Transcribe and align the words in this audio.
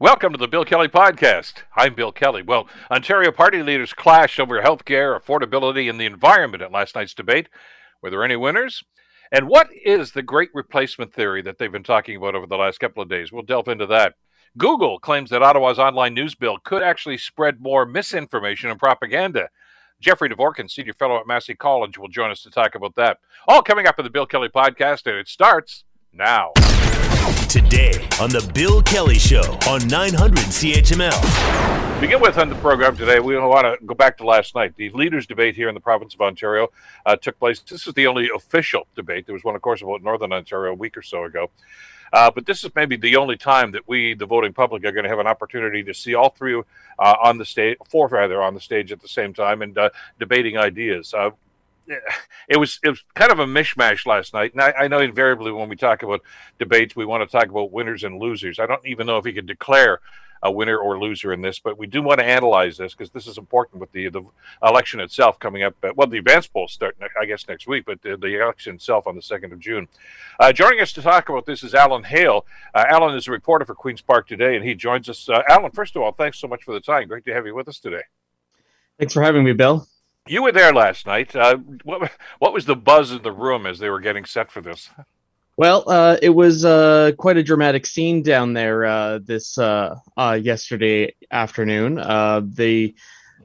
Welcome 0.00 0.32
to 0.32 0.38
the 0.38 0.48
Bill 0.48 0.64
Kelly 0.64 0.88
Podcast. 0.88 1.56
I'm 1.76 1.92
Bill 1.94 2.10
Kelly. 2.10 2.40
Well, 2.40 2.66
Ontario 2.90 3.30
party 3.30 3.62
leaders 3.62 3.92
clashed 3.92 4.40
over 4.40 4.62
health 4.62 4.86
care, 4.86 5.20
affordability, 5.20 5.90
and 5.90 6.00
the 6.00 6.06
environment 6.06 6.62
at 6.62 6.72
last 6.72 6.94
night's 6.94 7.12
debate. 7.12 7.50
Were 8.00 8.08
there 8.08 8.24
any 8.24 8.36
winners? 8.36 8.82
And 9.30 9.46
what 9.46 9.68
is 9.84 10.12
the 10.12 10.22
great 10.22 10.48
replacement 10.54 11.12
theory 11.12 11.42
that 11.42 11.58
they've 11.58 11.70
been 11.70 11.82
talking 11.82 12.16
about 12.16 12.34
over 12.34 12.46
the 12.46 12.56
last 12.56 12.80
couple 12.80 13.02
of 13.02 13.10
days? 13.10 13.30
We'll 13.30 13.42
delve 13.42 13.68
into 13.68 13.84
that. 13.88 14.14
Google 14.56 14.98
claims 14.98 15.28
that 15.28 15.42
Ottawa's 15.42 15.78
online 15.78 16.14
news 16.14 16.34
bill 16.34 16.56
could 16.64 16.82
actually 16.82 17.18
spread 17.18 17.60
more 17.60 17.84
misinformation 17.84 18.70
and 18.70 18.78
propaganda. 18.78 19.50
Jeffrey 20.00 20.30
Dvorkin, 20.30 20.70
senior 20.70 20.94
fellow 20.94 21.20
at 21.20 21.26
Massey 21.26 21.54
College, 21.54 21.98
will 21.98 22.08
join 22.08 22.30
us 22.30 22.40
to 22.44 22.50
talk 22.50 22.74
about 22.74 22.94
that. 22.94 23.18
All 23.46 23.60
coming 23.60 23.86
up 23.86 23.98
in 23.98 24.04
the 24.06 24.10
Bill 24.10 24.24
Kelly 24.24 24.48
Podcast, 24.48 25.06
and 25.06 25.16
it 25.16 25.28
starts 25.28 25.84
now. 26.12 26.52
Today 27.48 27.92
on 28.20 28.30
the 28.30 28.48
Bill 28.54 28.82
Kelly 28.82 29.18
Show 29.18 29.58
on 29.68 29.86
900 29.88 30.38
CHML. 30.38 32.00
Begin 32.00 32.20
with 32.20 32.38
on 32.38 32.48
the 32.48 32.54
program 32.56 32.96
today, 32.96 33.20
we 33.20 33.36
want 33.36 33.66
to 33.66 33.84
go 33.84 33.94
back 33.94 34.16
to 34.18 34.24
last 34.24 34.54
night. 34.54 34.74
The 34.76 34.90
leaders' 34.90 35.26
debate 35.26 35.54
here 35.54 35.68
in 35.68 35.74
the 35.74 35.80
province 35.80 36.14
of 36.14 36.20
Ontario 36.20 36.68
uh, 37.04 37.16
took 37.16 37.38
place. 37.38 37.60
This 37.60 37.86
is 37.86 37.94
the 37.94 38.06
only 38.06 38.30
official 38.34 38.86
debate. 38.96 39.26
There 39.26 39.32
was 39.32 39.44
one, 39.44 39.54
of 39.54 39.62
course, 39.62 39.82
about 39.82 40.02
Northern 40.02 40.32
Ontario 40.32 40.72
a 40.72 40.74
week 40.74 40.96
or 40.96 41.02
so 41.02 41.24
ago. 41.24 41.50
Uh, 42.12 42.30
but 42.30 42.46
this 42.46 42.64
is 42.64 42.70
maybe 42.74 42.96
the 42.96 43.16
only 43.16 43.36
time 43.36 43.70
that 43.72 43.86
we, 43.86 44.14
the 44.14 44.26
voting 44.26 44.52
public, 44.52 44.84
are 44.84 44.92
going 44.92 45.04
to 45.04 45.10
have 45.10 45.18
an 45.18 45.26
opportunity 45.26 45.82
to 45.82 45.94
see 45.94 46.14
all 46.14 46.30
three 46.30 46.60
uh, 46.98 47.14
on 47.22 47.38
the 47.38 47.44
stage, 47.44 47.76
four 47.88 48.08
rather, 48.08 48.42
on 48.42 48.54
the 48.54 48.60
stage 48.60 48.90
at 48.90 49.00
the 49.00 49.08
same 49.08 49.32
time 49.32 49.62
and 49.62 49.76
uh, 49.78 49.90
debating 50.18 50.56
ideas. 50.56 51.14
Uh, 51.90 51.94
it 52.48 52.56
was 52.56 52.78
it 52.82 52.88
was 52.88 53.04
kind 53.14 53.32
of 53.32 53.38
a 53.38 53.46
mishmash 53.46 54.06
last 54.06 54.34
night. 54.34 54.52
And 54.52 54.62
I, 54.62 54.72
I, 54.72 54.88
know 54.88 55.00
invariably 55.00 55.52
when 55.52 55.68
we 55.68 55.76
talk 55.76 56.02
about 56.02 56.22
debates, 56.58 56.96
we 56.96 57.04
want 57.04 57.28
to 57.28 57.38
talk 57.38 57.48
about 57.48 57.72
winners 57.72 58.04
and 58.04 58.20
losers. 58.20 58.58
I 58.58 58.66
don't 58.66 58.86
even 58.86 59.06
know 59.06 59.18
if 59.18 59.24
he 59.24 59.32
could 59.32 59.46
declare 59.46 60.00
a 60.42 60.50
winner 60.50 60.78
or 60.78 60.98
loser 60.98 61.32
in 61.32 61.42
this, 61.42 61.58
but 61.58 61.76
we 61.76 61.86
do 61.86 62.02
want 62.02 62.18
to 62.18 62.26
analyze 62.26 62.78
this 62.78 62.94
because 62.94 63.10
this 63.10 63.26
is 63.26 63.36
important 63.36 63.80
with 63.80 63.92
the 63.92 64.08
the 64.08 64.22
election 64.62 65.00
itself 65.00 65.38
coming 65.38 65.62
up. 65.62 65.74
well, 65.94 66.06
the 66.06 66.18
advance 66.18 66.46
polls 66.46 66.72
start, 66.72 66.96
I 67.20 67.26
guess, 67.26 67.46
next 67.46 67.66
week, 67.66 67.84
but 67.84 68.00
the, 68.02 68.16
the 68.16 68.40
election 68.40 68.76
itself 68.76 69.06
on 69.06 69.16
the 69.16 69.22
second 69.22 69.52
of 69.52 69.60
June. 69.60 69.88
Uh, 70.38 70.52
joining 70.52 70.80
us 70.80 70.92
to 70.94 71.02
talk 71.02 71.28
about 71.28 71.44
this 71.44 71.62
is 71.62 71.74
Alan 71.74 72.04
Hale. 72.04 72.46
Uh, 72.74 72.84
Alan 72.88 73.16
is 73.16 73.28
a 73.28 73.30
reporter 73.30 73.64
for 73.64 73.74
Queens 73.74 74.00
Park 74.00 74.26
today, 74.26 74.56
and 74.56 74.64
he 74.64 74.74
joins 74.74 75.08
us. 75.08 75.28
Uh, 75.28 75.42
Alan, 75.48 75.72
first 75.72 75.94
of 75.94 76.02
all, 76.02 76.12
thanks 76.12 76.38
so 76.38 76.48
much 76.48 76.64
for 76.64 76.72
the 76.72 76.80
time. 76.80 77.08
Great 77.08 77.24
to 77.26 77.34
have 77.34 77.46
you 77.46 77.54
with 77.54 77.68
us 77.68 77.78
today. 77.78 78.02
Thanks 78.98 79.12
for 79.12 79.22
having 79.22 79.44
me, 79.44 79.52
Bill. 79.52 79.86
You 80.30 80.44
were 80.44 80.52
there 80.52 80.72
last 80.72 81.06
night. 81.06 81.34
Uh, 81.34 81.56
what 81.82 82.12
what 82.38 82.52
was 82.52 82.64
the 82.64 82.76
buzz 82.76 83.10
in 83.10 83.20
the 83.20 83.32
room 83.32 83.66
as 83.66 83.80
they 83.80 83.90
were 83.90 83.98
getting 83.98 84.24
set 84.24 84.52
for 84.52 84.60
this? 84.60 84.88
Well, 85.56 85.82
uh, 85.88 86.18
it 86.22 86.30
was 86.30 86.64
uh, 86.64 87.10
quite 87.18 87.36
a 87.36 87.42
dramatic 87.42 87.84
scene 87.84 88.22
down 88.22 88.52
there 88.52 88.84
uh, 88.84 89.18
this 89.24 89.58
uh, 89.58 89.96
uh, 90.16 90.38
yesterday 90.40 91.16
afternoon. 91.32 91.96
the 91.96 92.94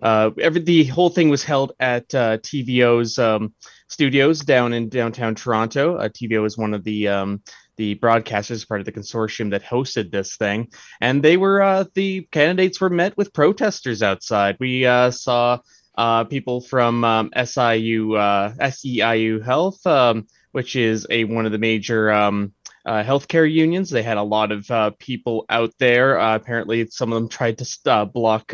every 0.03 0.61
the 0.61 0.83
whole 0.83 1.09
thing 1.09 1.29
was 1.29 1.43
held 1.43 1.71
at 1.79 2.07
TVO's 2.09 3.17
um, 3.17 3.55
studios 3.87 4.41
down 4.41 4.71
in 4.71 4.87
downtown 4.87 5.33
Toronto. 5.33 5.97
TVO 5.97 6.45
is 6.45 6.55
one 6.55 6.75
of 6.75 6.83
the 6.83 7.07
um, 7.07 7.41
the 7.77 7.95
broadcasters, 7.95 8.67
part 8.67 8.79
of 8.79 8.85
the 8.85 8.91
consortium 8.91 9.49
that 9.49 9.63
hosted 9.63 10.11
this 10.11 10.37
thing, 10.37 10.69
and 11.01 11.23
they 11.23 11.35
were 11.35 11.87
the 11.95 12.27
candidates 12.31 12.79
were 12.79 12.91
met 12.91 13.17
with 13.17 13.33
protesters 13.33 14.03
outside. 14.03 14.57
We 14.59 14.83
saw 14.83 15.57
uh, 15.97 16.23
people 16.25 16.61
from 16.61 17.03
um, 17.03 17.31
SIU, 17.35 18.15
uh, 18.15 18.53
SEIU 18.59 19.43
Health, 19.43 19.85
um, 19.87 20.27
which 20.51 20.75
is 20.75 21.07
a 21.09 21.23
one 21.23 21.45
of 21.45 21.51
the 21.51 21.57
major 21.57 22.11
um, 22.11 22.53
uh, 22.85 23.03
healthcare 23.03 23.51
unions. 23.51 23.89
They 23.89 24.03
had 24.03 24.17
a 24.17 24.23
lot 24.23 24.51
of 24.51 24.69
uh, 24.69 24.91
people 24.99 25.45
out 25.49 25.73
there. 25.79 26.19
Uh, 26.19 26.35
apparently, 26.35 26.87
some 26.87 27.11
of 27.11 27.15
them 27.15 27.29
tried 27.29 27.57
to 27.59 27.65
uh, 27.91 28.05
block 28.05 28.53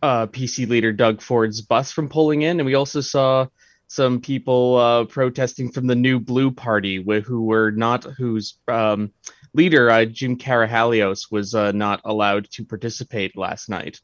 PC 0.00 0.68
leader 0.68 0.92
Doug 0.92 1.20
Ford's 1.20 1.60
bus 1.60 1.90
from 1.92 2.08
pulling 2.08 2.42
in, 2.42 2.60
and 2.60 2.66
we 2.66 2.74
also 2.74 3.00
saw 3.00 3.46
some 3.90 4.20
people 4.20 5.06
protesting 5.08 5.72
from 5.72 5.86
the 5.86 5.94
New 5.94 6.20
Blue 6.20 6.50
Party, 6.50 7.02
wh- 7.02 7.24
who 7.24 7.44
were 7.44 7.70
not 7.70 8.04
whose 8.04 8.58
um, 8.68 9.12
leader 9.54 10.04
Jim 10.06 10.36
Karahalios 10.36 11.32
was 11.32 11.54
not 11.54 12.02
allowed 12.04 12.50
to 12.50 12.64
participate 12.64 13.36
last 13.36 13.68
night. 13.68 14.00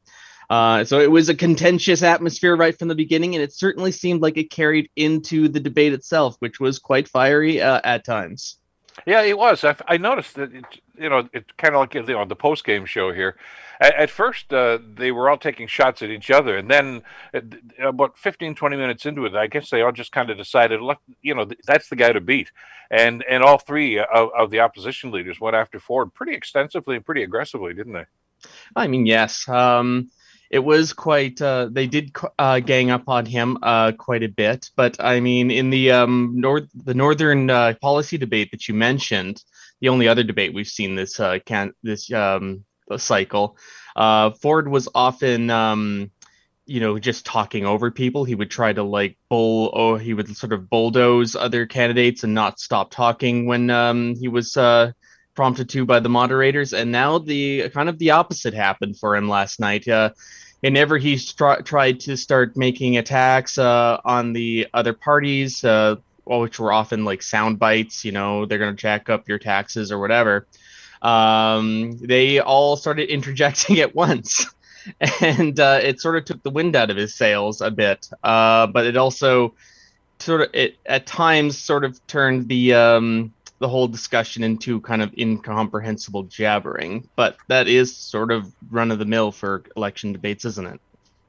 Uh, 0.50 0.84
so 0.84 1.00
it 1.00 1.10
was 1.10 1.28
a 1.28 1.34
contentious 1.34 2.03
atmosphere 2.03 2.56
right 2.56 2.78
from 2.78 2.88
the 2.88 2.94
beginning, 2.94 3.34
and 3.34 3.43
it 3.43 3.53
certainly 3.53 3.93
seemed 3.93 4.22
like 4.22 4.37
it 4.37 4.50
carried 4.50 4.91
into 4.97 5.49
the 5.49 5.60
debate 5.60 5.93
itself, 5.93 6.37
which 6.41 6.60
was 6.60 6.78
quite 6.78 7.09
fiery 7.09 7.60
uh, 7.60 7.81
at 7.84 8.05
times. 8.05 8.59
Yeah, 9.06 9.22
it 9.22 9.37
was. 9.37 9.65
I, 9.65 9.75
I 9.88 9.97
noticed 9.97 10.34
that 10.37 10.54
it, 10.54 10.65
you 10.97 11.09
know 11.09 11.28
it 11.33 11.56
kind 11.56 11.75
of 11.75 11.81
like 11.81 11.94
you 11.94 12.03
know 12.03 12.25
the 12.25 12.37
post 12.37 12.65
game 12.65 12.84
show 12.87 13.12
here. 13.12 13.37
At, 13.81 13.94
at 13.94 14.10
first, 14.10 14.53
uh, 14.53 14.78
they 14.94 15.10
were 15.10 15.28
all 15.28 15.37
taking 15.37 15.66
shots 15.66 16.03
at 16.03 16.10
each 16.10 16.31
other, 16.31 16.56
and 16.56 16.71
then 16.71 17.03
uh, 17.34 17.41
about 17.83 18.16
15, 18.16 18.54
20 18.54 18.77
minutes 18.77 19.04
into 19.04 19.27
it, 19.27 19.34
I 19.34 19.49
guess 19.49 19.69
they 19.69 19.83
all 19.83 19.91
just 19.91 20.12
kind 20.12 20.31
of 20.31 20.37
decided, 20.37 20.81
look, 20.81 20.99
you 21.22 21.34
know, 21.34 21.49
that's 21.66 21.88
the 21.88 21.97
guy 21.97 22.12
to 22.12 22.21
beat, 22.21 22.53
and 22.91 23.25
and 23.28 23.43
all 23.43 23.59
three 23.59 23.99
of, 23.99 24.31
of 24.37 24.50
the 24.50 24.60
opposition 24.60 25.10
leaders 25.10 25.41
went 25.41 25.56
after 25.56 25.81
Ford 25.81 26.15
pretty 26.15 26.34
extensively 26.34 26.97
and 26.97 27.04
pretty 27.04 27.25
aggressively, 27.25 27.75
didn't 27.75 27.94
they? 27.94 28.06
I 28.77 28.87
mean, 28.87 29.06
yes. 29.06 29.49
Um, 29.49 30.10
it 30.54 30.62
was 30.62 30.92
quite 30.92 31.42
uh, 31.42 31.69
they 31.69 31.88
did 31.88 32.15
uh, 32.38 32.60
gang 32.60 32.92
up 32.92 33.09
on 33.09 33.26
him 33.26 33.59
uh, 33.62 33.91
quite 33.91 34.22
a 34.22 34.28
bit 34.28 34.70
but 34.76 34.97
i 35.00 35.19
mean 35.19 35.50
in 35.50 35.69
the 35.69 35.91
um, 35.91 36.32
north 36.37 36.69
the 36.84 36.94
northern 36.94 37.50
uh, 37.50 37.75
policy 37.82 38.16
debate 38.16 38.53
that 38.53 38.69
you 38.69 38.75
mentioned 38.75 39.42
the 39.81 39.88
only 39.88 40.06
other 40.06 40.22
debate 40.22 40.54
we've 40.54 40.69
seen 40.69 40.94
this 40.94 41.19
uh, 41.19 41.38
can 41.44 41.72
this 41.82 42.10
um, 42.12 42.65
cycle 42.97 43.59
uh, 43.97 44.31
ford 44.31 44.69
was 44.69 44.88
often 44.94 45.50
um, 45.50 46.09
you 46.66 46.81
know 46.81 46.98
just 46.98 47.26
talking 47.26 47.66
over 47.66 47.91
people. 47.91 48.25
He 48.25 48.34
would 48.34 48.50
try 48.50 48.72
to 48.72 48.82
like 48.82 49.19
bull 49.28 49.71
or 49.75 49.98
he 49.98 50.15
would 50.15 50.34
sort 50.34 50.54
of 50.54 50.71
bulldoze 50.71 51.36
other 51.36 51.66
candidates 51.66 52.25
and 52.25 52.32
not 52.32 52.59
stop 52.59 52.91
talking 52.91 53.44
when 53.44 53.69
um, 53.69 54.15
he 54.15 54.28
was 54.28 54.56
prompted 55.34 55.69
to 55.71 55.84
by 55.84 56.00
the 56.00 56.09
moderators. 56.09 56.72
And 56.72 56.91
now 56.91 57.19
the 57.19 57.69
kind 57.71 57.88
of 57.88 57.98
the 57.98 58.12
opposite 58.12 58.54
happened 58.54 58.98
for 58.98 59.16
him 59.16 59.28
last 59.28 59.60
night. 59.60 59.86
Uh, 59.86 60.10
whenever 60.65 60.97
he 60.97 61.19
tried 61.19 62.01
to 62.01 62.17
start 62.17 62.57
making 62.57 62.97
attacks 62.97 63.59
uh, 63.59 64.01
on 64.03 64.33
the 64.33 64.67
other 64.73 64.95
parties 64.95 65.63
uh, 65.63 65.95
which 66.25 66.59
were 66.59 66.73
often 66.73 67.05
like 67.05 67.21
sound 67.21 67.59
bites 67.59 68.03
you 68.03 68.13
know 68.13 68.47
they're 68.47 68.59
going 68.59 68.75
to 68.75 68.81
jack 68.81 69.11
up 69.11 69.29
your 69.29 69.39
taxes 69.39 69.93
or 69.93 69.99
whatever 69.99 70.47
um, 71.03 71.99
they 71.99 72.41
all 72.41 72.77
started 72.77 73.11
interjecting 73.13 73.81
at 73.81 73.95
once. 73.95 74.47
And 75.21 75.59
uh, 75.61 75.81
it 75.83 76.01
sort 76.01 76.17
of 76.17 76.25
took 76.27 76.43
the 76.43 76.51
wind 76.51 76.77
out 76.77 76.91
of 76.91 76.97
his 76.97 77.15
sails 77.15 77.63
a 77.63 77.71
bit 77.71 78.09
uh, 78.23 78.67
but 78.67 78.87
it 78.87 78.99
also 78.99 79.55
sort 80.19 80.43
of 80.43 80.51
it 80.53 80.77
at 80.87 81.07
times 81.07 81.59
sort 81.59 81.85
of 81.85 82.07
turned 82.07 82.49
the 82.49 82.75
um, 82.75 83.33
the 83.65 83.69
whole 83.71 83.89
discussion 83.89 84.45
into 84.45 84.79
kind 84.83 85.01
of 85.01 85.11
incomprehensible 85.17 86.25
jabbering. 86.25 87.09
But 87.17 87.39
that 87.49 87.67
is 87.67 87.97
sort 87.97 88.31
of 88.31 88.53
run 88.71 88.91
of 88.91 88.99
the 88.99 89.07
mill 89.07 89.33
for 89.33 89.65
election 89.75 90.13
debates, 90.13 90.45
isn't 90.45 90.67
it? 90.67 90.81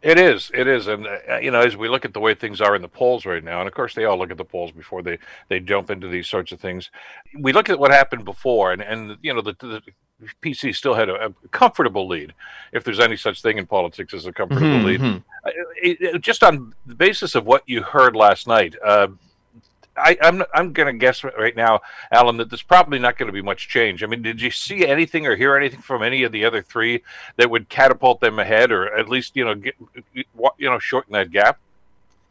It 0.02 0.20
is. 0.20 0.52
It 0.54 0.68
is, 0.68 0.88
and 0.88 1.08
uh, 1.08 1.38
you 1.38 1.50
know, 1.50 1.62
as 1.62 1.78
we 1.78 1.88
look 1.88 2.04
at 2.04 2.14
the 2.14 2.20
way 2.20 2.36
things 2.36 2.60
are 2.60 2.76
in 2.76 2.82
the 2.82 2.90
polls 2.90 3.26
right 3.26 3.42
now, 3.42 3.62
and 3.62 3.70
of 3.70 3.74
course, 3.74 3.96
they 3.96 4.04
all 4.04 4.18
look 4.18 4.32
at 4.32 4.38
the 4.38 4.44
polls 4.44 4.72
before 4.72 5.02
they 5.02 5.18
they 5.48 5.62
jump 5.62 5.90
into 5.90 6.10
these 6.10 6.28
sorts 6.28 6.52
of 6.52 6.60
things. 6.60 6.92
We 7.40 7.54
look 7.54 7.70
at 7.70 7.80
what 7.80 7.92
happened 7.92 8.26
before, 8.26 8.74
and 8.74 8.82
and 8.82 9.18
you 9.22 9.34
know, 9.34 9.42
the, 9.42 9.56
the 9.62 9.82
PC 10.44 10.76
still 10.76 10.94
had 10.94 11.08
a, 11.08 11.28
a, 11.28 11.48
comfortable 11.52 12.06
lead, 12.06 12.34
if 12.74 12.84
there's 12.84 13.00
any 13.00 13.16
such 13.16 13.42
thing 13.42 13.58
in 13.58 13.66
politics 13.66 14.14
as 14.14 14.26
a 14.26 14.34
comfortable 14.34 14.68
mm-hmm. 14.68 14.86
lead. 14.86 15.00
Mm-hmm. 15.00 15.18
Uh, 15.48 15.52
it, 15.82 16.02
it, 16.02 16.22
just 16.22 16.44
on 16.44 16.74
the 16.86 16.96
basis 16.96 17.34
of 17.34 17.46
what 17.46 17.64
you 17.66 17.82
heard 17.82 18.16
last 18.16 18.46
night, 18.46 18.76
uh, 18.84 19.08
I, 19.98 20.18
am 20.22 20.42
I'm, 20.42 20.48
I'm 20.54 20.74
going 20.74 20.88
to 20.88 20.98
guess 20.98 21.24
right 21.24 21.56
now, 21.56 21.82
Alan, 22.12 22.38
that 22.38 22.50
there's 22.50 22.62
probably 22.62 23.00
not 23.00 23.18
going 23.18 23.28
to 23.28 23.34
be 23.34 23.42
much 23.42 23.68
change. 23.68 24.04
I 24.04 24.08
mean, 24.08 24.22
did 24.22 24.42
you 24.42 24.52
see 24.52 24.86
anything 24.86 25.26
or 25.28 25.36
hear 25.36 25.56
anything 25.56 25.82
from 25.82 26.04
any 26.04 26.24
of 26.24 26.32
the 26.32 26.46
other 26.46 26.62
three 26.62 27.04
that 27.38 27.50
would 27.50 27.70
catapult 27.70 28.20
them 28.20 28.40
ahead, 28.40 28.72
or 28.72 28.94
at 28.96 29.10
least 29.10 29.36
you 29.36 29.46
know 29.46 29.56
get 29.56 29.76
you 30.14 30.26
know 30.60 30.80
shorten 30.80 31.14
that 31.14 31.32
gap? 31.32 31.60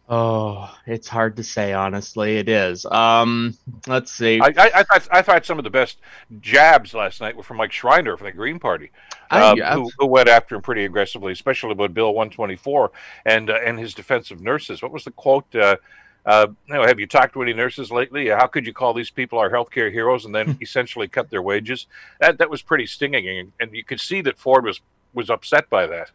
Oh, 0.07 0.71
it's 0.87 1.09
hard 1.09 1.37
to 1.37 1.43
say. 1.43 1.73
Honestly, 1.73 2.37
it 2.37 2.49
is. 2.49 2.85
Um, 2.85 3.57
let's 3.87 4.13
see. 4.13 4.39
I, 4.39 4.49
I, 4.49 4.71
I, 4.75 4.83
thought 4.83 5.09
I 5.11 5.23
thought 5.23 5.47
some 5.47 5.57
of 5.57 5.65
the 5.65 5.71
best 5.71 5.99
jabs 6.43 6.93
last 6.93 7.23
night 7.23 7.35
were 7.37 7.43
from 7.43 7.57
Mike 7.57 7.73
Schreiner 7.73 8.19
from 8.19 8.27
the 8.27 8.33
Green 8.33 8.59
Party, 8.59 8.91
um, 9.31 9.59
who, 9.59 9.91
who, 9.99 10.07
went 10.07 10.29
after 10.29 10.57
him 10.57 10.63
pretty 10.63 10.85
aggressively, 10.85 11.33
especially 11.33 11.73
about 11.73 11.95
Bill 11.95 12.13
124 12.13 12.93
and 13.25 13.49
uh, 13.49 13.59
and 13.65 13.79
his 13.79 13.95
defense 13.95 14.31
of 14.31 14.43
nurses. 14.43 14.83
What 14.83 14.93
was 14.93 15.05
the 15.05 15.11
quote? 15.11 15.55
Uh, 15.55 15.77
uh, 16.27 16.47
you 16.67 16.75
know, 16.75 16.87
have 16.87 16.99
you 16.99 17.07
talked 17.07 17.35
to 17.35 17.43
any 17.43 17.53
nurses 17.53 17.91
lately? 17.91 18.29
How 18.29 18.47
could 18.47 18.67
you 18.67 18.73
call 18.73 18.95
these 18.95 19.11
people 19.11 19.39
our 19.39 19.51
healthcare 19.51 19.93
heroes 19.93 20.25
and 20.25 20.35
then 20.35 20.57
essentially 20.61 21.09
cut 21.09 21.31
their 21.31 21.43
wages? 21.43 21.87
That 22.21 22.39
that 22.39 22.51
was 22.51 22.63
pretty 22.63 22.87
stinging, 22.87 23.29
and, 23.29 23.53
and 23.61 23.75
you 23.75 23.85
could 23.85 24.01
see 24.01 24.21
that 24.23 24.39
Ford 24.39 24.65
was 24.65 24.81
was 25.13 25.31
upset 25.31 25.69
by 25.71 25.87
that. 25.87 26.11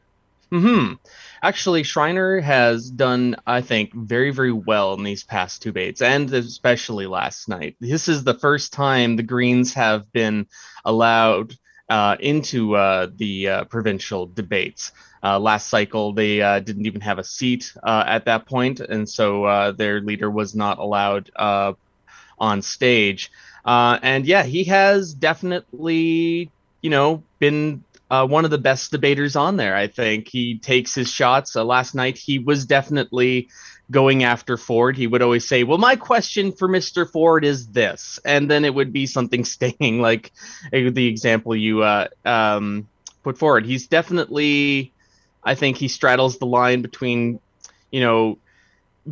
Hmm. 0.52 0.94
Actually, 1.44 1.84
Schreiner 1.84 2.40
has 2.40 2.90
done, 2.90 3.36
I 3.46 3.62
think, 3.62 3.94
very, 3.94 4.32
very 4.32 4.52
well 4.52 4.96
in 4.96 5.04
these 5.04 5.24
past 5.24 5.62
two 5.62 5.70
debates, 5.70 6.02
and 6.02 6.34
especially 6.34 7.06
last 7.06 7.48
night. 7.48 7.76
This 7.80 8.08
is 8.08 8.24
the 8.24 8.34
first 8.34 8.74
time 8.74 9.16
the 9.16 9.24
Greens 9.24 9.76
have 9.76 10.12
been 10.12 10.48
allowed 10.84 11.54
uh, 11.90 12.16
into 12.20 12.76
uh, 12.76 13.08
the 13.18 13.48
uh, 13.48 13.64
provincial 13.66 14.28
debates. 14.28 14.92
Uh, 15.22 15.40
last 15.40 15.68
cycle, 15.68 16.14
they 16.14 16.42
uh, 16.42 16.60
didn't 16.60 16.86
even 16.86 17.02
have 17.02 17.20
a 17.20 17.24
seat 17.24 17.74
at 17.86 18.26
that 18.26 18.46
point, 18.46 18.80
and 18.80 19.08
so 19.10 19.74
their 19.78 20.00
leader 20.02 20.30
was 20.30 20.56
not 20.56 20.80
allowed 20.80 21.30
on 22.40 22.62
stage. 22.62 23.32
and 23.66 24.26
yeah, 24.26 24.44
he 24.44 24.64
has 24.66 25.14
definitely, 25.14 26.50
you 26.82 26.90
know, 26.90 27.24
been 27.40 27.84
uh, 28.10 28.26
one 28.26 28.46
of 28.46 28.52
the 28.52 28.58
best 28.58 28.92
debaters 28.92 29.36
on 29.36 29.58
there. 29.58 29.76
I 29.76 29.88
think 29.88 30.28
he 30.28 30.58
takes 30.58 30.96
his 30.96 31.12
shots. 31.12 31.56
Uh, 31.56 31.64
last 31.64 31.94
night, 31.94 32.18
he 32.18 32.40
was 32.40 32.66
definitely 32.66 33.50
going 33.92 34.24
after 34.24 34.58
Ford. 34.58 34.96
He 34.98 35.08
would 35.08 35.22
always 35.22 35.48
say, 35.48 35.64
"Well, 35.64 35.78
my 35.78 35.96
question 35.96 36.52
for 36.52 36.68
Mister 36.68 37.06
Ford 37.06 37.46
is 37.46 37.68
this," 37.68 38.20
and 38.26 38.50
then 38.50 38.66
it 38.66 38.74
would 38.74 38.94
be 38.94 39.06
something 39.06 39.44
stinging, 39.56 40.02
like 40.02 40.32
uh, 40.74 40.90
the 40.92 41.08
example 41.08 41.56
you 41.56 41.84
uh, 41.84 42.08
um, 42.26 42.88
put 43.24 43.38
forward. 43.38 43.66
He's 43.66 43.88
definitely, 43.88 44.94
I 45.44 45.56
think, 45.56 45.78
he 45.78 45.88
straddles 45.88 46.38
the 46.38 46.46
line 46.46 46.82
between, 46.82 47.40
you 47.92 48.02
know, 48.02 48.38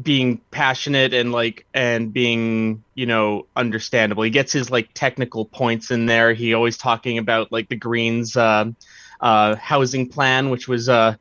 being 0.01 0.39
passionate 0.51 1.13
and 1.13 1.31
like 1.31 1.65
and 1.73 2.13
being 2.13 2.83
you 2.93 3.05
know 3.05 3.47
understandable 3.55 4.21
he 4.21 4.29
gets 4.29 4.51
his 4.51 4.69
like 4.69 4.89
technical 4.93 5.45
points 5.45 5.89
in 5.91 6.05
there 6.05 6.33
he 6.33 6.53
always 6.53 6.77
talking 6.77 7.17
about 7.17 7.51
like 7.51 7.67
the 7.69 7.75
greens 7.75 8.35
uh, 8.37 8.65
uh 9.21 9.55
housing 9.55 10.07
plan 10.07 10.49
which 10.49 10.67
was 10.67 10.87
uh 10.89 11.15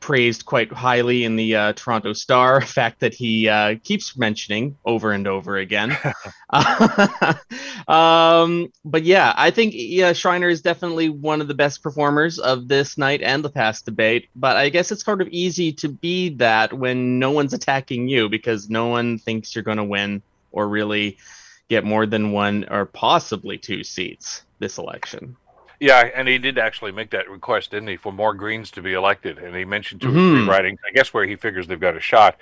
praised 0.00 0.44
quite 0.44 0.72
highly 0.72 1.24
in 1.24 1.36
the 1.36 1.54
uh, 1.54 1.72
Toronto 1.74 2.12
Star. 2.12 2.60
Fact 2.80 3.00
that 3.00 3.14
he 3.14 3.48
uh, 3.48 3.76
keeps 3.84 4.16
mentioning 4.16 4.76
over 4.84 5.12
and 5.12 5.26
over 5.26 5.58
again. 5.58 5.96
um, 7.88 8.72
but 8.84 9.04
yeah, 9.04 9.32
I 9.36 9.50
think 9.50 9.74
yeah, 9.76 10.12
Schreiner 10.12 10.48
is 10.48 10.62
definitely 10.62 11.08
one 11.08 11.40
of 11.40 11.48
the 11.48 11.54
best 11.54 11.82
performers 11.82 12.38
of 12.38 12.66
this 12.68 12.98
night 12.98 13.22
and 13.22 13.44
the 13.44 13.50
past 13.50 13.84
debate. 13.84 14.28
But 14.34 14.56
I 14.56 14.68
guess 14.70 14.90
it's 14.90 15.04
sort 15.04 15.20
of 15.20 15.28
easy 15.28 15.72
to 15.74 15.88
be 15.88 16.30
that 16.36 16.72
when 16.72 17.18
no 17.18 17.30
one's 17.30 17.52
attacking 17.52 18.08
you 18.08 18.28
because 18.28 18.68
no 18.68 18.86
one 18.86 19.18
thinks 19.18 19.54
you're 19.54 19.62
going 19.62 19.76
to 19.76 19.84
win 19.84 20.22
or 20.50 20.68
really 20.68 21.18
get 21.68 21.84
more 21.84 22.04
than 22.04 22.32
one 22.32 22.66
or 22.68 22.84
possibly 22.84 23.56
two 23.56 23.84
seats 23.84 24.42
this 24.58 24.78
election. 24.78 25.36
Yeah, 25.80 26.10
and 26.14 26.28
he 26.28 26.36
did 26.36 26.58
actually 26.58 26.92
make 26.92 27.10
that 27.10 27.28
request, 27.30 27.70
didn't 27.70 27.88
he, 27.88 27.96
for 27.96 28.12
more 28.12 28.34
Greens 28.34 28.70
to 28.72 28.82
be 28.82 28.92
elected? 28.92 29.38
And 29.38 29.56
he 29.56 29.64
mentioned 29.64 30.02
2 30.02 30.08
mm-hmm. 30.08 30.48
writing, 30.48 30.78
I 30.86 30.92
guess, 30.92 31.14
where 31.14 31.24
he 31.24 31.36
figures 31.36 31.66
they've 31.66 31.80
got 31.80 31.96
a 31.96 32.00
shot. 32.00 32.36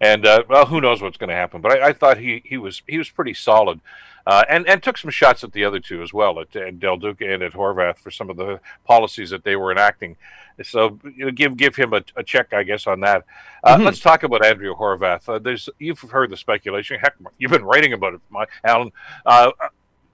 And 0.00 0.26
uh, 0.26 0.42
well, 0.48 0.66
who 0.66 0.80
knows 0.80 1.00
what's 1.00 1.16
going 1.16 1.28
to 1.28 1.36
happen? 1.36 1.60
But 1.60 1.72
I, 1.72 1.88
I, 1.88 1.92
thought 1.92 2.16
he 2.16 2.42
he 2.44 2.56
was 2.56 2.82
he 2.88 2.96
was 2.96 3.10
pretty 3.10 3.34
solid, 3.34 3.80
uh, 4.26 4.44
and 4.48 4.66
and 4.66 4.82
took 4.82 4.96
some 4.96 5.10
shots 5.10 5.44
at 5.44 5.52
the 5.52 5.62
other 5.62 5.78
two 5.78 6.02
as 6.02 6.12
well, 6.12 6.40
at, 6.40 6.56
at 6.56 6.80
Del 6.80 6.96
Duca 6.96 7.30
and 7.30 7.42
at 7.42 7.52
Horvath 7.52 7.98
for 7.98 8.10
some 8.10 8.30
of 8.30 8.38
the 8.38 8.60
policies 8.84 9.28
that 9.28 9.44
they 9.44 9.56
were 9.56 9.70
enacting. 9.70 10.16
So 10.62 10.98
you 11.04 11.26
know, 11.26 11.30
give 11.30 11.54
give 11.54 11.76
him 11.76 11.92
a, 11.92 12.02
a 12.16 12.22
check, 12.22 12.54
I 12.54 12.62
guess, 12.62 12.86
on 12.86 13.00
that. 13.00 13.24
Uh, 13.62 13.76
mm-hmm. 13.76 13.84
Let's 13.84 14.00
talk 14.00 14.22
about 14.22 14.44
Andrea 14.44 14.72
Horvath. 14.72 15.28
Uh, 15.28 15.38
there's 15.38 15.68
you've 15.78 16.00
heard 16.00 16.30
the 16.30 16.36
speculation. 16.38 16.98
Heck, 16.98 17.14
you've 17.38 17.50
been 17.50 17.64
writing 17.64 17.92
about 17.92 18.14
it, 18.14 18.20
my, 18.30 18.46
Alan. 18.64 18.90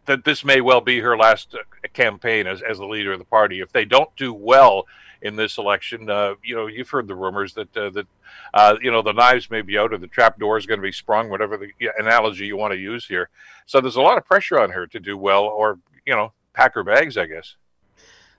That 0.06 0.24
this 0.24 0.44
may 0.44 0.60
well 0.60 0.80
be 0.80 1.00
her 1.00 1.16
last 1.16 1.54
uh, 1.54 1.88
campaign 1.92 2.46
as, 2.46 2.62
as 2.62 2.78
the 2.78 2.86
leader 2.86 3.12
of 3.12 3.18
the 3.18 3.24
party. 3.24 3.60
If 3.60 3.72
they 3.72 3.84
don't 3.84 4.14
do 4.16 4.32
well 4.32 4.86
in 5.22 5.36
this 5.36 5.58
election, 5.58 6.08
uh, 6.08 6.34
you 6.44 6.54
know, 6.54 6.66
you've 6.66 6.90
heard 6.90 7.08
the 7.08 7.14
rumors 7.14 7.54
that 7.54 7.76
uh, 7.76 7.90
that 7.90 8.06
uh, 8.54 8.76
you 8.80 8.90
know 8.90 9.02
the 9.02 9.12
knives 9.12 9.50
may 9.50 9.62
be 9.62 9.78
out 9.78 9.92
or 9.92 9.98
the 9.98 10.06
trap 10.06 10.38
door 10.38 10.58
is 10.58 10.66
going 10.66 10.78
to 10.78 10.86
be 10.86 10.92
sprung, 10.92 11.28
whatever 11.28 11.56
the 11.56 11.72
analogy 11.98 12.46
you 12.46 12.56
want 12.56 12.72
to 12.72 12.78
use 12.78 13.06
here. 13.06 13.28
So 13.66 13.80
there's 13.80 13.96
a 13.96 14.02
lot 14.02 14.18
of 14.18 14.24
pressure 14.24 14.60
on 14.60 14.70
her 14.70 14.86
to 14.88 15.00
do 15.00 15.16
well, 15.16 15.44
or 15.44 15.78
you 16.06 16.14
know, 16.14 16.32
pack 16.54 16.74
her 16.74 16.84
bags, 16.84 17.16
I 17.16 17.26
guess. 17.26 17.56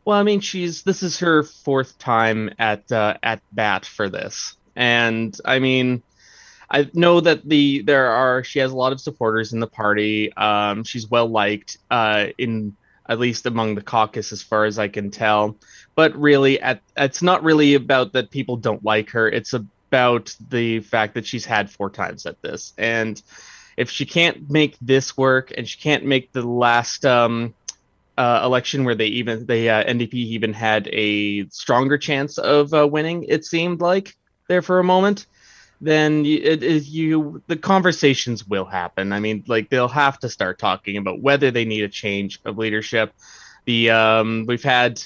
Well, 0.05 0.17
I 0.17 0.23
mean, 0.23 0.39
she's 0.39 0.83
this 0.83 1.03
is 1.03 1.19
her 1.19 1.43
fourth 1.43 1.97
time 1.97 2.49
at 2.59 2.89
uh, 2.91 3.15
at 3.23 3.41
bat 3.51 3.85
for 3.85 4.09
this, 4.09 4.55
and 4.75 5.37
I 5.43 5.59
mean 5.59 6.01
I 6.69 6.89
know 6.93 7.21
that 7.21 7.47
the 7.47 7.81
there 7.81 8.07
are 8.07 8.43
she 8.43 8.59
has 8.59 8.71
a 8.71 8.75
lot 8.75 8.91
of 8.91 8.99
supporters 8.99 9.53
in 9.53 9.59
the 9.59 9.67
party. 9.67 10.33
Um, 10.33 10.83
she's 10.83 11.09
well 11.09 11.27
liked 11.27 11.77
uh, 11.89 12.27
in 12.37 12.75
at 13.07 13.19
least 13.19 13.45
among 13.45 13.75
the 13.75 13.81
caucus, 13.81 14.33
as 14.33 14.41
far 14.41 14.65
as 14.65 14.77
I 14.77 14.89
can 14.89 15.09
tell. 15.11 15.57
But 15.95 16.15
really, 16.17 16.59
at, 16.59 16.81
it's 16.97 17.21
not 17.21 17.43
really 17.43 17.75
about 17.75 18.13
that 18.13 18.31
people 18.31 18.57
don't 18.57 18.83
like 18.83 19.11
her. 19.11 19.29
It's 19.29 19.53
about 19.53 20.35
the 20.49 20.81
fact 20.81 21.13
that 21.13 21.25
she's 21.25 21.45
had 21.45 21.69
four 21.69 21.89
times 21.89 22.25
at 22.25 22.41
this, 22.41 22.73
and 22.77 23.21
if 23.77 23.89
she 23.89 24.05
can't 24.05 24.49
make 24.49 24.75
this 24.81 25.15
work, 25.15 25.53
and 25.55 25.67
she 25.67 25.79
can't 25.79 26.03
make 26.03 26.33
the 26.33 26.41
last 26.41 27.05
um, 27.05 27.53
uh, 28.17 28.41
election 28.43 28.83
where 28.83 28.95
they 28.95 29.07
even 29.07 29.45
the 29.45 29.69
uh, 29.69 29.83
NDP 29.85 30.13
even 30.13 30.51
had 30.51 30.89
a 30.91 31.47
stronger 31.47 31.97
chance 31.97 32.37
of 32.37 32.73
uh, 32.73 32.85
winning, 32.85 33.23
it 33.23 33.45
seemed 33.45 33.79
like 33.79 34.17
there 34.49 34.61
for 34.61 34.79
a 34.79 34.83
moment 34.83 35.27
then 35.79 36.25
it 36.25 36.63
is 36.63 36.89
you 36.89 37.41
the 37.47 37.55
conversations 37.55 38.47
will 38.47 38.65
happen. 38.65 39.13
I 39.13 39.19
mean, 39.19 39.43
like 39.47 39.69
they'll 39.69 39.87
have 39.87 40.19
to 40.19 40.29
start 40.29 40.59
talking 40.59 40.97
about 40.97 41.21
whether 41.21 41.51
they 41.51 41.65
need 41.65 41.83
a 41.83 41.89
change 41.89 42.39
of 42.45 42.57
leadership. 42.57 43.13
The 43.65 43.91
um, 43.91 44.45
we've 44.47 44.63
had 44.63 45.03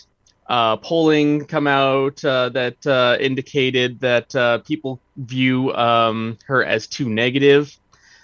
uh, 0.47 0.77
polling 0.77 1.45
come 1.45 1.68
out 1.68 2.23
uh, 2.23 2.50
that 2.50 2.85
uh, 2.88 3.18
indicated 3.19 4.00
that 4.00 4.35
uh, 4.35 4.59
people 4.59 5.01
view 5.18 5.73
um, 5.73 6.38
her 6.45 6.63
as 6.63 6.88
too 6.88 7.09
negative. 7.09 7.77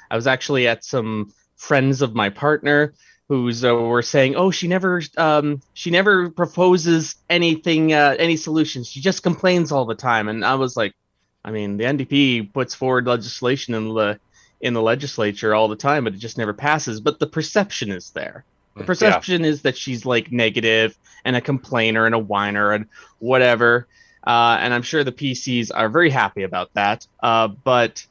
I 0.09 0.15
was 0.15 0.27
actually 0.27 0.67
at 0.67 0.85
some 0.85 1.33
friends 1.57 2.01
of 2.01 2.15
my 2.15 2.29
partner 2.29 2.94
who's 3.27 3.65
uh, 3.65 3.75
were 3.75 4.01
saying, 4.01 4.35
"Oh, 4.35 4.51
she 4.51 4.67
never 4.67 5.01
um, 5.17 5.61
she 5.73 5.91
never 5.91 6.29
proposes 6.29 7.15
anything, 7.29 7.94
uh, 7.94 8.15
any 8.17 8.38
solutions. 8.38 8.88
She 8.88 9.01
just 9.01 9.23
complains 9.23 9.71
all 9.71 9.85
the 9.85 9.95
time." 9.95 10.29
And 10.29 10.45
I 10.45 10.55
was 10.55 10.77
like, 10.77 10.94
I 11.47 11.51
mean, 11.51 11.77
the 11.77 11.85
NDP 11.85 12.51
puts 12.51 12.75
forward 12.75 13.07
legislation 13.07 13.73
in 13.73 13.88
the 13.94 14.19
in 14.59 14.73
the 14.73 14.81
legislature 14.81 15.55
all 15.55 15.69
the 15.69 15.77
time, 15.77 16.03
but 16.03 16.13
it 16.13 16.17
just 16.17 16.38
never 16.38 16.53
passes. 16.53 16.99
But 16.99 17.19
the 17.19 17.27
perception 17.27 17.89
is 17.89 18.09
there. 18.09 18.44
The 18.75 18.83
perception 18.83 19.44
yeah. 19.44 19.51
is 19.51 19.61
that 19.61 19.77
she's 19.77 20.05
like 20.05 20.29
negative 20.29 20.97
and 21.23 21.38
a 21.38 21.41
complainer 21.41 22.05
and 22.05 22.13
a 22.13 22.19
whiner 22.19 22.73
and 22.73 22.88
whatever. 23.19 23.88
Uh, 24.25 24.57
and 24.59 24.73
I'm 24.73 24.81
sure 24.81 25.05
the 25.05 25.13
PCs 25.13 25.71
are 25.73 25.88
very 25.88 26.09
happy 26.09 26.44
about 26.44 26.73
that. 26.73 27.07
Uh, 27.21 27.47
but 27.47 28.05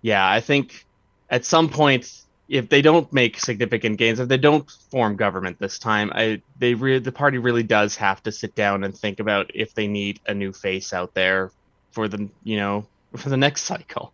yeah, 0.00 0.28
I 0.28 0.40
think 0.40 0.84
at 1.30 1.44
some 1.44 1.68
point, 1.68 2.10
if 2.48 2.68
they 2.68 2.82
don't 2.82 3.10
make 3.12 3.38
significant 3.38 3.96
gains, 3.96 4.18
if 4.18 4.28
they 4.28 4.38
don't 4.38 4.68
form 4.90 5.14
government 5.14 5.60
this 5.60 5.78
time, 5.78 6.10
I 6.12 6.42
they 6.58 6.74
re- 6.74 6.98
the 6.98 7.12
party 7.12 7.38
really 7.38 7.62
does 7.62 7.94
have 7.96 8.24
to 8.24 8.32
sit 8.32 8.56
down 8.56 8.82
and 8.82 8.92
think 8.92 9.20
about 9.20 9.52
if 9.54 9.72
they 9.72 9.86
need 9.86 10.18
a 10.26 10.34
new 10.34 10.52
face 10.52 10.92
out 10.92 11.14
there 11.14 11.52
for 11.92 12.08
the 12.08 12.28
you 12.42 12.56
know 12.56 12.86
for 13.16 13.28
the 13.28 13.36
next 13.36 13.62
cycle. 13.62 14.12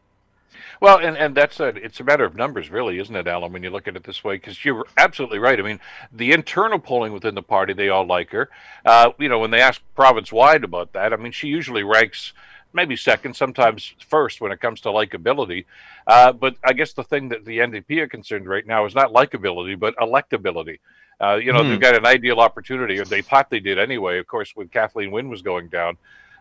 Well, 0.81 0.99
and, 0.99 1.17
and 1.17 1.35
that's 1.35 1.59
a, 1.59 1.69
it's 1.69 1.99
a 1.99 2.05
matter 2.05 2.25
of 2.25 2.37
numbers, 2.37 2.71
really, 2.71 3.01
isn't 3.01 3.15
it, 3.15 3.27
Alan, 3.27 3.53
when 3.53 3.65
you 3.65 3.71
look 3.71 3.89
at 3.89 3.97
it 3.97 4.05
this 4.05 4.23
way? 4.23 4.37
Because 4.37 4.65
you're 4.65 4.87
absolutely 4.97 5.41
right. 5.41 5.59
I 5.59 5.63
mean, 5.63 5.81
the 6.13 6.31
internal 6.31 6.79
polling 6.79 7.13
within 7.13 7.35
the 7.35 7.43
party, 7.43 7.73
they 7.73 7.89
all 7.89 8.07
like 8.07 8.31
her. 8.31 8.49
Uh, 8.85 9.11
you 9.19 9.29
know, 9.29 9.41
when 9.41 9.51
they 9.51 9.61
ask 9.61 9.81
province 9.97 10.31
wide 10.31 10.63
about 10.63 10.93
that, 10.93 11.13
I 11.13 11.17
mean, 11.17 11.33
she 11.33 11.49
usually 11.49 11.83
ranks 11.83 12.33
maybe 12.73 12.95
second, 12.97 13.35
sometimes 13.35 13.95
first 14.07 14.41
when 14.41 14.53
it 14.53 14.61
comes 14.61 14.81
to 14.83 14.89
likability. 14.89 15.65
Uh, 16.07 16.33
but 16.33 16.55
I 16.63 16.75
guess 16.75 16.93
the 16.93 17.03
thing 17.03 17.31
that 17.31 17.45
the 17.45 17.59
NDP 17.59 17.99
are 17.99 18.09
concerned 18.09 18.47
right 18.47 18.67
now 18.67 18.87
is 18.87 18.95
not 18.95 19.13
likability, 19.13 19.77
but 19.77 19.97
electability. 19.97 20.79
Uh, 21.21 21.35
you 21.35 21.53
know, 21.53 21.63
mm. 21.63 21.71
they've 21.71 21.81
got 21.81 21.97
an 21.97 22.07
ideal 22.07 22.39
opportunity, 22.39 23.01
or 23.01 23.05
they 23.05 23.23
thought 23.23 23.51
they 23.51 23.59
did 23.59 23.79
anyway, 23.79 24.19
of 24.19 24.29
course, 24.29 24.55
when 24.55 24.69
Kathleen 24.69 25.11
Wynne 25.11 25.29
was 25.29 25.43
going 25.43 25.69
down 25.69 25.97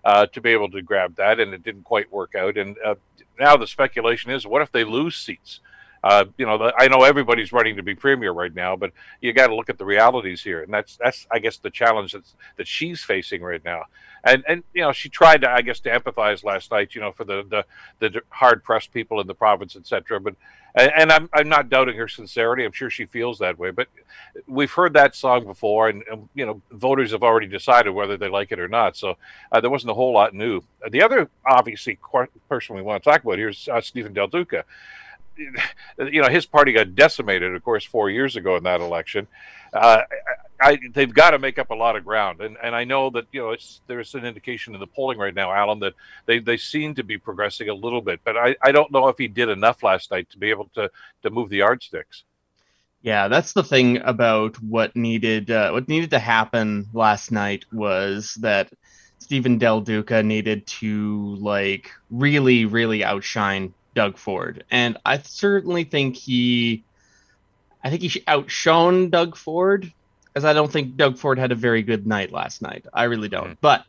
uh, 0.07 0.25
to 0.25 0.39
be 0.39 0.51
able 0.51 0.69
to 0.69 0.81
grab 0.81 1.17
that, 1.17 1.37
and 1.37 1.53
it 1.53 1.63
didn't 1.63 1.83
quite 1.83 2.09
work 2.09 2.33
out. 2.33 2.57
And 2.57 2.77
uh, 2.83 2.95
now 3.37 3.57
the 3.57 3.67
speculation 3.67 4.31
is, 4.31 4.47
what 4.47 4.61
if 4.61 4.71
they 4.71 4.85
lose 4.85 5.17
seats? 5.17 5.59
Uh, 6.01 6.23
you 6.37 6.45
know, 6.45 6.57
the, 6.57 6.73
I 6.77 6.87
know 6.87 7.03
everybody's 7.03 7.51
running 7.51 7.75
to 7.75 7.83
be 7.83 7.93
premier 7.93 8.31
right 8.31 8.55
now, 8.55 8.77
but 8.77 8.93
you 9.19 9.33
got 9.33 9.47
to 9.47 9.55
look 9.55 9.69
at 9.69 9.77
the 9.77 9.83
realities 9.83 10.41
here, 10.41 10.63
and 10.63 10.73
that's 10.73 10.95
that's 10.95 11.27
I 11.29 11.39
guess 11.39 11.57
the 11.57 11.69
challenge 11.69 12.13
that's, 12.13 12.35
that 12.55 12.67
she's 12.69 13.03
facing 13.03 13.41
right 13.41 13.63
now. 13.65 13.83
And 14.23 14.45
and 14.47 14.63
you 14.73 14.81
know, 14.81 14.93
she 14.93 15.09
tried 15.09 15.41
to 15.41 15.49
I 15.49 15.61
guess 15.61 15.81
to 15.81 15.89
empathize 15.89 16.41
last 16.41 16.71
night, 16.71 16.95
you 16.95 17.01
know, 17.01 17.11
for 17.11 17.25
the 17.25 17.43
the, 17.49 17.65
the 17.99 18.21
hard 18.29 18.63
pressed 18.63 18.93
people 18.93 19.19
in 19.19 19.27
the 19.27 19.35
province, 19.35 19.75
etc. 19.75 20.21
But 20.21 20.35
and 20.77 21.11
I'm 21.11 21.29
I'm 21.33 21.49
not 21.49 21.69
doubting 21.69 21.97
her 21.97 22.07
sincerity. 22.07 22.63
I'm 22.63 22.71
sure 22.71 22.89
she 22.89 23.05
feels 23.05 23.39
that 23.39 23.57
way. 23.57 23.71
But 23.71 23.87
we've 24.47 24.71
heard 24.71 24.93
that 24.93 25.15
song 25.15 25.45
before, 25.45 25.89
and, 25.89 26.03
and 26.11 26.29
you 26.35 26.45
know, 26.45 26.61
voters 26.71 27.11
have 27.11 27.23
already 27.23 27.47
decided 27.47 27.91
whether 27.91 28.17
they 28.17 28.29
like 28.29 28.51
it 28.51 28.59
or 28.59 28.67
not. 28.67 28.95
So 28.95 29.17
uh, 29.51 29.61
there 29.61 29.69
wasn't 29.69 29.91
a 29.91 29.95
whole 29.95 30.13
lot 30.13 30.33
new. 30.33 30.61
The 30.89 31.01
other 31.01 31.29
obviously 31.45 31.97
person 32.49 32.75
we 32.75 32.81
want 32.81 33.03
to 33.03 33.09
talk 33.09 33.23
about 33.23 33.37
here 33.37 33.49
is 33.49 33.67
uh, 33.71 33.81
Stephen 33.81 34.13
Del 34.13 34.27
Duca 34.27 34.65
you 35.99 36.21
know, 36.21 36.29
his 36.29 36.45
party 36.45 36.71
got 36.73 36.95
decimated, 36.95 37.53
of 37.53 37.63
course, 37.63 37.85
four 37.85 38.09
years 38.09 38.35
ago 38.35 38.55
in 38.55 38.63
that 38.63 38.81
election. 38.81 39.27
Uh, 39.73 40.01
I, 40.59 40.79
they've 40.93 41.13
got 41.13 41.31
to 41.31 41.39
make 41.39 41.59
up 41.59 41.69
a 41.69 41.75
lot 41.75 41.95
of 41.95 42.03
ground, 42.03 42.41
and 42.41 42.57
and 42.63 42.75
I 42.75 42.83
know 42.83 43.09
that 43.11 43.27
you 43.31 43.41
know 43.41 43.51
it's 43.51 43.81
there's 43.87 44.15
an 44.15 44.25
indication 44.25 44.73
in 44.73 44.79
the 44.79 44.87
polling 44.87 45.17
right 45.17 45.33
now, 45.33 45.51
Alan, 45.51 45.79
that 45.79 45.93
they, 46.25 46.39
they 46.39 46.57
seem 46.57 46.95
to 46.95 47.03
be 47.03 47.17
progressing 47.17 47.69
a 47.69 47.73
little 47.73 48.01
bit, 48.01 48.21
but 48.23 48.35
I, 48.35 48.55
I 48.61 48.71
don't 48.71 48.91
know 48.91 49.07
if 49.07 49.17
he 49.17 49.27
did 49.27 49.49
enough 49.49 49.83
last 49.83 50.11
night 50.11 50.29
to 50.31 50.37
be 50.37 50.49
able 50.49 50.69
to 50.75 50.89
to 51.23 51.29
move 51.29 51.49
the 51.49 51.57
yardsticks. 51.57 52.23
Yeah, 53.01 53.27
that's 53.27 53.53
the 53.53 53.63
thing 53.63 53.97
about 54.03 54.61
what 54.61 54.95
needed 54.95 55.51
uh, 55.51 55.71
what 55.71 55.87
needed 55.87 56.09
to 56.11 56.19
happen 56.19 56.87
last 56.93 57.31
night 57.31 57.65
was 57.71 58.33
that 58.41 58.71
Stephen 59.19 59.57
Del 59.57 59.81
Duca 59.81 60.23
needed 60.23 60.65
to 60.67 61.35
like 61.35 61.91
really 62.09 62.65
really 62.65 63.03
outshine 63.03 63.73
Doug 63.93 64.17
Ford, 64.17 64.63
and 64.71 64.97
I 65.05 65.19
certainly 65.19 65.83
think 65.83 66.15
he, 66.15 66.83
I 67.83 67.89
think 67.89 68.01
he 68.01 68.23
outshone 68.27 69.09
Doug 69.09 69.35
Ford, 69.35 69.91
as 70.37 70.45
I 70.45 70.53
don't 70.53 70.71
think 70.71 70.95
Doug 70.95 71.17
Ford 71.17 71.39
had 71.39 71.51
a 71.51 71.55
very 71.55 71.81
good 71.81 72.05
night 72.05 72.31
last 72.31 72.61
night. 72.61 72.85
I 72.93 73.05
really 73.05 73.27
don't, 73.27 73.45
mm-hmm. 73.45 73.59
but 73.59 73.85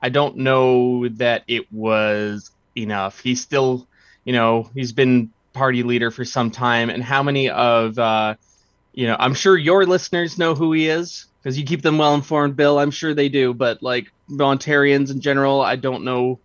I 0.00 0.08
don't 0.08 0.36
know 0.36 1.08
that 1.08 1.42
it 1.48 1.70
was 1.72 2.52
enough. 2.76 3.18
He's 3.18 3.40
still, 3.40 3.86
you 4.24 4.32
know, 4.32 4.70
he's 4.74 4.92
been 4.92 5.32
party 5.52 5.82
leader 5.82 6.12
for 6.12 6.24
some 6.24 6.52
time, 6.52 6.88
and 6.88 7.02
how 7.02 7.24
many 7.24 7.50
of 7.50 7.98
uh, 7.98 8.36
you 8.92 9.08
know, 9.08 9.16
I'm 9.18 9.34
sure 9.34 9.56
your 9.56 9.86
listeners 9.86 10.38
know 10.38 10.54
who 10.54 10.72
he 10.72 10.88
is 10.88 11.26
because 11.42 11.58
you 11.58 11.64
keep 11.64 11.82
them 11.82 11.98
well 11.98 12.14
informed, 12.14 12.54
Bill. 12.54 12.78
I'm 12.78 12.92
sure 12.92 13.12
they 13.12 13.28
do, 13.28 13.52
but 13.52 13.82
like 13.82 14.12
Ontarians 14.30 15.10
in 15.10 15.20
general, 15.20 15.60
I 15.60 15.76
don't 15.76 16.04
know 16.04 16.38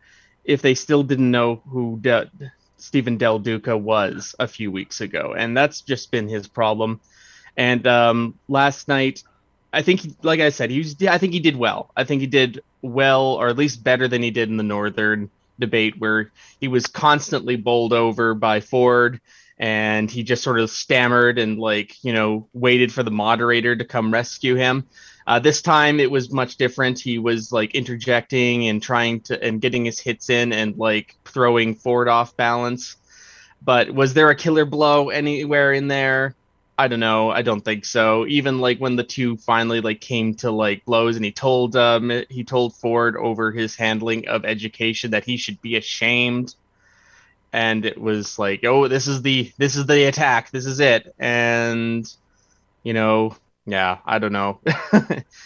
if 0.43 0.63
they 0.63 0.73
still 0.75 1.03
didn't 1.03 1.29
know 1.29 1.61
who 1.69 1.99
De- 2.01 2.29
Stephen 2.77 3.17
Del 3.17 3.39
Duca 3.39 3.77
was 3.77 4.35
a 4.39 4.47
few 4.47 4.71
weeks 4.71 4.99
ago, 4.99 5.35
and 5.37 5.55
that's 5.55 5.81
just 5.81 6.09
been 6.09 6.27
his 6.27 6.47
problem. 6.47 6.99
And 7.55 7.85
um, 7.85 8.39
last 8.47 8.87
night, 8.87 9.23
I 9.73 9.81
think, 9.81 10.01
like 10.21 10.39
I 10.39 10.49
said, 10.49 10.69
he 10.69 10.77
was. 10.77 10.95
I 11.03 11.17
think 11.17 11.33
he 11.33 11.39
did 11.39 11.57
well. 11.57 11.91
I 11.97 12.03
think 12.03 12.21
he 12.21 12.27
did 12.27 12.63
well, 12.81 13.25
or 13.33 13.47
at 13.47 13.57
least 13.57 13.83
better 13.83 14.07
than 14.07 14.21
he 14.21 14.31
did 14.31 14.49
in 14.49 14.57
the 14.57 14.63
northern 14.63 15.29
debate, 15.59 15.95
where 15.99 16.31
he 16.59 16.67
was 16.67 16.85
constantly 16.85 17.55
bowled 17.55 17.93
over 17.93 18.33
by 18.35 18.59
Ford 18.59 19.19
and 19.57 20.09
he 20.09 20.23
just 20.23 20.43
sort 20.43 20.59
of 20.59 20.69
stammered 20.69 21.37
and 21.37 21.59
like 21.59 22.03
you 22.03 22.13
know 22.13 22.47
waited 22.53 22.91
for 22.91 23.03
the 23.03 23.11
moderator 23.11 23.75
to 23.75 23.85
come 23.85 24.11
rescue 24.11 24.55
him 24.55 24.85
uh, 25.27 25.39
this 25.39 25.61
time 25.61 25.99
it 25.99 26.11
was 26.11 26.31
much 26.31 26.57
different 26.57 26.99
he 26.99 27.17
was 27.19 27.51
like 27.51 27.75
interjecting 27.75 28.67
and 28.67 28.81
trying 28.81 29.21
to 29.21 29.41
and 29.43 29.61
getting 29.61 29.85
his 29.85 29.99
hits 29.99 30.29
in 30.29 30.51
and 30.51 30.77
like 30.77 31.15
throwing 31.25 31.75
Ford 31.75 32.07
off 32.07 32.35
balance 32.35 32.97
but 33.61 33.91
was 33.91 34.13
there 34.13 34.29
a 34.29 34.35
killer 34.35 34.65
blow 34.65 35.09
anywhere 35.09 35.71
in 35.71 35.87
there 35.87 36.35
i 36.77 36.87
don't 36.87 36.99
know 36.99 37.29
i 37.29 37.41
don't 37.41 37.61
think 37.61 37.85
so. 37.85 38.25
Even 38.27 38.59
like 38.59 38.79
when 38.79 38.95
the 38.95 39.03
two 39.03 39.37
finally 39.37 39.81
like 39.81 40.01
came 40.01 40.33
to 40.35 40.51
like 40.51 40.85
blows 40.85 41.15
and 41.15 41.25
he 41.25 41.31
told 41.31 41.75
um 41.75 42.23
he 42.29 42.43
told 42.43 42.75
ford 42.75 43.15
over 43.17 43.51
his 43.51 43.75
handling 43.75 44.27
of 44.27 44.45
education 44.45 45.11
that 45.11 45.23
he 45.23 45.37
should 45.37 45.61
be 45.61 45.75
ashamed. 45.75 46.55
And 47.51 47.85
it 47.85 48.01
was 48.01 48.39
like, 48.39 48.63
oh, 48.65 48.87
this 48.87 49.07
is 49.07 49.21
the 49.21 49.51
this 49.57 49.75
is 49.75 49.85
the 49.85 50.05
attack, 50.05 50.49
this 50.49 50.65
is 50.65 50.79
it, 50.79 51.13
and 51.19 52.11
you 52.81 52.93
know, 52.93 53.35
yeah, 53.65 53.99
I 54.05 54.19
don't 54.19 54.33
know. 54.33 54.59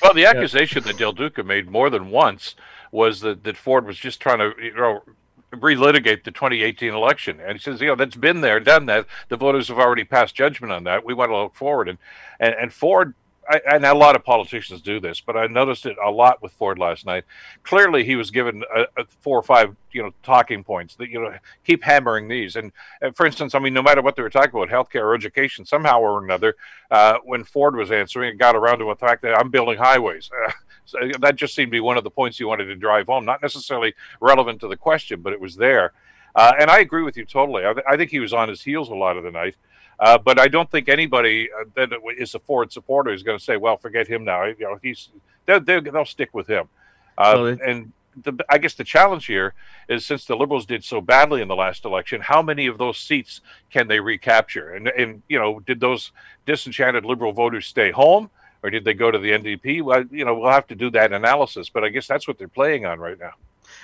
well, 0.01 0.13
the 0.13 0.25
accusation 0.25 0.83
that 0.83 0.97
Del 0.97 1.11
Duca 1.11 1.43
made 1.43 1.69
more 1.69 1.89
than 1.89 2.09
once 2.09 2.55
was 2.91 3.19
that 3.21 3.43
that 3.43 3.57
Ford 3.57 3.85
was 3.85 3.97
just 3.97 4.21
trying 4.21 4.39
to 4.39 4.53
you 4.61 4.73
know 4.73 5.03
relitigate 5.51 6.23
the 6.23 6.31
2018 6.31 6.93
election. 6.93 7.39
And 7.39 7.53
he 7.53 7.59
says, 7.59 7.81
you 7.81 7.87
know, 7.87 7.95
that's 7.95 8.15
been 8.15 8.41
there, 8.41 8.59
done 8.59 8.85
that. 8.87 9.05
The 9.29 9.37
voters 9.37 9.69
have 9.69 9.79
already 9.79 10.03
passed 10.03 10.35
judgment 10.35 10.73
on 10.73 10.83
that. 10.85 11.05
We 11.05 11.13
want 11.13 11.29
to 11.31 11.37
look 11.37 11.55
forward. 11.55 11.87
And 11.87 11.97
and, 12.39 12.53
and 12.53 12.73
Ford 12.73 13.13
I, 13.49 13.61
and 13.71 13.85
a 13.85 13.93
lot 13.93 14.15
of 14.15 14.25
politicians 14.25 14.81
do 14.81 14.99
this, 14.99 15.21
but 15.21 15.37
I 15.37 15.47
noticed 15.47 15.85
it 15.85 15.95
a 16.03 16.11
lot 16.11 16.41
with 16.41 16.51
Ford 16.51 16.77
last 16.77 17.05
night. 17.05 17.23
Clearly, 17.63 18.03
he 18.03 18.15
was 18.15 18.29
given 18.29 18.63
a, 18.75 18.81
a 18.97 19.05
four 19.21 19.39
or 19.39 19.43
five, 19.43 19.75
you 19.91 20.03
know, 20.03 20.11
talking 20.21 20.63
points 20.63 20.95
that 20.95 21.09
you 21.09 21.21
know 21.21 21.33
keep 21.63 21.83
hammering 21.83 22.27
these. 22.27 22.55
And, 22.55 22.71
and, 23.01 23.15
for 23.15 23.25
instance, 23.25 23.55
I 23.55 23.59
mean, 23.59 23.73
no 23.73 23.81
matter 23.81 24.01
what 24.01 24.15
they 24.15 24.21
were 24.21 24.29
talking 24.29 24.51
about, 24.51 24.69
healthcare 24.69 25.03
or 25.03 25.15
education, 25.15 25.65
somehow 25.65 25.99
or 25.99 26.23
another, 26.23 26.55
uh, 26.91 27.17
when 27.23 27.43
Ford 27.43 27.75
was 27.75 27.91
answering, 27.91 28.33
it 28.33 28.37
got 28.37 28.55
around 28.55 28.79
to 28.79 28.85
the 28.85 28.95
fact 28.95 29.21
that 29.21 29.37
I'm 29.37 29.49
building 29.49 29.77
highways. 29.77 30.29
Uh, 30.45 30.51
so 30.87 30.97
that 31.19 31.35
just 31.35 31.53
seemed 31.53 31.69
to 31.69 31.75
be 31.75 31.79
one 31.79 31.97
of 31.97 32.03
the 32.03 32.09
points 32.09 32.37
he 32.37 32.43
wanted 32.43 32.65
to 32.65 32.75
drive 32.75 33.07
home, 33.07 33.25
not 33.25 33.41
necessarily 33.41 33.93
relevant 34.19 34.61
to 34.61 34.67
the 34.67 34.77
question, 34.77 35.21
but 35.21 35.33
it 35.33 35.39
was 35.39 35.55
there. 35.55 35.93
Uh, 36.35 36.53
and 36.59 36.69
I 36.69 36.79
agree 36.79 37.03
with 37.03 37.17
you 37.17 37.25
totally. 37.25 37.65
I, 37.65 37.73
th- 37.73 37.85
I, 37.87 37.97
think 37.97 38.11
he 38.11 38.19
was 38.19 38.33
on 38.33 38.47
his 38.47 38.61
heels 38.61 38.89
a 38.89 38.95
lot 38.95 39.17
of 39.17 39.23
the 39.23 39.31
night. 39.31 39.55
Uh, 39.99 40.17
but 40.17 40.39
I 40.39 40.47
don't 40.47 40.69
think 40.69 40.89
anybody 40.89 41.49
uh, 41.51 41.65
that 41.75 41.89
is 42.17 42.35
a 42.35 42.39
Ford 42.39 42.71
supporter 42.71 43.11
is 43.11 43.23
going 43.23 43.37
to 43.37 43.43
say, 43.43 43.57
"Well, 43.57 43.77
forget 43.77 44.07
him 44.07 44.23
now." 44.23 44.43
You 44.43 44.55
know, 44.59 44.79
he's 44.81 45.09
they'll, 45.47 45.59
they'll 45.59 46.05
stick 46.05 46.29
with 46.33 46.47
him. 46.47 46.69
Uh, 47.17 47.55
and 47.65 47.91
the, 48.23 48.33
I 48.49 48.59
guess 48.59 48.75
the 48.75 48.83
challenge 48.83 49.25
here 49.25 49.53
is 49.89 50.05
since 50.05 50.25
the 50.25 50.35
Liberals 50.35 50.65
did 50.67 50.83
so 50.83 51.01
badly 51.01 51.41
in 51.41 51.47
the 51.47 51.55
last 51.55 51.85
election, 51.85 52.21
how 52.21 52.41
many 52.41 52.67
of 52.67 52.77
those 52.77 52.99
seats 52.99 53.41
can 53.71 53.87
they 53.87 53.99
recapture? 53.99 54.73
And 54.73 54.87
and 54.87 55.23
you 55.27 55.39
know, 55.39 55.59
did 55.59 55.79
those 55.79 56.11
disenchanted 56.45 57.05
Liberal 57.05 57.33
voters 57.33 57.65
stay 57.65 57.91
home? 57.91 58.29
Or 58.63 58.69
did 58.69 58.83
they 58.83 58.93
go 58.93 59.11
to 59.11 59.19
the 59.19 59.31
NDP? 59.31 59.81
Well, 59.83 60.03
you 60.11 60.25
know, 60.25 60.35
we'll 60.35 60.51
have 60.51 60.67
to 60.67 60.75
do 60.75 60.89
that 60.91 61.13
analysis, 61.13 61.69
but 61.69 61.83
I 61.83 61.89
guess 61.89 62.07
that's 62.07 62.27
what 62.27 62.37
they're 62.37 62.47
playing 62.47 62.85
on 62.85 62.99
right 62.99 63.19
now. 63.19 63.33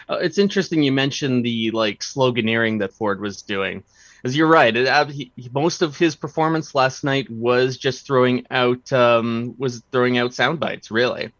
Uh, 0.09 0.15
it's 0.15 0.37
interesting 0.37 0.83
you 0.83 0.91
mentioned 0.91 1.45
the 1.45 1.71
like 1.71 1.99
sloganeering 1.99 2.79
that 2.79 2.93
Ford 2.93 3.21
was 3.21 3.41
doing 3.41 3.83
As 4.23 4.35
you're 4.35 4.47
right. 4.47 4.75
It, 4.75 4.87
uh, 4.87 5.05
he, 5.05 5.31
most 5.51 5.81
of 5.81 5.97
his 5.97 6.15
performance 6.15 6.75
last 6.75 7.03
night 7.03 7.29
was 7.29 7.77
just 7.77 8.05
throwing 8.05 8.45
out 8.49 8.91
um, 8.91 9.55
was 9.57 9.83
throwing 9.91 10.17
out 10.17 10.33
sound 10.33 10.59
bites, 10.59 10.91
really, 10.91 11.31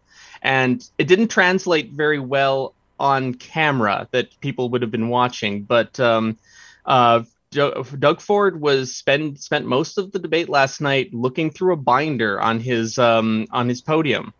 and 0.42 0.88
it 0.98 1.08
didn't 1.08 1.30
translate 1.30 1.92
very 1.92 2.20
well 2.20 2.74
on 3.00 3.34
camera 3.34 4.08
that 4.12 4.40
people 4.40 4.70
would 4.70 4.82
have 4.82 4.92
been 4.92 5.10
watching. 5.10 5.63
But 5.63 6.00
um, 6.00 6.38
uh, 6.86 7.24
Doug 7.53 8.22
Ford 8.22 8.60
was 8.60 8.95
spend 8.95 9.39
spent 9.39 9.65
most 9.65 9.98
of 9.98 10.12
the 10.12 10.19
debate 10.19 10.50
last 10.50 10.81
night 10.81 11.13
looking 11.13 11.50
through 11.50 11.74
a 11.74 11.77
binder 11.77 12.39
on 12.41 12.60
his 12.60 12.98
um, 12.98 13.48
on 13.51 13.69
his 13.69 13.81
podium 13.81 14.33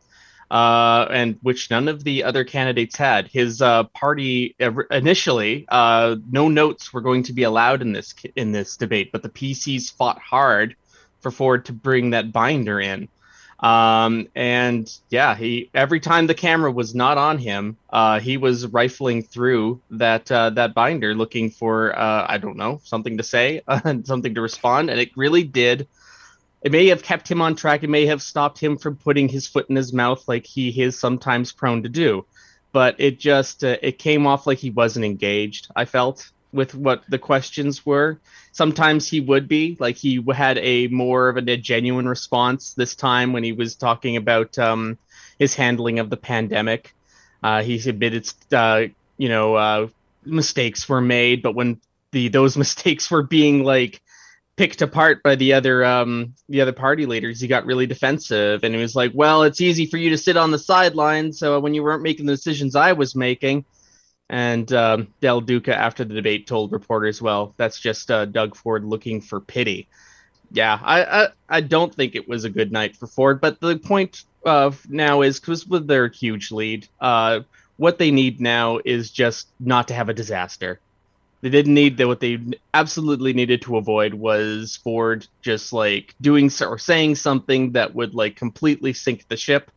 uh, 0.54 1.08
and 1.10 1.40
which 1.42 1.72
none 1.72 1.88
of 1.88 2.04
the 2.04 2.24
other 2.24 2.44
candidates 2.44 2.96
had. 2.96 3.28
His 3.28 3.60
uh, 3.60 3.86
party 3.86 4.56
initially, 4.92 5.66
uh, 5.68 6.16
no 6.30 6.48
notes 6.48 6.94
were 6.94 7.02
going 7.02 7.24
to 7.24 7.34
be 7.34 7.42
allowed 7.42 7.82
in 7.82 7.92
this 7.92 8.14
in 8.36 8.52
this 8.52 8.78
debate, 8.78 9.12
but 9.12 9.24
the 9.24 9.30
PCs 9.30 9.92
fought 9.92 10.20
hard 10.20 10.76
for 11.22 11.32
Ford 11.32 11.66
to 11.66 11.74
bring 11.74 12.12
that 12.12 12.32
binder 12.32 12.80
in. 12.80 13.10
Um, 13.64 14.28
and 14.36 14.92
yeah, 15.10 15.36
he 15.36 15.70
every 15.74 16.02
time 16.02 16.28
the 16.28 16.36
camera 16.36 16.72
was 16.72 16.94
not 16.94 17.18
on 17.18 17.38
him, 17.38 17.78
uh, 17.90 18.20
he 18.20 18.38
was 18.38 18.68
rifling 18.68 19.24
through 19.24 19.82
that 19.92 20.30
uh, 20.32 20.50
that 20.52 20.74
binder 20.74 21.16
looking 21.16 21.50
for 21.50 21.98
uh, 21.98 22.26
I 22.28 22.38
don't 22.38 22.58
know 22.58 22.82
something 22.84 23.18
to 23.18 23.24
say, 23.24 23.62
something 24.04 24.36
to 24.36 24.42
respond, 24.42 24.90
and 24.90 25.00
it 25.00 25.16
really 25.16 25.44
did 25.44 25.88
it 26.64 26.72
may 26.72 26.88
have 26.88 27.04
kept 27.04 27.30
him 27.30 27.42
on 27.42 27.56
track. 27.56 27.84
It 27.84 27.90
may 27.90 28.06
have 28.06 28.22
stopped 28.22 28.58
him 28.58 28.78
from 28.78 28.96
putting 28.96 29.28
his 29.28 29.48
foot 29.48 29.70
in 29.70 29.76
his 29.76 29.92
mouth 29.92 30.26
like 30.28 30.46
he 30.46 30.82
is 30.82 30.98
sometimes 30.98 31.52
prone 31.52 31.84
to 31.84 31.90
do. 31.90 32.26
But 32.72 32.96
it 33.00 33.20
just 33.20 33.64
uh, 33.64 33.78
it 33.82 34.00
came 34.00 34.26
off 34.26 34.48
like 34.48 34.58
he 34.58 34.70
wasn't 34.70 35.06
engaged. 35.06 35.68
I 35.76 35.86
felt 35.86 36.32
with 36.54 36.76
what 36.76 37.04
the 37.10 37.20
questions 37.20 37.86
were. 37.86 38.20
Sometimes 38.52 39.08
he 39.08 39.20
would 39.20 39.48
be 39.48 39.76
like 39.80 39.96
he 39.98 40.24
had 40.34 40.58
a 40.60 40.88
more 40.88 41.30
of 41.30 41.38
a, 41.38 41.58
genuine 41.58 42.08
response 42.08 42.74
this 42.74 42.96
time 42.96 43.34
when 43.34 43.44
he 43.44 43.52
was 43.52 43.76
talking 43.76 44.16
about 44.16 44.58
um, 44.60 44.98
his 45.40 45.56
handling 45.56 46.00
of 46.00 46.10
the 46.10 46.18
pandemic. 46.18 46.94
Uh, 47.42 47.64
he 47.64 47.76
admitted, 47.90 48.32
uh, 48.54 48.84
you 49.18 49.30
know, 49.30 49.56
uh, 49.56 49.88
mistakes 50.26 50.88
were 50.88 51.02
made, 51.02 51.42
but 51.42 51.56
when 51.56 51.82
the 52.12 52.30
those 52.30 52.56
mistakes 52.66 53.12
were 53.12 53.24
being 53.24 53.64
like 53.64 54.02
picked 54.56 54.84
apart 54.84 55.24
by 55.24 55.36
the 55.36 55.54
other 55.54 55.84
um 55.84 56.36
the 56.48 56.62
other 56.62 56.72
party 56.72 57.08
leaders 57.08 57.40
he 57.40 57.48
got 57.48 57.66
really 57.66 57.88
defensive 57.88 58.64
and 58.64 58.76
he 58.76 58.80
was 58.80 58.96
like 58.96 59.12
well 59.16 59.42
it's 59.42 59.60
easy 59.60 59.88
for 59.88 59.98
you 59.98 60.12
to 60.12 60.18
sit 60.18 60.38
on 60.38 60.52
the 60.52 60.60
sidelines 60.60 61.40
so 61.40 61.60
when 61.60 61.74
you 61.74 61.82
weren't 61.82 62.04
making 62.04 62.28
the 62.28 62.34
decisions 62.34 62.76
i 62.76 62.94
was 62.94 63.16
making 63.16 63.66
and 64.30 64.72
um, 64.74 65.08
del 65.22 65.42
duca 65.42 65.76
after 65.76 66.04
the 66.04 66.14
debate 66.14 66.48
told 66.48 66.72
reporters 66.72 67.22
well 67.22 67.54
that's 67.58 67.80
just 67.80 68.10
uh, 68.10 68.26
doug 68.26 68.56
ford 68.56 68.84
looking 68.86 69.22
for 69.22 69.40
pity. 69.40 69.88
Yeah 70.52 70.80
I, 70.84 71.04
I, 71.04 71.28
I 71.50 71.62
don't 71.62 71.94
think 71.94 72.16
it 72.16 72.28
was 72.28 72.44
a 72.44 72.50
good 72.50 72.72
night 72.72 72.96
for 72.96 73.08
ford 73.08 73.42
but 73.42 73.60
the 73.60 73.78
point 73.78 74.24
of 74.46 74.88
now 74.90 75.22
is 75.22 75.40
because 75.40 75.66
with 75.66 75.88
their 75.88 76.08
huge 76.08 76.52
lead 76.52 76.88
uh 77.00 77.42
what 77.78 77.98
they 77.98 78.12
need 78.12 78.40
now 78.40 78.80
is 78.86 79.12
just 79.12 79.48
not 79.60 79.88
to 79.88 79.94
have 79.94 80.10
a 80.10 80.14
disaster. 80.14 80.80
They 81.42 81.50
didn't 81.50 81.74
need 81.74 81.98
that. 81.98 82.08
What 82.08 82.22
they 82.22 82.40
absolutely 82.74 83.34
needed 83.34 83.62
to 83.64 83.78
avoid 83.78 84.14
was 84.14 84.80
Ford 84.84 85.28
just 85.42 85.74
like 85.74 86.16
doing 86.22 86.50
or 86.62 86.78
saying 86.78 87.16
something 87.16 87.74
that 87.74 87.94
would 87.94 88.16
like 88.16 88.38
completely 88.38 88.94
sink 88.94 89.28
the 89.28 89.36
ship, 89.36 89.70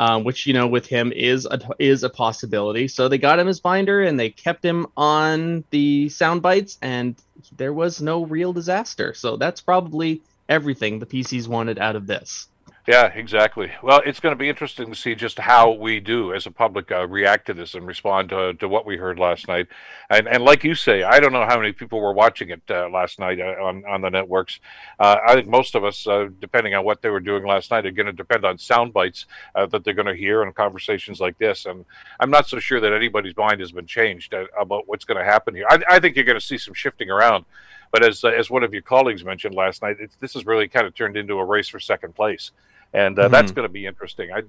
um, 0.00 0.24
which 0.24 0.46
you 0.46 0.54
know 0.54 0.66
with 0.66 0.86
him 0.86 1.12
is 1.12 1.44
a, 1.44 1.60
is 1.78 2.02
a 2.04 2.08
possibility. 2.08 2.88
So 2.88 3.08
they 3.08 3.18
got 3.18 3.38
him 3.38 3.46
his 3.46 3.60
binder 3.60 4.00
and 4.00 4.18
they 4.18 4.30
kept 4.30 4.64
him 4.64 4.86
on 4.96 5.62
the 5.68 6.08
sound 6.08 6.40
bites, 6.40 6.78
and 6.80 7.16
there 7.58 7.74
was 7.74 8.00
no 8.00 8.24
real 8.24 8.54
disaster. 8.54 9.12
So 9.12 9.36
that's 9.36 9.60
probably 9.60 10.22
everything 10.48 11.00
the 11.00 11.06
PCs 11.06 11.46
wanted 11.46 11.78
out 11.78 11.96
of 11.96 12.06
this. 12.06 12.48
Yeah, 12.90 13.06
exactly. 13.14 13.70
Well, 13.84 14.02
it's 14.04 14.18
going 14.18 14.32
to 14.32 14.36
be 14.36 14.48
interesting 14.48 14.88
to 14.90 14.96
see 14.96 15.14
just 15.14 15.38
how 15.38 15.70
we 15.70 16.00
do 16.00 16.34
as 16.34 16.46
a 16.46 16.50
public 16.50 16.90
uh, 16.90 17.06
react 17.06 17.46
to 17.46 17.54
this 17.54 17.76
and 17.76 17.86
respond 17.86 18.30
to, 18.30 18.54
to 18.54 18.68
what 18.68 18.84
we 18.84 18.96
heard 18.96 19.16
last 19.16 19.46
night. 19.46 19.68
And, 20.10 20.26
and 20.26 20.42
like 20.42 20.64
you 20.64 20.74
say, 20.74 21.04
I 21.04 21.20
don't 21.20 21.32
know 21.32 21.46
how 21.46 21.56
many 21.56 21.70
people 21.70 22.00
were 22.00 22.12
watching 22.12 22.50
it 22.50 22.62
uh, 22.68 22.88
last 22.88 23.20
night 23.20 23.38
uh, 23.38 23.62
on, 23.62 23.84
on 23.86 24.00
the 24.00 24.08
networks. 24.08 24.58
Uh, 24.98 25.18
I 25.24 25.34
think 25.34 25.46
most 25.46 25.76
of 25.76 25.84
us, 25.84 26.04
uh, 26.04 26.30
depending 26.40 26.74
on 26.74 26.84
what 26.84 27.00
they 27.00 27.10
were 27.10 27.20
doing 27.20 27.46
last 27.46 27.70
night, 27.70 27.86
are 27.86 27.92
going 27.92 28.06
to 28.06 28.12
depend 28.12 28.44
on 28.44 28.58
sound 28.58 28.92
bites 28.92 29.26
uh, 29.54 29.66
that 29.66 29.84
they're 29.84 29.94
going 29.94 30.06
to 30.06 30.16
hear 30.16 30.42
and 30.42 30.52
conversations 30.52 31.20
like 31.20 31.38
this. 31.38 31.66
And 31.66 31.84
I'm 32.18 32.30
not 32.30 32.48
so 32.48 32.58
sure 32.58 32.80
that 32.80 32.92
anybody's 32.92 33.36
mind 33.36 33.60
has 33.60 33.70
been 33.70 33.86
changed 33.86 34.34
about 34.60 34.88
what's 34.88 35.04
going 35.04 35.18
to 35.18 35.24
happen 35.24 35.54
here. 35.54 35.66
I, 35.70 35.78
I 35.88 36.00
think 36.00 36.16
you're 36.16 36.24
going 36.24 36.40
to 36.40 36.44
see 36.44 36.58
some 36.58 36.74
shifting 36.74 37.08
around. 37.08 37.44
But 37.92 38.04
as, 38.04 38.24
as 38.24 38.50
one 38.50 38.64
of 38.64 38.72
your 38.72 38.82
colleagues 38.82 39.24
mentioned 39.24 39.54
last 39.54 39.80
night, 39.80 39.98
this 40.18 40.34
has 40.34 40.44
really 40.44 40.66
kind 40.66 40.88
of 40.88 40.94
turned 40.96 41.16
into 41.16 41.38
a 41.38 41.44
race 41.44 41.68
for 41.68 41.78
second 41.78 42.16
place 42.16 42.50
and 42.92 43.18
uh, 43.18 43.22
mm-hmm. 43.22 43.32
that's 43.32 43.52
going 43.52 43.66
to 43.66 43.72
be 43.72 43.86
interesting. 43.86 44.32
I, 44.32 44.42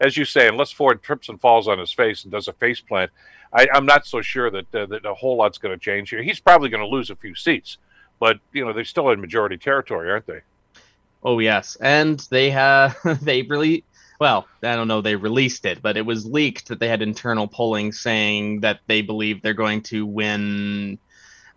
as 0.00 0.16
you 0.16 0.24
say, 0.24 0.48
unless 0.48 0.70
Ford 0.70 1.02
trips 1.02 1.28
and 1.28 1.40
falls 1.40 1.68
on 1.68 1.78
his 1.78 1.92
face 1.92 2.22
and 2.24 2.32
does 2.32 2.48
a 2.48 2.52
face 2.52 2.80
plant, 2.80 3.10
I, 3.52 3.68
am 3.72 3.86
not 3.86 4.06
so 4.06 4.20
sure 4.20 4.50
that 4.50 4.74
uh, 4.74 4.86
that 4.86 5.06
a 5.06 5.14
whole 5.14 5.36
lot's 5.36 5.58
going 5.58 5.76
to 5.76 5.82
change 5.82 6.10
here. 6.10 6.22
He's 6.22 6.40
probably 6.40 6.68
going 6.68 6.82
to 6.82 6.88
lose 6.88 7.10
a 7.10 7.16
few 7.16 7.34
seats, 7.34 7.78
but 8.20 8.38
you 8.52 8.64
know 8.64 8.72
they're 8.72 8.84
still 8.84 9.10
in 9.10 9.20
majority 9.20 9.56
territory, 9.56 10.10
aren't 10.10 10.26
they? 10.26 10.40
Oh 11.22 11.38
yes, 11.38 11.76
and 11.80 12.18
they 12.30 12.50
have 12.50 12.96
they 13.22 13.42
really 13.42 13.84
well. 14.20 14.46
I 14.62 14.76
don't 14.76 14.88
know 14.88 15.00
they 15.00 15.16
released 15.16 15.64
it, 15.64 15.80
but 15.80 15.96
it 15.96 16.04
was 16.04 16.26
leaked 16.26 16.68
that 16.68 16.80
they 16.80 16.88
had 16.88 17.02
internal 17.02 17.48
polling 17.48 17.92
saying 17.92 18.60
that 18.60 18.80
they 18.86 19.02
believe 19.02 19.40
they're 19.40 19.54
going 19.54 19.82
to 19.84 20.04
win 20.04 20.98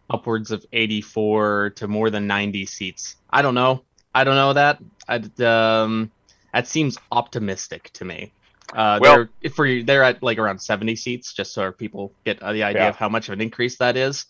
upwards 0.10 0.52
of 0.52 0.66
84 0.74 1.72
to 1.78 1.88
more 1.88 2.10
than 2.10 2.28
90 2.28 2.66
seats. 2.66 3.16
I 3.30 3.42
don't 3.42 3.56
know. 3.56 3.84
I 4.14 4.26
don't 4.26 4.36
know 4.36 4.54
that. 4.54 4.80
I 5.08 5.22
um 5.44 6.12
that 6.54 6.68
seems 6.68 6.98
optimistic 7.12 7.92
to 7.94 8.06
me. 8.06 8.34
Uh, 8.74 9.00
well, 9.02 9.28
they're 9.42 9.52
for 9.52 9.82
they're 9.84 10.04
at 10.04 10.24
like 10.24 10.38
around 10.38 10.60
70 10.60 10.96
seats, 10.96 11.34
just 11.34 11.54
so 11.54 11.72
people 11.72 12.14
get 12.26 12.40
the 12.40 12.64
idea 12.64 12.84
yeah. 12.84 12.90
of 12.90 12.96
how 12.96 13.10
much 13.10 13.28
of 13.28 13.34
an 13.34 13.42
increase 13.42 13.78
that 13.78 13.98
is. 13.98 14.26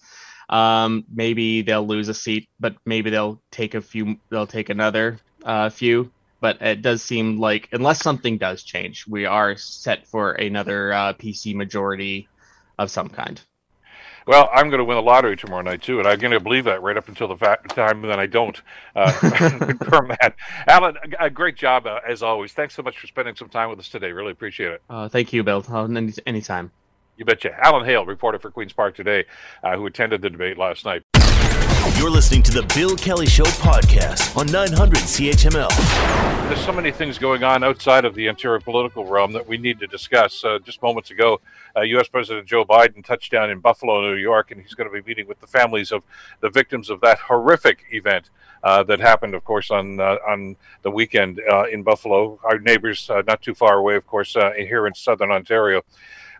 Um, 0.50 1.06
maybe 1.13 1.62
they'll 1.62 1.86
lose 1.86 2.10
a 2.10 2.13
seat, 2.13 2.50
but 2.60 2.75
maybe 2.86 3.10
they'll 3.10 3.42
take 3.51 3.75
a 3.75 3.82
few. 3.82 4.18
They'll 4.30 4.48
take 4.48 4.70
another 4.70 5.20
uh, 5.44 5.70
few. 5.70 6.12
But 6.40 6.60
it 6.60 6.82
does 6.82 7.04
seem 7.04 7.40
like 7.40 7.70
unless 7.72 8.01
something 8.01 8.40
does 8.40 8.63
change, 8.63 9.06
we 9.08 9.25
are 9.25 9.56
set 9.56 10.08
for 10.08 10.32
another 10.32 10.92
uh, 10.92 11.13
PC 11.13 11.54
majority 11.54 12.28
of 12.80 12.90
some 12.90 13.10
kind. 13.10 13.40
Well, 14.28 14.50
I'm 14.54 14.70
going 14.70 14.80
to 14.80 14.86
win 14.86 14.98
the 14.98 15.01
lottery 15.01 15.36
tomorrow 15.36 15.62
night 15.62 15.82
too, 15.82 16.00
and 16.00 16.08
I'm 16.08 16.20
going 16.20 16.32
to 16.32 16.40
believe 16.40 16.66
that 16.66 16.82
right 16.82 16.96
up 16.96 17.08
until 17.08 17.28
the 17.28 17.38
fa- 17.38 17.60
time 17.70 18.01
that 18.04 18.20
I 18.20 18.28
don't 18.28 18.62
uh, 18.96 19.12
confirm 19.20 20.10
that. 20.10 20.36
Alan, 20.68 20.96
a 21.20 21.30
great 21.30 21.56
job 21.56 21.88
uh, 21.88 22.00
as 22.08 22.22
always. 22.22 22.54
Thanks 22.54 22.75
so 22.75 22.84
much 22.84 23.00
for 23.00 23.08
spending 23.08 23.36
some 23.36 23.50
time 23.50 23.70
with 23.70 23.80
us 23.80 23.90
today. 23.90 24.12
Really 24.12 24.32
appreciate 24.32 24.72
it. 24.72 24.82
Uh, 24.90 25.10
thank 25.10 25.34
you, 25.34 25.44
Bill. 25.44 25.66
Uh, 25.68 25.86
any 25.86 26.13
anytime. 26.25 26.72
You 27.18 27.25
betcha. 27.25 27.51
Alan 27.63 27.86
Hale, 27.86 28.06
reporter 28.06 28.40
for 28.40 28.50
Queens 28.50 28.74
Park 28.74 28.96
today, 28.96 29.25
uh, 29.63 29.75
who 29.75 29.86
attended 29.86 30.22
the 30.22 30.30
debate 30.30 30.58
last 30.58 30.86
night. 30.86 31.04
You're 32.01 32.10
listening 32.10 32.41
to 32.43 32.51
the 32.51 32.63
Bill 32.74 32.96
Kelly 32.96 33.27
Show 33.27 33.43
podcast 33.43 34.36
on 34.36 34.48
900 34.48 34.98
CHML. 34.98 35.70
There's 36.48 36.65
so 36.65 36.72
many 36.72 36.91
things 36.91 37.20
going 37.20 37.43
on 37.43 37.63
outside 37.63 38.05
of 38.05 38.15
the 38.15 38.25
interior 38.25 38.60
political 38.60 39.05
realm 39.05 39.34
that 39.34 39.48
we 39.48 39.60
need 39.60 39.79
to 39.81 39.86
discuss. 39.86 40.43
Uh, 40.43 40.58
just 40.58 40.81
moments 40.81 41.12
ago, 41.12 41.39
uh, 41.77 41.81
U.S. 41.81 42.08
President 42.08 42.48
Joe 42.48 42.65
Biden 42.65 43.05
touched 43.05 43.31
down 43.31 43.51
in 43.51 43.60
Buffalo, 43.60 44.01
New 44.01 44.15
York, 44.15 44.50
and 44.50 44.60
he's 44.60 44.74
going 44.74 44.89
to 44.89 44.91
be 44.91 45.08
meeting 45.08 45.27
with 45.27 45.39
the 45.41 45.46
families 45.46 45.91
of 45.91 46.01
the 46.39 46.50
victims 46.50 46.89
of 46.89 47.01
that 47.01 47.20
horrific 47.20 47.86
event 47.91 48.31
uh, 48.63 48.81
that 48.81 49.00
happened, 49.00 49.36
of 49.36 49.43
course, 49.43 49.70
on 49.70 50.00
uh, 50.00 50.17
on 50.27 50.55
the 50.81 50.89
weekend 50.89 51.39
uh, 51.51 51.65
in 51.65 51.84
Buffalo. 51.84 52.39
Our 52.43 52.58
neighbors, 52.58 53.12
uh, 53.12 53.22
not 53.27 53.43
too 53.43 53.53
far 53.53 53.77
away, 53.77 53.96
of 53.96 54.08
course, 54.08 54.36
here 54.58 54.88
in 54.88 54.96
southern 54.96 55.29
Ontario. 55.29 55.84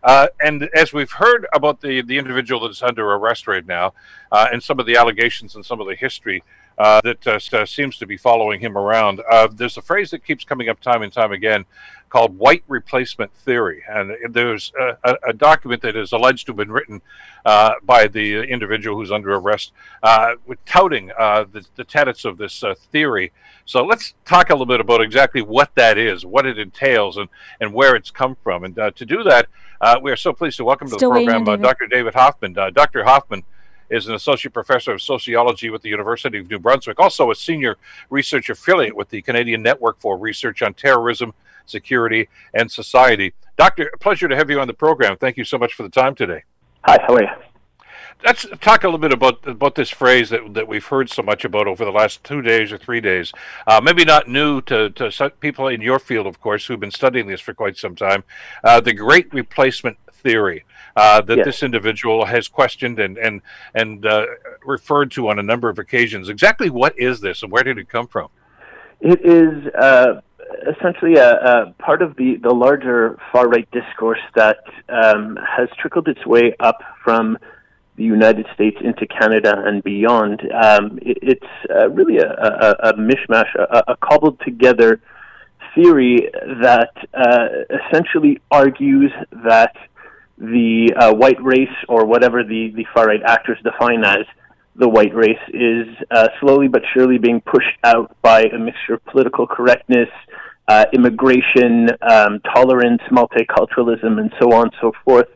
Uh, 0.02 0.26
and 0.44 0.68
as 0.74 0.92
we've 0.92 1.12
heard 1.12 1.46
about 1.52 1.80
the, 1.80 2.02
the 2.02 2.18
individual 2.18 2.60
that's 2.60 2.82
under 2.82 3.12
arrest 3.12 3.46
right 3.46 3.66
now, 3.66 3.92
uh, 4.30 4.48
and 4.52 4.62
some 4.62 4.80
of 4.80 4.86
the 4.86 4.96
allegations 4.96 5.54
and 5.54 5.64
some 5.64 5.80
of 5.80 5.86
the 5.86 5.94
history 5.94 6.42
uh, 6.78 7.00
that 7.04 7.26
uh, 7.26 7.38
uh, 7.56 7.66
seems 7.66 7.96
to 7.98 8.06
be 8.06 8.16
following 8.16 8.60
him 8.60 8.76
around, 8.76 9.20
uh, 9.30 9.46
there's 9.52 9.76
a 9.76 9.82
phrase 9.82 10.10
that 10.10 10.24
keeps 10.24 10.44
coming 10.44 10.68
up 10.68 10.80
time 10.80 11.02
and 11.02 11.12
time 11.12 11.32
again 11.32 11.64
called 12.12 12.38
white 12.38 12.62
replacement 12.68 13.32
theory. 13.32 13.82
And 13.88 14.12
there's 14.34 14.70
a, 15.02 15.16
a 15.28 15.32
document 15.32 15.80
that 15.80 15.96
is 15.96 16.12
alleged 16.12 16.44
to 16.44 16.52
have 16.52 16.58
been 16.58 16.70
written 16.70 17.00
uh, 17.46 17.72
by 17.82 18.06
the 18.06 18.42
individual 18.42 18.98
who's 18.98 19.10
under 19.10 19.32
arrest, 19.34 19.72
uh, 20.02 20.34
touting 20.66 21.10
uh, 21.18 21.46
the, 21.50 21.64
the, 21.76 21.84
tenets 21.84 22.26
of 22.26 22.36
this 22.36 22.62
uh, 22.62 22.74
theory. 22.92 23.32
So 23.64 23.82
let's 23.82 24.12
talk 24.26 24.50
a 24.50 24.52
little 24.52 24.66
bit 24.66 24.78
about 24.78 25.00
exactly 25.00 25.40
what 25.40 25.74
that 25.76 25.96
is, 25.96 26.26
what 26.26 26.44
it 26.44 26.58
entails, 26.58 27.16
and, 27.16 27.30
and 27.62 27.72
where 27.72 27.96
it's 27.96 28.10
come 28.10 28.36
from. 28.44 28.64
And 28.64 28.78
uh, 28.78 28.90
to 28.90 29.06
do 29.06 29.22
that, 29.22 29.46
uh, 29.80 29.98
we 30.02 30.12
are 30.12 30.16
so 30.16 30.34
pleased 30.34 30.58
to 30.58 30.64
welcome 30.64 30.88
to 30.88 30.96
Still 30.96 31.14
the 31.14 31.24
program 31.24 31.62
Dr. 31.62 31.86
David 31.86 32.12
Hofmann. 32.12 32.52
Dr. 32.52 33.04
Hofmann 33.04 33.42
is 33.88 34.06
an 34.06 34.14
associate 34.14 34.52
professor 34.52 34.92
of 34.92 35.00
sociology 35.00 35.70
with 35.70 35.80
the 35.80 35.88
University 35.88 36.38
of 36.38 36.50
New 36.50 36.58
Brunswick, 36.58 37.00
also 37.00 37.30
a 37.30 37.34
senior 37.34 37.78
research 38.10 38.50
affiliate 38.50 38.94
with 38.94 39.08
the 39.08 39.22
Canadian 39.22 39.62
Network 39.62 39.98
for 39.98 40.18
Research 40.18 40.60
on 40.60 40.74
Terrorism 40.74 41.32
security, 41.66 42.28
and 42.54 42.70
society. 42.70 43.34
Doctor, 43.56 43.90
pleasure 44.00 44.28
to 44.28 44.36
have 44.36 44.50
you 44.50 44.60
on 44.60 44.66
the 44.66 44.74
program. 44.74 45.16
Thank 45.16 45.36
you 45.36 45.44
so 45.44 45.58
much 45.58 45.74
for 45.74 45.82
the 45.82 45.88
time 45.88 46.14
today. 46.14 46.44
Hi, 46.84 46.98
how 47.06 47.14
are 47.14 47.22
you? 47.22 47.28
Let's 48.24 48.46
talk 48.60 48.84
a 48.84 48.86
little 48.86 49.00
bit 49.00 49.12
about 49.12 49.46
about 49.48 49.74
this 49.74 49.90
phrase 49.90 50.30
that, 50.30 50.54
that 50.54 50.68
we've 50.68 50.84
heard 50.84 51.10
so 51.10 51.22
much 51.22 51.44
about 51.44 51.66
over 51.66 51.84
the 51.84 51.90
last 51.90 52.22
two 52.22 52.40
days 52.40 52.70
or 52.70 52.78
three 52.78 53.00
days. 53.00 53.32
Uh, 53.66 53.80
maybe 53.82 54.04
not 54.04 54.28
new 54.28 54.60
to, 54.62 54.90
to 54.90 55.30
people 55.40 55.66
in 55.66 55.80
your 55.80 55.98
field, 55.98 56.28
of 56.28 56.40
course, 56.40 56.66
who've 56.66 56.78
been 56.78 56.92
studying 56.92 57.26
this 57.26 57.40
for 57.40 57.52
quite 57.52 57.76
some 57.76 57.96
time. 57.96 58.22
Uh, 58.62 58.80
the 58.80 58.92
Great 58.92 59.32
Replacement 59.34 59.96
Theory 60.12 60.64
uh, 60.94 61.20
that 61.22 61.38
yes. 61.38 61.46
this 61.46 61.62
individual 61.62 62.24
has 62.26 62.48
questioned 62.48 63.00
and 63.00 63.18
and 63.18 63.42
and 63.74 64.06
uh, 64.06 64.26
referred 64.64 65.10
to 65.12 65.28
on 65.28 65.38
a 65.38 65.42
number 65.42 65.68
of 65.68 65.78
occasions. 65.78 66.28
Exactly 66.28 66.70
what 66.70 66.96
is 66.98 67.20
this, 67.20 67.42
and 67.42 67.50
where 67.50 67.64
did 67.64 67.78
it 67.78 67.88
come 67.88 68.06
from? 68.06 68.28
It 69.00 69.20
is 69.24 69.66
uh, 69.74 70.20
essentially 70.76 71.16
a, 71.16 71.32
a, 71.34 71.72
part 71.78 72.02
of 72.02 72.16
the, 72.16 72.36
the 72.42 72.52
larger 72.52 73.18
far 73.32 73.48
right 73.48 73.68
discourse 73.70 74.20
that 74.34 74.58
um, 74.88 75.36
has 75.36 75.68
trickled 75.78 76.08
its 76.08 76.24
way 76.26 76.54
up 76.60 76.78
from 77.04 77.38
the 77.96 78.04
United 78.04 78.46
States 78.54 78.76
into 78.82 79.06
Canada 79.06 79.54
and 79.66 79.82
beyond. 79.82 80.40
Um, 80.52 80.98
it, 81.02 81.18
it's 81.22 81.70
uh, 81.70 81.90
really 81.90 82.18
a, 82.18 82.30
a, 82.30 82.90
a 82.90 82.92
mishmash, 82.94 83.54
a, 83.54 83.96
cobbled 83.96 84.40
together 84.40 85.00
theory 85.74 86.30
that 86.62 86.92
uh, 87.14 87.48
essentially 87.88 88.40
argues 88.50 89.12
that 89.44 89.74
the 90.38 90.92
uh, 90.96 91.14
white 91.14 91.42
race, 91.42 91.68
or 91.88 92.04
whatever 92.04 92.42
the, 92.42 92.72
the 92.74 92.84
far 92.92 93.06
right 93.06 93.22
actors 93.24 93.58
define 93.62 94.04
as, 94.04 94.26
the 94.76 94.88
white 94.88 95.14
race 95.14 95.36
is 95.48 95.86
uh, 96.10 96.28
slowly 96.40 96.68
but 96.68 96.82
surely 96.94 97.18
being 97.18 97.40
pushed 97.40 97.78
out 97.84 98.16
by 98.22 98.42
a 98.42 98.58
mixture 98.58 98.94
of 98.94 99.04
political 99.06 99.46
correctness, 99.46 100.08
uh, 100.68 100.86
immigration, 100.92 101.88
um, 102.02 102.40
tolerance, 102.54 103.02
multiculturalism, 103.10 104.18
and 104.18 104.32
so 104.40 104.52
on 104.52 104.64
and 104.64 104.72
so 104.80 104.92
forth. 105.04 105.28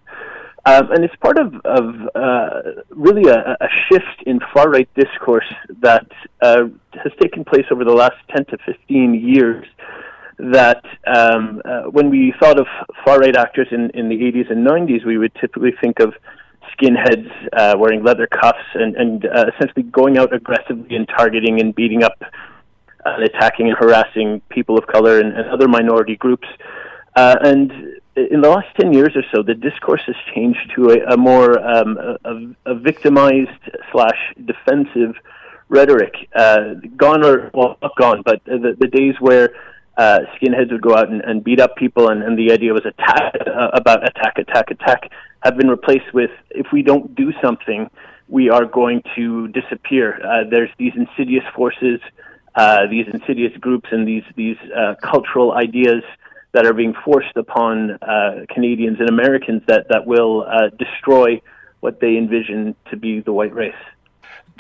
Um, 0.65 0.91
and 0.91 1.05
it's 1.05 1.15
part 1.17 1.39
of, 1.39 1.55
of 1.65 1.95
uh, 2.17 2.83
really 2.91 3.31
a, 3.31 3.57
a, 3.61 3.69
shift 3.89 4.25
in 4.27 4.41
far 4.53 4.69
right 4.69 4.89
discourse 4.97 5.47
that 5.81 6.07
uh, 6.43 6.65
has 6.93 7.13
taken 7.23 7.45
place 7.45 7.67
over 7.71 7.85
the 7.85 7.93
last 7.93 8.17
10 8.35 8.47
to 8.47 8.59
15 8.67 9.15
years. 9.15 9.65
That 10.39 10.83
um, 11.07 11.63
uh, 11.65 11.83
when 11.83 12.11
we 12.11 12.35
thought 12.41 12.59
of 12.59 12.67
far 13.05 13.21
right 13.21 13.37
actors 13.37 13.69
in, 13.71 13.91
in 13.95 14.09
the 14.09 14.17
80s 14.17 14.51
and 14.51 14.67
90s, 14.67 15.07
we 15.07 15.19
would 15.19 15.33
typically 15.41 15.73
think 15.81 16.01
of 16.01 16.15
skinheads 16.77 17.31
uh, 17.53 17.75
wearing 17.79 18.03
leather 18.03 18.27
cuffs 18.27 18.59
and, 18.75 18.97
and 18.97 19.27
uh, 19.27 19.47
essentially 19.55 19.83
going 19.85 20.19
out 20.19 20.33
aggressively 20.33 20.97
and 20.97 21.09
targeting 21.09 21.61
and 21.61 21.75
beating 21.75 22.03
up 22.03 22.19
and 23.05 23.25
attacking 23.25 23.69
and 23.69 23.77
harassing 23.79 24.41
people 24.49 24.79
of 24.79 24.87
color 24.87 25.21
and, 25.21 25.33
and 25.33 25.49
other 25.49 25.69
minority 25.69 26.17
groups. 26.17 26.49
Uh, 27.15 27.37
and 27.43 27.73
in 28.17 28.41
the 28.41 28.49
last 28.49 28.67
10 28.81 28.93
years 28.93 29.11
or 29.15 29.23
so, 29.35 29.43
the 29.43 29.55
discourse 29.55 30.03
has 30.07 30.17
changed 30.35 30.73
to 30.75 30.91
a, 30.91 31.15
a 31.15 31.17
more 31.17 31.59
um, 31.59 31.99
a, 32.25 32.71
a, 32.71 32.75
victimized 32.75 33.51
slash 33.93 34.19
defensive 34.45 35.15
rhetoric. 35.69 36.15
Uh, 36.35 36.75
gone 36.97 37.25
or, 37.25 37.51
well, 37.55 37.77
not 37.83 37.97
gone, 37.97 38.23
but 38.25 38.43
the, 38.45 38.77
the 38.79 38.89
days 38.89 39.15
where 39.21 39.51
uh, 39.97 40.21
skinheads 40.37 40.71
would 40.73 40.83
go 40.83 40.95
out 40.95 41.09
and, 41.09 41.23
and 41.23 41.43
beat 41.43 41.61
up 41.61 41.77
people 41.77 42.09
and, 42.09 42.23
and 42.23 42.39
the 42.39 42.53
idea 42.53 42.73
was 42.73 42.85
attack, 42.85 43.35
uh, 43.47 43.71
about 43.73 44.07
attack, 44.07 44.39
attack, 44.39 44.71
attack, 44.71 45.11
have 45.41 45.57
been 45.57 45.69
replaced 45.69 46.13
with 46.13 46.31
if 46.51 46.67
we 46.73 46.83
don't 46.83 47.15
do 47.15 47.33
something, 47.43 47.89
we 48.29 48.51
are 48.51 48.65
going 48.65 49.03
to 49.15 49.49
disappear. 49.49 50.21
Uh, 50.25 50.45
there's 50.51 50.71
these 50.79 50.93
insidious 50.97 51.45
forces 51.55 52.01
uh, 52.57 52.87
these 52.87 53.07
insidious 53.13 53.55
groups 53.59 53.89
and 53.93 54.09
these 54.09 54.25
these 54.35 54.57
uh, 54.75 54.95
cultural 55.03 55.53
ideas 55.53 56.03
that 56.53 56.65
are 56.65 56.73
being 56.73 56.95
forced 57.05 57.37
upon 57.37 57.91
uh, 58.03 58.47
Canadians 58.49 58.99
and 58.99 59.11
Americans 59.11 59.63
that 59.67 59.89
that 59.91 60.07
will 60.07 60.47
uh, 60.49 60.71
destroy 60.79 61.41
what 61.81 62.01
they 62.01 62.17
envision 62.17 62.75
to 62.91 62.97
be 62.97 63.21
the 63.21 63.33
white 63.33 63.55
race. 63.55 63.75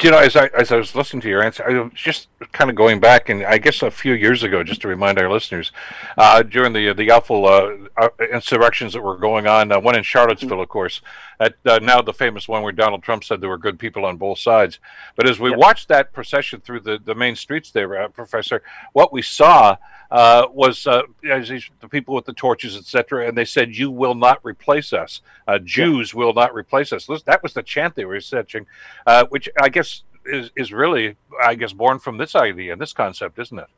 You 0.03 0.11
know, 0.11 0.19
as 0.19 0.37
I 0.37 0.47
as 0.49 0.73
I 0.73 0.77
was 0.77 0.95
listening 0.95 1.23
to 1.23 1.29
your 1.29 1.43
answer, 1.43 1.65
I 1.67 1.81
was 1.81 1.93
just 1.95 2.29
kind 2.53 2.69
of 2.69 2.77
going 2.77 3.01
back, 3.01 3.31
and 3.31 3.43
I 3.45 3.57
guess 3.57 3.81
a 3.81 3.91
few 3.91 4.13
years 4.13 4.43
ago, 4.43 4.63
just 4.63 4.83
to 4.83 4.89
remind 4.89 5.19
our 5.19 5.31
listeners, 5.31 5.73
uh, 6.19 6.43
during 6.43 6.75
the 6.75 6.93
the 6.93 7.11
awful 7.11 7.47
uh, 7.47 7.77
uh 7.97 8.09
insurrections 8.31 8.93
that 8.93 9.01
were 9.01 9.17
going 9.17 9.47
on, 9.47 9.73
uh, 9.73 9.81
one 9.81 9.97
in 9.97 10.03
Charlottesville, 10.03 10.61
of 10.61 10.69
course, 10.69 11.01
at 11.41 11.55
uh, 11.65 11.79
now 11.81 12.03
the 12.03 12.13
famous 12.13 12.47
one 12.47 12.63
where 12.63 12.73
Donald 12.73 13.03
Trump 13.03 13.25
said 13.25 13.41
there 13.41 13.49
were 13.49 13.57
good 13.57 13.79
people 13.79 14.05
on 14.05 14.19
both 14.19 14.39
sides. 14.39 14.79
But 15.17 15.29
as 15.29 15.41
we 15.41 15.51
yep. 15.51 15.59
watched 15.59 15.89
that 15.89 16.13
procession 16.13 16.61
through 16.61 16.81
the 16.81 16.99
the 17.03 17.15
main 17.15 17.35
streets 17.35 17.71
there, 17.71 18.03
uh, 18.03 18.09
Professor, 18.09 18.63
what 18.93 19.15
we 19.15 19.23
saw 19.23 19.79
uh, 20.11 20.47
was 20.53 20.87
uh, 20.87 21.03
the 21.23 21.89
people 21.91 22.15
with 22.15 22.25
the 22.25 22.33
torches, 22.33 22.77
etc. 22.77 23.27
And 23.27 23.37
they 23.37 23.45
said, 23.45 23.75
"You 23.75 23.91
will 23.91 24.15
not 24.15 24.41
replace 24.45 24.93
us. 24.93 25.21
Uh, 25.49 25.59
Jews 25.59 26.13
yeah. 26.13 26.19
will 26.19 26.33
not 26.33 26.55
replace 26.55 26.93
us." 26.93 27.07
That 27.25 27.43
was 27.43 27.55
the 27.55 27.63
chant 27.63 27.95
they 27.95 28.05
were 28.05 28.21
uh, 29.07 29.25
which 29.27 29.49
I 29.61 29.69
guess 29.69 29.86
is 30.27 30.51
is 30.57 30.73
really, 30.73 31.17
I 31.43 31.55
guess, 31.55 31.73
born 31.73 31.99
from 31.99 32.19
this 32.19 32.35
idea 32.35 32.77
this 32.77 32.93
concept, 32.93 33.39
isn't 33.39 33.59
it? 33.59 33.69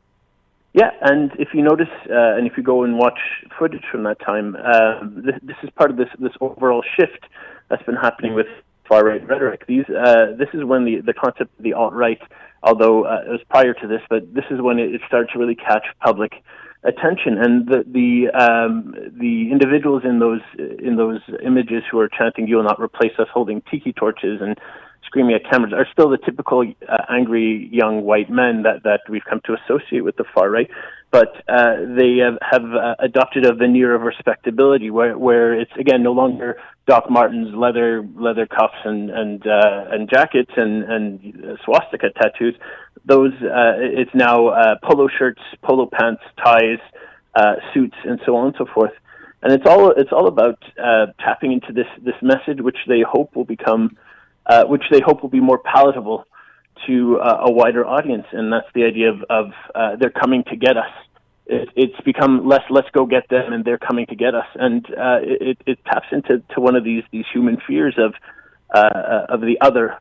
Yeah, 0.75 0.91
and 1.01 1.33
if 1.39 1.49
you 1.55 1.63
notice, 1.63 1.89
uh, 2.11 2.37
and 2.37 2.47
if 2.47 2.57
you 2.57 2.63
go 2.63 2.85
and 2.85 2.99
watch 2.99 3.19
footage 3.59 3.85
from 3.91 4.03
that 4.03 4.21
time, 4.21 4.55
um, 4.57 5.23
this, 5.25 5.35
this, 5.43 5.57
is 5.63 5.71
part 5.71 5.91
of 5.91 5.97
this 5.97 6.09
this 6.19 6.33
overall 6.41 6.85
shift 6.97 7.25
that's 7.69 7.83
been 7.85 7.97
happening 7.97 8.35
with 8.35 8.47
far 8.87 9.05
right 9.05 9.27
rhetoric. 9.27 9.67
These 9.67 9.89
uh, 9.89 10.35
this 10.39 10.49
is 10.53 10.65
when 10.65 10.85
the 10.85 11.01
the 11.01 11.15
concept 11.15 11.57
of 11.59 11.63
the 11.65 11.73
alt 11.73 11.95
right 11.95 12.21
although 12.63 13.05
uh, 13.05 13.23
it 13.27 13.31
was 13.31 13.41
prior 13.49 13.75
to 13.75 13.87
this, 13.87 14.01
but 14.09 14.35
this 14.35 14.45
is 14.51 14.61
when 14.61 14.79
it, 14.79 14.95
it 14.95 15.01
started 15.07 15.31
to 15.33 15.39
really 15.39 15.55
catch 15.55 15.87
public 16.01 16.43
attention. 16.85 17.39
And 17.39 17.67
the 17.67 17.85
the 17.87 18.29
um, 18.39 18.95
the 19.19 19.51
individuals 19.51 20.03
in 20.05 20.19
those 20.19 20.41
in 20.59 20.97
those 20.97 21.21
images 21.45 21.83
who 21.91 21.99
are 22.01 22.09
chanting 22.09 22.47
"You 22.47 22.57
will 22.57 22.65
not 22.65 22.81
replace 22.81 23.19
us," 23.19 23.29
holding 23.33 23.63
tiki 23.71 23.93
torches 23.93 24.41
and 24.41 24.59
screaming 25.09 25.35
at 25.35 25.51
cameras, 25.51 25.73
are 25.73 25.89
still 25.93 26.09
the 26.09 26.19
typical 26.19 26.63
uh, 26.63 26.97
angry 27.11 27.69
young 27.73 28.03
white 28.03 28.31
men 28.31 28.63
that 28.63 28.85
that 28.85 29.01
we've 29.09 29.27
come 29.29 29.41
to 29.47 29.57
associate 29.61 30.05
with 30.05 30.17
the 30.17 30.25
far 30.35 30.49
right 30.51 30.71
but 31.11 31.37
uh, 31.49 31.77
they 31.97 32.19
have, 32.19 32.39
have 32.43 32.75
uh, 32.75 32.95
adopted 32.99 33.47
a 33.47 33.55
veneer 33.55 33.95
of 33.95 34.03
respectability 34.03 34.91
where, 34.91 35.17
where 35.17 35.59
it's 35.59 35.73
again 35.79 36.03
no 36.03 36.13
longer 36.13 36.59
Doc 36.87 37.11
Martens 37.11 37.55
leather 37.55 38.07
leather 38.17 38.47
cuffs 38.47 38.77
and 38.85 39.11
and 39.11 39.47
uh, 39.47 39.87
and 39.91 40.09
jackets 40.11 40.51
and 40.57 40.85
and 40.85 41.59
swastika 41.65 42.11
tattoos. 42.11 42.55
Those 43.07 43.33
uh, 43.43 43.77
it's 43.79 44.11
now 44.15 44.49
uh, 44.49 44.75
polo 44.83 45.09
shirts, 45.09 45.41
polo 45.63 45.89
pants, 45.91 46.23
ties, 46.45 46.79
suits, 47.73 47.97
and 48.05 48.21
so 48.27 48.37
on 48.37 48.49
and 48.49 48.55
so 48.59 48.67
forth. 48.75 48.93
And 49.43 49.53
it's 49.53 49.67
all 49.67 49.91
it's 49.91 50.13
all 50.13 50.29
about 50.29 50.63
tapping 51.19 51.53
into 51.53 51.73
this 51.73 51.89
this 52.05 52.17
message, 52.21 52.61
which 52.61 52.79
they 52.87 53.01
hope 53.01 53.35
will 53.35 53.45
become, 53.47 53.97
which 54.67 54.85
they 54.91 55.01
hope 55.05 55.23
will 55.23 55.31
be 55.31 55.41
more 55.41 55.59
palatable 55.59 56.25
to 56.87 57.19
uh, 57.21 57.45
a 57.47 57.51
wider 57.51 57.87
audience, 57.87 58.27
and 58.33 58.53
that's 58.53 58.67
the 58.75 58.85
idea 58.85 59.11
of, 59.11 59.23
of 59.29 59.47
uh, 59.75 59.97
they're 59.97 60.11
coming 60.11 60.45
to 60.45 60.57
get 60.57 60.77
us. 60.77 60.91
It, 61.47 61.69
it's 61.75 62.01
become 62.05 62.47
less 62.47 62.63
let's 62.71 62.91
go 62.91 63.07
get 63.07 63.29
them, 63.29 63.53
and 63.53 63.65
they're 63.65 63.79
coming 63.79 64.07
to 64.07 64.15
get 64.15 64.35
us, 64.35 64.47
and 64.55 64.85
uh, 64.87 65.19
it, 65.23 65.59
it 65.67 65.79
taps 65.85 66.09
into 66.13 66.43
to 66.55 66.61
one 66.61 66.77
of 66.77 66.85
these 66.85 67.03
these 67.11 67.25
human 67.33 67.59
fears 67.67 67.97
of 67.99 68.15
uh, 68.75 68.79
uh, 68.79 69.27
of 69.31 69.41
the 69.41 69.57
other, 69.61 69.93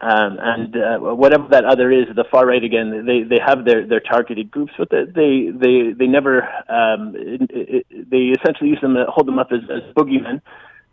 um, 0.00 0.38
and 0.40 0.76
uh, 0.76 0.98
whatever 0.98 1.48
that 1.50 1.64
other 1.64 1.90
is, 1.90 2.06
the 2.14 2.24
far 2.30 2.46
right 2.46 2.62
again. 2.62 3.04
They 3.06 3.22
they 3.22 3.42
have 3.44 3.64
their 3.64 3.86
their 3.86 4.00
targeted 4.00 4.50
groups, 4.50 4.72
but 4.78 4.88
they 4.90 5.50
they 5.52 5.92
they 5.98 6.06
never 6.06 6.42
um, 6.68 7.14
it, 7.16 7.50
it, 7.50 8.10
they 8.10 8.32
essentially 8.40 8.70
use 8.70 8.80
them 8.80 8.96
hold 9.08 9.26
them 9.26 9.38
up 9.38 9.48
as, 9.50 9.60
as 9.70 9.94
boogeymen 9.94 10.40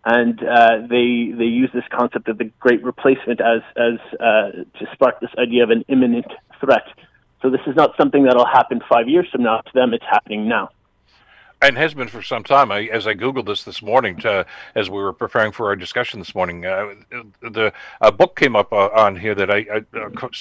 and 0.05 0.39
uh, 0.43 0.77
they 0.89 1.31
they 1.37 1.45
use 1.45 1.69
this 1.73 1.83
concept 1.91 2.27
of 2.27 2.37
the 2.37 2.45
great 2.59 2.83
replacement 2.83 3.39
as 3.39 3.61
as 3.77 3.99
uh, 4.19 4.51
to 4.51 4.87
spark 4.93 5.19
this 5.19 5.31
idea 5.37 5.63
of 5.63 5.69
an 5.69 5.85
imminent 5.87 6.27
threat. 6.59 6.85
So 7.41 7.49
this 7.49 7.61
is 7.67 7.75
not 7.75 7.95
something 7.97 8.23
that'll 8.23 8.45
happen 8.45 8.81
five 8.87 9.07
years 9.07 9.27
from 9.31 9.43
now. 9.43 9.61
To 9.61 9.71
them, 9.73 9.93
it's 9.93 10.05
happening 10.09 10.47
now. 10.47 10.69
And 11.63 11.77
has 11.77 11.93
been 11.93 12.07
for 12.07 12.23
some 12.23 12.43
time. 12.43 12.71
I, 12.71 12.85
as 12.85 13.05
I 13.05 13.13
googled 13.13 13.45
this 13.45 13.63
this 13.63 13.83
morning, 13.83 14.17
to, 14.21 14.47
as 14.73 14.89
we 14.89 14.97
were 14.97 15.13
preparing 15.13 15.51
for 15.51 15.67
our 15.67 15.75
discussion 15.75 16.17
this 16.17 16.33
morning, 16.33 16.65
uh, 16.65 16.95
the 17.39 17.71
a 17.99 18.11
book 18.11 18.35
came 18.35 18.55
up 18.55 18.73
uh, 18.73 18.89
on 18.95 19.15
here 19.15 19.35
that 19.35 19.51
I, 19.51 19.65
I 19.71 19.81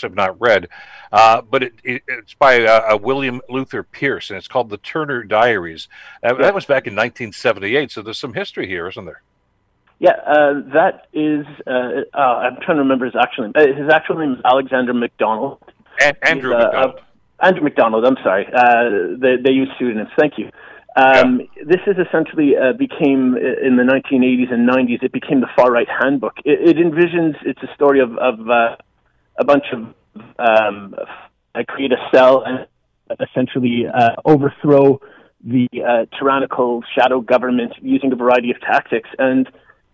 have 0.00 0.14
not 0.14 0.40
read, 0.40 0.68
uh, 1.12 1.42
but 1.42 1.62
it, 1.62 1.74
it, 1.84 2.02
it's 2.08 2.32
by 2.32 2.64
uh, 2.64 2.96
William 2.96 3.42
Luther 3.50 3.82
Pierce, 3.82 4.30
and 4.30 4.38
it's 4.38 4.48
called 4.48 4.70
The 4.70 4.78
Turner 4.78 5.22
Diaries. 5.22 5.88
Yeah. 6.22 6.32
That 6.34 6.54
was 6.54 6.64
back 6.64 6.86
in 6.86 6.94
1978. 6.94 7.90
So 7.90 8.00
there's 8.00 8.18
some 8.18 8.32
history 8.32 8.66
here, 8.66 8.88
isn't 8.88 9.04
there? 9.04 9.20
Yeah, 10.00 10.12
uh, 10.26 10.54
that 10.72 11.08
is. 11.12 11.44
Uh, 11.66 12.08
uh, 12.14 12.18
I'm 12.18 12.56
trying 12.62 12.78
to 12.78 12.82
remember 12.82 13.04
his 13.04 13.14
actual 13.14 13.44
name. 13.44 13.52
Uh, 13.54 13.66
his 13.66 13.92
actual 13.92 14.18
name 14.18 14.32
is 14.32 14.38
Alexander 14.46 14.94
MacDonald. 14.94 15.58
A- 16.00 16.26
Andrew 16.26 16.54
uh, 16.54 16.58
MacDonald. 16.58 17.00
Andrew 17.42 17.62
MacDonald. 17.64 18.04
I'm 18.06 18.16
sorry. 18.24 18.46
Uh, 18.46 19.18
they, 19.20 19.36
they 19.44 19.52
use 19.52 19.68
pseudonyms. 19.78 20.08
Thank 20.18 20.38
you. 20.38 20.50
Um, 20.96 21.42
yeah. 21.54 21.64
This 21.66 21.80
is 21.86 21.96
essentially 21.98 22.54
became 22.78 23.36
in 23.36 23.76
the 23.76 23.84
1980s 23.84 24.50
and 24.50 24.66
90s. 24.66 25.02
It 25.02 25.12
became 25.12 25.42
the 25.42 25.48
far 25.54 25.70
right 25.70 25.86
handbook. 26.00 26.32
It, 26.46 26.70
it 26.70 26.76
envisions. 26.78 27.34
It's 27.44 27.62
a 27.62 27.72
story 27.74 28.00
of, 28.00 28.16
of 28.16 28.40
a 28.48 29.44
bunch 29.44 29.64
of 29.70 29.80
um, 30.38 30.94
create 31.68 31.92
a 31.92 31.98
cell 32.12 32.42
and 32.46 32.66
essentially 33.20 33.84
overthrow 34.24 34.98
the 35.44 35.68
tyrannical 36.18 36.82
shadow 36.98 37.20
government 37.20 37.74
using 37.82 38.10
a 38.12 38.16
variety 38.16 38.50
of 38.50 38.58
tactics 38.62 39.10
and 39.18 39.46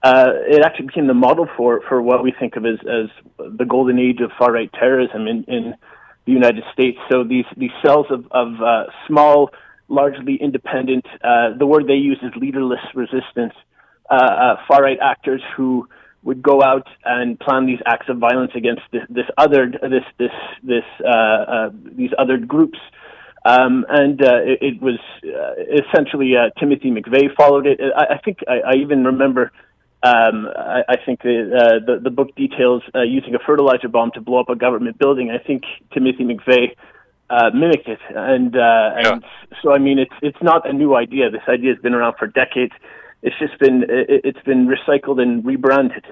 uh, 0.02 0.32
it 0.46 0.62
actually 0.64 0.86
became 0.86 1.06
the 1.06 1.14
model 1.14 1.48
for, 1.56 1.80
for 1.88 2.00
what 2.02 2.22
we 2.22 2.32
think 2.38 2.56
of 2.56 2.64
as, 2.64 2.78
as 2.80 3.08
the 3.58 3.64
golden 3.64 3.98
age 3.98 4.20
of 4.20 4.30
far 4.38 4.52
right 4.52 4.70
terrorism 4.72 5.26
in, 5.26 5.44
in 5.44 5.74
the 6.26 6.32
United 6.32 6.64
States. 6.72 6.98
So 7.10 7.24
these, 7.24 7.46
these 7.56 7.70
cells 7.84 8.06
of, 8.10 8.26
of 8.30 8.60
uh, 8.60 8.84
small, 9.06 9.50
largely 9.88 10.36
independent, 10.40 11.06
uh, 11.24 11.56
the 11.58 11.66
word 11.66 11.86
they 11.86 11.94
use 11.94 12.18
is 12.22 12.30
leaderless 12.36 12.80
resistance, 12.94 13.54
uh, 14.10 14.14
uh, 14.14 14.56
far 14.68 14.82
right 14.82 14.98
actors 15.00 15.42
who 15.56 15.88
would 16.22 16.42
go 16.42 16.62
out 16.62 16.86
and 17.04 17.38
plan 17.38 17.66
these 17.66 17.78
acts 17.86 18.08
of 18.08 18.18
violence 18.18 18.50
against 18.56 18.82
this, 18.92 19.02
this 19.08 19.26
other, 19.38 19.70
this, 19.70 20.02
this, 20.18 20.30
this, 20.62 20.84
uh, 21.06 21.70
these 21.96 22.10
other 22.18 22.36
groups. 22.36 22.78
Um, 23.44 23.86
and 23.88 24.20
it, 24.20 24.58
it, 24.60 24.82
was 24.82 24.98
essentially 25.22 26.34
Timothy 26.58 26.90
McVeigh 26.90 27.32
followed 27.36 27.64
it. 27.66 27.78
I, 27.96 28.14
I 28.14 28.18
think 28.18 28.38
I, 28.48 28.72
I 28.72 28.74
even 28.82 29.04
remember 29.04 29.52
um, 30.06 30.48
I, 30.56 30.82
I, 30.88 30.96
think 31.04 31.22
the, 31.22 31.36
uh, 31.54 31.86
the, 31.86 32.00
the 32.02 32.10
book 32.10 32.34
details 32.36 32.82
uh, 32.94 33.02
using 33.02 33.34
a 33.34 33.38
fertilizer 33.38 33.88
bomb 33.88 34.10
to 34.12 34.20
blow 34.20 34.40
up 34.40 34.48
a 34.48 34.56
government 34.56 34.98
building. 34.98 35.30
I 35.30 35.38
think 35.44 35.62
Timothy 35.92 36.24
McVeigh 36.24 36.76
uh, 37.30 37.50
mimicked 37.52 37.88
it, 37.88 37.98
and 38.14 38.54
uh, 38.54 38.58
yeah. 38.58 39.12
and 39.12 39.24
so 39.62 39.72
I 39.72 39.78
mean 39.78 39.98
it's 39.98 40.14
it's 40.22 40.42
not 40.42 40.68
a 40.68 40.72
new 40.72 40.94
idea. 40.94 41.30
This 41.30 41.42
idea 41.48 41.74
has 41.74 41.82
been 41.82 41.94
around 41.94 42.14
for 42.18 42.26
decades. 42.26 42.72
It's 43.22 43.36
just 43.38 43.58
been 43.58 43.84
it, 43.88 44.20
it's 44.24 44.42
been 44.44 44.68
recycled 44.68 45.20
and 45.20 45.44
rebranded. 45.44 46.04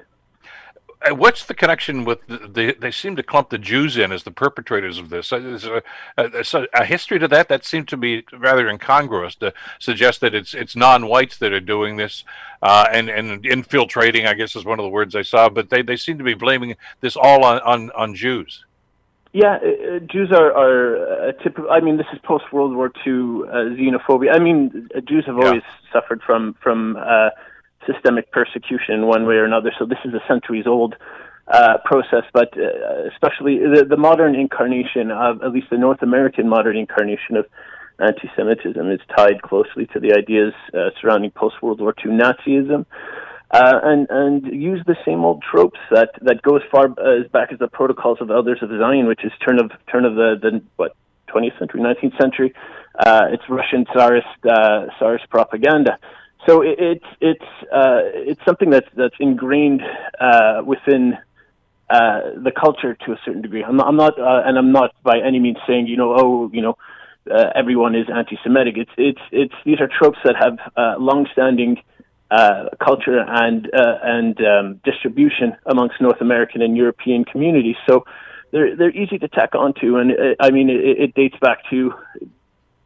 Uh, 1.01 1.13
what's 1.13 1.45
the 1.45 1.53
connection 1.53 2.05
with 2.05 2.25
the, 2.27 2.47
the, 2.47 2.75
They 2.79 2.91
seem 2.91 3.15
to 3.15 3.23
clump 3.23 3.49
the 3.49 3.57
Jews 3.57 3.97
in 3.97 4.11
as 4.11 4.23
the 4.23 4.31
perpetrators 4.31 4.97
of 4.97 5.09
this. 5.09 5.31
Is 5.31 5.63
there 5.63 5.83
a, 6.17 6.23
a, 6.23 6.67
a, 6.73 6.85
history 6.85 7.19
to 7.19 7.27
that 7.27 7.49
that 7.49 7.65
seemed 7.65 7.87
to 7.89 7.97
be 7.97 8.23
rather 8.37 8.69
incongruous 8.69 9.35
to 9.35 9.53
suggest 9.79 10.21
that 10.21 10.33
it's 10.33 10.53
it's 10.53 10.75
non-whites 10.75 11.37
that 11.39 11.51
are 11.51 11.59
doing 11.59 11.97
this 11.97 12.23
uh, 12.61 12.87
and 12.91 13.09
and 13.09 13.45
infiltrating. 13.45 14.25
I 14.25 14.33
guess 14.33 14.55
is 14.55 14.65
one 14.65 14.79
of 14.79 14.83
the 14.83 14.89
words 14.89 15.15
I 15.15 15.21
saw. 15.21 15.49
But 15.49 15.69
they, 15.69 15.81
they 15.81 15.97
seem 15.97 16.17
to 16.17 16.23
be 16.23 16.33
blaming 16.33 16.75
this 17.01 17.15
all 17.15 17.43
on 17.43 17.59
on, 17.59 17.91
on 17.91 18.15
Jews. 18.15 18.65
Yeah, 19.33 19.57
uh, 19.61 19.95
uh 19.95 19.99
Jews 19.99 20.31
are 20.31 20.53
are 20.53 21.29
uh, 21.29 21.31
typical. 21.43 21.69
I 21.69 21.81
mean, 21.81 21.97
this 21.97 22.07
is 22.13 22.19
post 22.23 22.45
World 22.53 22.73
War 22.73 22.87
II 23.05 23.11
uh, 23.11 23.75
xenophobia. 23.75 24.33
I 24.33 24.39
mean, 24.39 24.89
Jews 25.03 25.25
have 25.25 25.35
always 25.35 25.61
yeah. 25.63 25.91
suffered 25.91 26.21
from 26.23 26.55
from 26.63 26.95
systemic 27.85 28.31
persecution 28.31 28.95
in 28.95 29.07
one 29.07 29.25
way 29.25 29.35
or 29.35 29.45
another. 29.45 29.71
So 29.77 29.85
this 29.85 29.99
is 30.05 30.13
a 30.13 30.21
centuries 30.27 30.65
old 30.67 30.95
uh, 31.47 31.77
process, 31.85 32.23
but 32.33 32.53
uh, 32.57 33.07
especially 33.13 33.59
the, 33.59 33.85
the 33.87 33.97
modern 33.97 34.35
incarnation 34.35 35.11
of, 35.11 35.43
at 35.43 35.51
least 35.51 35.67
the 35.69 35.77
North 35.77 36.01
American 36.01 36.49
modern 36.49 36.77
incarnation 36.77 37.37
of 37.37 37.45
anti-Semitism 37.99 38.91
is 38.91 38.99
tied 39.15 39.41
closely 39.41 39.85
to 39.93 39.99
the 39.99 40.13
ideas 40.17 40.53
uh, 40.73 40.89
surrounding 40.99 41.31
post-World 41.31 41.79
War 41.79 41.93
II 42.03 42.11
Nazism. 42.11 42.85
Uh, 43.51 43.79
and 43.83 44.07
and 44.09 44.45
use 44.47 44.81
the 44.87 44.95
same 45.05 45.23
old 45.23 45.41
tropes 45.43 45.79
that 45.91 46.09
that 46.23 46.41
go 46.41 46.57
as 46.57 46.63
far 46.71 46.85
as 46.85 47.29
back 47.31 47.53
as 47.53 47.59
the 47.59 47.67
protocols 47.67 48.17
of 48.19 48.31
elders 48.31 48.57
of 48.63 48.69
Zion, 48.69 49.05
which 49.05 49.23
is 49.23 49.31
turn 49.47 49.59
of 49.59 49.71
turn 49.89 50.03
of 50.03 50.15
the, 50.15 50.35
the 50.41 50.63
what 50.77 50.95
20th 51.29 51.57
century, 51.59 51.79
19th 51.79 52.19
century. 52.19 52.53
Uh, 52.97 53.27
it's 53.31 53.43
Russian 53.47 53.85
Tsarist 53.85 54.25
uh, 54.49 54.87
Tsarist 54.97 55.29
propaganda 55.29 55.99
so 56.45 56.61
it, 56.61 56.75
it's 56.79 57.05
it's 57.21 57.71
uh, 57.71 58.01
it's 58.13 58.43
something 58.45 58.69
that's 58.69 58.89
that's 58.95 59.15
ingrained 59.19 59.81
uh, 60.19 60.61
within 60.65 61.17
uh, 61.89 62.21
the 62.35 62.51
culture 62.51 62.95
to 63.05 63.11
a 63.11 63.19
certain 63.25 63.41
degree. 63.41 63.63
I'm 63.63 63.77
not, 63.77 63.87
I'm 63.87 63.97
not 63.97 64.19
uh, 64.19 64.41
and 64.45 64.57
I'm 64.57 64.71
not 64.71 64.91
by 65.03 65.19
any 65.19 65.39
means 65.39 65.57
saying 65.67 65.87
you 65.87 65.97
know 65.97 66.15
oh 66.17 66.49
you 66.53 66.61
know 66.61 66.77
uh, 67.29 67.51
everyone 67.55 67.95
is 67.95 68.07
anti-Semitic. 68.13 68.77
It's 68.77 68.91
it's 68.97 69.21
it's 69.31 69.53
these 69.65 69.79
are 69.79 69.87
tropes 69.87 70.19
that 70.23 70.35
have 70.35 70.59
uh, 70.77 70.95
long-standing 70.99 71.81
uh, 72.31 72.69
culture 72.83 73.19
and 73.19 73.69
uh, 73.73 73.99
and 74.03 74.39
um, 74.41 74.81
distribution 74.83 75.55
amongst 75.65 76.01
North 76.01 76.21
American 76.21 76.61
and 76.61 76.75
European 76.75 77.25
communities. 77.25 77.75
So 77.87 78.05
they're 78.51 78.75
they're 78.75 78.95
easy 78.95 79.17
to 79.19 79.27
tack 79.27 79.55
onto, 79.55 79.97
and 79.97 80.11
uh, 80.11 80.35
I 80.39 80.51
mean 80.51 80.69
it, 80.69 80.99
it, 80.99 81.13
dates 81.15 81.35
back 81.39 81.59
to 81.69 81.93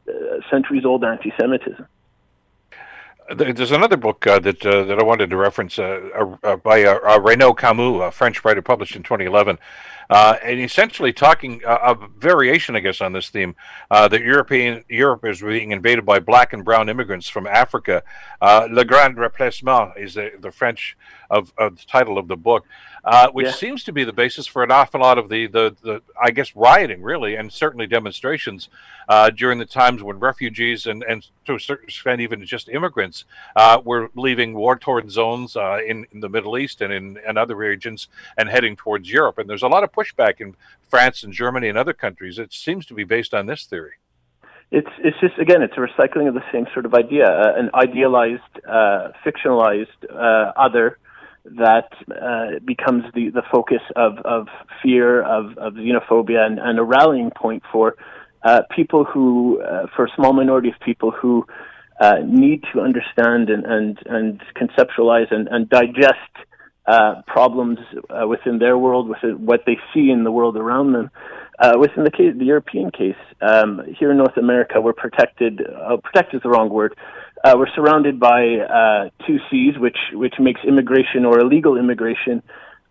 uh, 0.08 0.12
centuries 0.50 0.86
old 0.86 1.04
anti-Semitism. 1.04 1.86
There's 3.36 3.72
another 3.72 3.98
book 3.98 4.26
uh, 4.26 4.40
that 4.40 4.66
uh, 4.66 4.86
that 4.86 5.00
I 5.00 5.04
wanted 5.04 5.30
to 5.30 5.38
reference 5.38 5.78
uh, 5.78 6.36
uh 6.42 6.56
by 6.56 6.84
uh, 6.84 7.00
uh, 7.08 7.20
Renaud 7.20 7.54
Camus, 7.54 8.02
a 8.02 8.12
French 8.12 8.44
writer, 8.44 8.62
published 8.62 8.96
in 8.96 9.04
2011, 9.04 9.60
and 10.10 10.60
essentially 10.60 11.14
talking 11.14 11.62
a 11.66 11.96
variation, 12.18 12.76
I 12.76 12.80
guess, 12.80 13.02
on 13.02 13.14
this 13.14 13.30
theme. 13.30 13.56
that 13.90 14.22
European 14.22 14.84
Europe 14.90 15.26
is 15.26 15.42
being 15.42 15.72
invaded 15.72 16.06
by 16.06 16.20
black 16.20 16.54
and 16.54 16.64
brown 16.64 16.90
immigrants 16.90 17.30
from 17.30 17.48
Africa. 17.48 18.04
Le 18.42 18.86
Grand 18.86 19.18
Replacement 19.18 19.98
is 19.98 20.16
the, 20.16 20.32
the 20.40 20.52
French 20.52 20.98
of, 21.30 21.54
of 21.58 21.78
the 21.78 21.86
title 21.86 22.18
of 22.18 22.28
the 22.28 22.38
book 22.38 22.66
uh, 23.04 23.30
which 23.30 23.48
yeah. 23.48 23.52
seems 23.52 23.84
to 23.84 23.92
be 23.92 24.04
the 24.04 24.14
basis 24.14 24.46
for 24.46 24.64
an 24.64 24.72
awful 24.72 25.02
lot 25.02 25.18
of 25.18 25.30
the, 25.30 25.48
the, 25.48 25.76
the 25.82 26.02
I 26.22 26.32
guess, 26.32 26.56
rioting, 26.56 27.02
really, 27.02 27.36
and 27.36 27.52
certainly 27.52 27.88
demonstrations 27.88 28.70
uh, 29.08 29.30
during 29.30 29.58
the 29.58 29.66
times 29.66 30.04
when 30.04 30.20
refugees 30.20 30.86
and, 30.86 31.04
and 31.04 31.26
to 31.46 31.56
a 31.56 31.60
certain 31.60 31.86
extent 31.86 32.22
even 32.22 32.46
just 32.46 32.70
immigrants 32.70 33.26
uh, 33.56 33.82
were 33.84 34.12
leaving 34.16 34.54
war-torn 34.54 35.10
zones 35.10 35.56
uh, 35.56 35.80
in, 35.86 36.06
in 36.12 36.20
the 36.20 36.30
Middle 36.30 36.58
East 36.58 36.82
and 36.82 36.94
in 36.94 37.18
and 37.28 37.38
other 37.38 37.56
regions 37.56 38.08
and 38.38 38.50
heading 38.50 38.76
towards 38.76 39.12
Europe. 39.12 39.38
And 39.38 39.50
there's 39.50 39.64
a 39.64 39.68
lot 39.68 39.84
of 39.84 39.92
pushback 40.00 40.40
in 40.40 40.56
France 40.88 41.24
and 41.24 41.34
Germany 41.34 41.70
and 41.70 41.78
other 41.78 41.94
countries. 41.94 42.40
It 42.40 42.54
seems 42.54 42.86
to 42.88 42.94
be 42.94 43.04
based 43.04 43.34
on 43.34 43.46
this 43.46 43.66
theory 43.66 43.94
it's 44.72 44.90
it's 45.00 45.20
just 45.20 45.36
again 45.40 45.64
it's 45.64 45.74
a 45.78 45.80
recycling 45.80 46.28
of 46.28 46.36
the 46.36 46.44
same 46.54 46.68
sort 46.76 46.86
of 46.86 46.94
idea 46.94 47.26
uh, 47.26 47.54
an 47.58 47.72
idealized 47.74 48.54
uh, 48.68 49.10
fictionalized 49.26 49.88
uh, 50.14 50.52
other 50.56 51.00
that 51.46 51.90
uh, 52.12 52.60
becomes 52.66 53.04
the, 53.14 53.30
the 53.30 53.42
focus 53.52 53.82
of, 53.96 54.18
of 54.20 54.48
fear, 54.84 55.22
of, 55.24 55.58
of 55.58 55.74
xenophobia, 55.74 56.46
and, 56.46 56.60
and 56.60 56.80
a 56.80 56.84
rallying 56.84 57.32
point 57.32 57.64
for 57.72 57.96
uh, 58.44 58.62
people 58.76 59.04
who, 59.04 59.62
uh, 59.62 59.88
for 59.96 60.06
a 60.06 60.10
small 60.16 60.34
minority 60.34 60.70
of 60.70 60.76
people 60.82 61.12
who 61.12 61.46
uh, 62.00 62.16
need 62.26 62.64
to 62.74 62.80
understand 62.80 63.50
and, 63.50 63.66
and, 63.66 64.00
and 64.06 64.42
conceptualize 64.56 65.32
and, 65.32 65.48
and 65.50 65.70
digest 65.70 66.34
uh, 66.90 67.22
problems 67.28 67.80
uh, 68.10 68.28
within 68.28 68.60
their 68.60 68.78
world, 68.78 69.06
within 69.14 69.46
what 69.46 69.62
they 69.68 69.78
see 69.94 70.10
in 70.10 70.24
the 70.24 70.32
world 70.32 70.56
around 70.58 70.94
them. 70.94 71.08
within 71.84 72.04
the 72.04 72.12
case, 72.20 72.34
the 72.44 72.50
European 72.56 72.90
case, 73.02 73.22
um, 73.42 73.72
here 74.00 74.10
in 74.12 74.18
North 74.18 74.38
America, 74.38 74.76
we're 74.86 75.00
protected. 75.06 75.54
protected 76.08 76.36
is 76.38 76.44
the 76.44 76.50
wrong 76.50 76.70
word 76.70 76.94
uh, 77.44 77.54
we're 77.58 77.70
surrounded 77.76 78.20
by 78.20 78.58
uh, 78.58 79.10
two 79.26 79.38
seas, 79.50 79.78
which 79.78 79.98
which 80.14 80.36
makes 80.40 80.62
immigration 80.68 81.26
or 81.26 81.40
illegal 81.40 81.78
immigration 81.78 82.44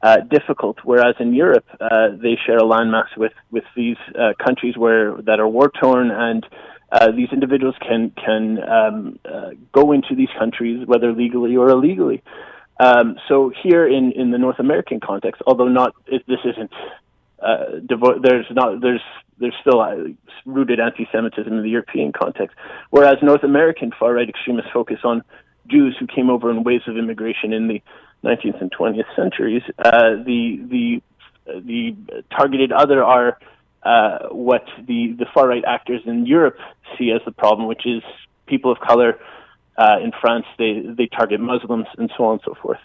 uh, 0.03 0.19
difficult. 0.31 0.79
Whereas 0.85 1.17
in 1.21 1.35
Europe, 1.35 1.67
uh, 1.81 2.09
they 2.23 2.39
share 2.47 2.57
a 2.57 2.63
landmass 2.63 3.09
with 3.17 3.33
with 3.51 3.65
these 3.77 3.97
uh, 4.19 4.33
countries 4.43 4.77
where 4.77 5.21
that 5.23 5.39
are 5.41 5.49
war 5.49 5.71
torn, 5.81 6.11
and 6.11 6.47
uh, 6.93 7.11
these 7.11 7.29
individuals 7.33 7.75
can 7.87 8.11
can 8.25 8.59
um, 8.63 9.19
go 9.73 9.93
into 9.93 10.15
these 10.17 10.31
countries 10.39 10.87
whether 10.87 11.13
legally 11.13 11.57
or 11.57 11.69
illegally. 11.69 12.23
Um, 12.81 13.17
so 13.29 13.53
here 13.63 13.87
in 13.87 14.13
in 14.13 14.31
the 14.31 14.39
North 14.39 14.59
American 14.59 15.01
context, 15.01 15.43
although 15.47 15.69
not 15.69 15.95
it, 16.07 16.23
this 16.27 16.41
isn't 16.45 16.71
devo- 17.41 18.23
there's 18.23 18.47
not 18.51 18.81
there's 18.81 19.03
there's 19.39 19.55
still 19.61 19.81
uh, 19.81 19.95
rooted 20.45 20.81
anti-Semitism 20.81 21.53
in 21.53 21.63
the 21.63 21.71
European 21.71 22.13
context, 22.13 22.57
whereas 22.91 23.17
North 23.23 23.45
American 23.45 23.93
far-right 23.99 24.29
extremists 24.29 24.71
focus 24.73 24.99
on 25.05 25.23
Jews 25.69 25.97
who 25.99 26.07
came 26.07 26.31
over 26.31 26.51
in 26.51 26.65
waves 26.65 26.89
of 26.89 26.97
immigration 26.97 27.53
in 27.53 27.69
the 27.69 27.83
19th 28.25 28.61
and 28.61 28.73
20th 28.73 29.05
centuries. 29.15 29.63
Uh, 29.79 30.17
the 30.25 30.61
the 30.69 31.03
the 31.47 31.97
targeted 32.31 32.73
other 32.73 33.05
are 33.05 33.39
uh, 33.83 34.29
what 34.31 34.65
the 34.87 35.15
the 35.19 35.27
far-right 35.33 35.65
actors 35.65 36.03
in 36.07 36.27
Europe 36.27 36.59
see 36.99 37.11
as 37.11 37.21
the 37.25 37.33
problem, 37.33 37.69
which 37.69 37.87
is 37.87 38.03
people 38.47 38.73
of 38.73 38.79
color. 38.81 39.19
Uh, 39.79 39.99
in 40.03 40.13
France, 40.21 40.45
they 40.59 40.81
they 40.81 41.07
target 41.07 41.41
Muslims 41.41 41.87
and 41.99 42.11
so 42.17 42.25
on 42.25 42.33
and 42.33 42.43
so 42.45 42.55
forth. 42.61 42.81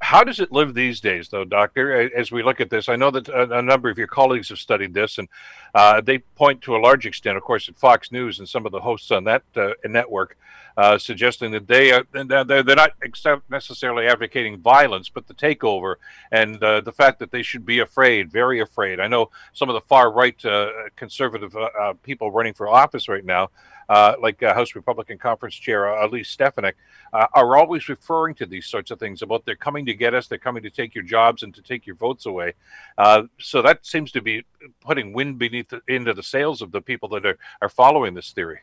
How 0.00 0.22
does 0.22 0.38
it 0.38 0.52
live 0.52 0.74
these 0.74 1.00
days, 1.00 1.28
though, 1.30 1.44
Doctor? 1.44 2.10
As 2.14 2.30
we 2.30 2.42
look 2.42 2.60
at 2.60 2.68
this, 2.68 2.90
I 2.90 2.96
know 2.96 3.10
that 3.10 3.26
a, 3.28 3.62
number 3.62 3.88
of 3.88 3.96
your 3.96 4.06
colleagues 4.06 4.50
have 4.50 4.58
studied 4.58 4.92
this, 4.92 5.16
and 5.16 5.28
uh, 5.74 6.02
they 6.02 6.18
point 6.18 6.60
to 6.62 6.76
a 6.76 6.78
large 6.78 7.06
extent, 7.06 7.38
of 7.38 7.42
course, 7.42 7.70
at 7.70 7.76
Fox 7.76 8.12
News 8.12 8.38
and 8.38 8.46
some 8.46 8.66
of 8.66 8.72
the 8.72 8.80
hosts 8.80 9.10
on 9.10 9.24
that 9.24 9.44
uh, 9.56 9.70
network, 9.86 10.36
uh, 10.76 10.98
suggesting 10.98 11.52
that 11.52 11.68
they 11.68 11.90
are, 11.90 12.04
they're 12.12 12.76
not 12.76 12.92
necessarily 13.48 14.06
advocating 14.06 14.58
violence, 14.58 15.08
but 15.08 15.26
the 15.26 15.32
takeover 15.32 15.94
and 16.30 16.62
uh, 16.62 16.82
the 16.82 16.92
fact 16.92 17.18
that 17.20 17.30
they 17.30 17.42
should 17.42 17.64
be 17.64 17.78
afraid, 17.78 18.30
very 18.30 18.60
afraid. 18.60 19.00
I 19.00 19.08
know 19.08 19.30
some 19.54 19.70
of 19.70 19.74
the 19.74 19.80
far 19.80 20.12
right 20.12 20.44
uh, 20.44 20.68
conservative 20.96 21.56
uh, 21.56 21.94
people 22.02 22.30
running 22.30 22.52
for 22.52 22.68
office 22.68 23.08
right 23.08 23.24
now 23.24 23.48
uh, 23.88 24.14
like 24.20 24.42
uh, 24.42 24.54
House 24.54 24.74
Republican 24.74 25.18
Conference 25.18 25.54
Chair 25.54 25.92
uh, 25.92 26.06
Elise 26.06 26.28
Stefanik, 26.28 26.76
uh, 27.12 27.26
are 27.34 27.56
always 27.56 27.88
referring 27.88 28.34
to 28.36 28.46
these 28.46 28.66
sorts 28.66 28.90
of 28.90 28.98
things 28.98 29.22
about 29.22 29.44
they're 29.44 29.56
coming 29.56 29.86
to 29.86 29.94
get 29.94 30.14
us, 30.14 30.26
they're 30.26 30.38
coming 30.38 30.62
to 30.62 30.70
take 30.70 30.94
your 30.94 31.04
jobs 31.04 31.42
and 31.42 31.54
to 31.54 31.62
take 31.62 31.86
your 31.86 31.96
votes 31.96 32.26
away. 32.26 32.54
Uh, 32.98 33.22
so 33.38 33.62
that 33.62 33.84
seems 33.86 34.12
to 34.12 34.20
be 34.20 34.44
putting 34.80 35.12
wind 35.12 35.38
beneath 35.38 35.68
the, 35.68 35.82
into 35.88 36.12
the 36.12 36.22
sails 36.22 36.62
of 36.62 36.72
the 36.72 36.80
people 36.80 37.08
that 37.08 37.24
are, 37.24 37.38
are 37.60 37.68
following 37.68 38.14
this 38.14 38.32
theory. 38.32 38.60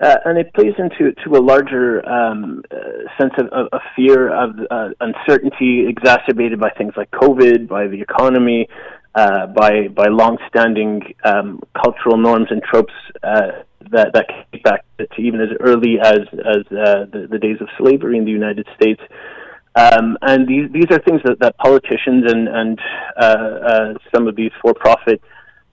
Uh, 0.00 0.16
and 0.24 0.38
it 0.38 0.52
plays 0.54 0.72
into 0.78 1.12
to 1.22 1.36
a 1.36 1.42
larger 1.42 2.06
um, 2.08 2.62
uh, 2.70 2.76
sense 3.20 3.34
of, 3.36 3.46
of, 3.48 3.68
of, 3.70 3.80
fear 3.94 4.32
of 4.32 4.52
uh, 4.70 4.88
uncertainty 5.00 5.86
exacerbated 5.86 6.58
by 6.58 6.70
things 6.70 6.94
like 6.96 7.10
COVID, 7.10 7.68
by 7.68 7.86
the 7.86 8.00
economy, 8.00 8.66
uh, 9.14 9.46
by 9.48 9.88
by 9.88 10.06
long-standing 10.06 11.14
um, 11.24 11.60
cultural 11.74 12.16
norms 12.16 12.48
and 12.50 12.62
tropes 12.62 12.94
that 13.90 14.12
that 14.12 14.26
came 14.28 14.62
back 14.62 14.84
to 14.98 15.20
even 15.20 15.40
as 15.40 15.48
early 15.60 15.98
as 16.00 16.20
as 16.56 16.62
uh, 16.70 17.06
the, 17.12 17.26
the 17.30 17.38
days 17.38 17.56
of 17.60 17.68
slavery 17.78 18.16
in 18.18 18.24
the 18.24 18.30
United 18.30 18.66
States. 18.76 19.00
Um, 19.74 20.18
and 20.22 20.48
these 20.48 20.70
these 20.72 20.86
are 20.90 21.00
things 21.00 21.20
that, 21.24 21.38
that 21.40 21.56
politicians 21.58 22.30
and 22.30 22.48
and 22.48 22.78
uh, 23.16 23.24
uh, 23.24 23.94
some 24.14 24.26
of 24.28 24.36
these 24.36 24.50
for-profit 24.60 25.22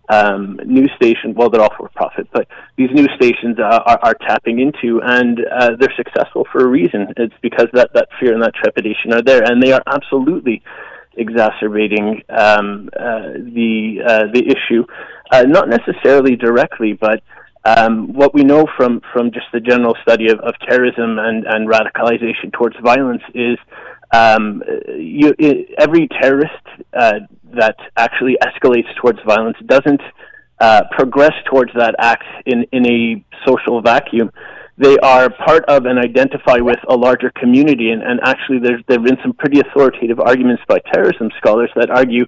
um, 0.10 0.60
news 0.66 0.92
stations, 0.96 1.36
well, 1.36 1.50
they're 1.50 1.62
all 1.62 1.74
for-profit, 1.78 2.30
but 2.32 2.48
these 2.78 2.90
news 2.94 3.10
stations 3.16 3.60
are, 3.60 3.82
are, 3.82 4.00
are 4.04 4.14
tapping 4.14 4.60
into, 4.60 5.02
and 5.04 5.40
uh, 5.52 5.72
they're 5.78 5.94
successful 5.98 6.48
for 6.52 6.60
a 6.64 6.68
reason. 6.68 7.14
It's 7.18 7.34
because 7.42 7.68
that 7.74 7.90
that 7.94 8.08
fear 8.20 8.34
and 8.34 8.42
that 8.42 8.54
trepidation 8.56 9.14
are 9.14 9.22
there, 9.22 9.44
and 9.44 9.62
they 9.62 9.74
are 9.74 9.84
absolutely 9.86 10.64
exacerbating 11.18 12.22
um, 12.30 12.90
uh, 12.98 13.34
the 13.34 14.00
uh, 14.06 14.24
the 14.34 14.44
issue, 14.48 14.86
uh, 15.32 15.44
not 15.44 15.68
necessarily 15.70 16.36
directly, 16.36 16.94
but 16.94 17.22
um, 17.66 18.14
what 18.14 18.34
we 18.34 18.44
know 18.44 18.66
from, 18.78 19.02
from 19.12 19.32
just 19.32 19.48
the 19.52 19.60
general 19.60 19.96
study 20.02 20.30
of, 20.30 20.40
of 20.40 20.54
terrorism 20.70 21.20
and, 21.20 21.46
and 21.46 21.68
radicalization 21.68 22.54
towards 22.54 22.78
violence 22.82 23.24
is 23.34 23.58
um, 24.14 24.64
you, 24.88 25.34
every 25.78 26.08
terrorist 26.22 26.54
uh, 26.94 27.20
that 27.56 27.76
actually 27.98 28.38
escalates 28.42 28.88
towards 29.02 29.20
violence 29.26 29.58
doesn't 29.66 30.02
uh, 30.60 30.84
progress 30.92 31.34
towards 31.52 31.72
that 31.78 31.94
act 32.00 32.24
in, 32.46 32.66
in 32.72 32.86
a 32.90 33.26
social 33.46 33.82
vacuum. 33.82 34.32
They 34.78 34.98
are 35.00 35.30
part 35.30 35.66
of 35.66 35.86
and 35.86 35.98
identify 35.98 36.58
with 36.58 36.78
a 36.88 36.96
larger 36.96 37.32
community, 37.32 37.90
and, 37.90 38.04
and 38.04 38.20
actually, 38.24 38.60
there's 38.60 38.84
there 38.88 38.98
have 38.98 39.06
been 39.06 39.18
some 39.24 39.34
pretty 39.34 39.60
authoritative 39.60 40.20
arguments 40.20 40.62
by 40.68 40.78
terrorism 40.94 41.32
scholars 41.38 41.72
that 41.76 41.90
argue 41.90 42.26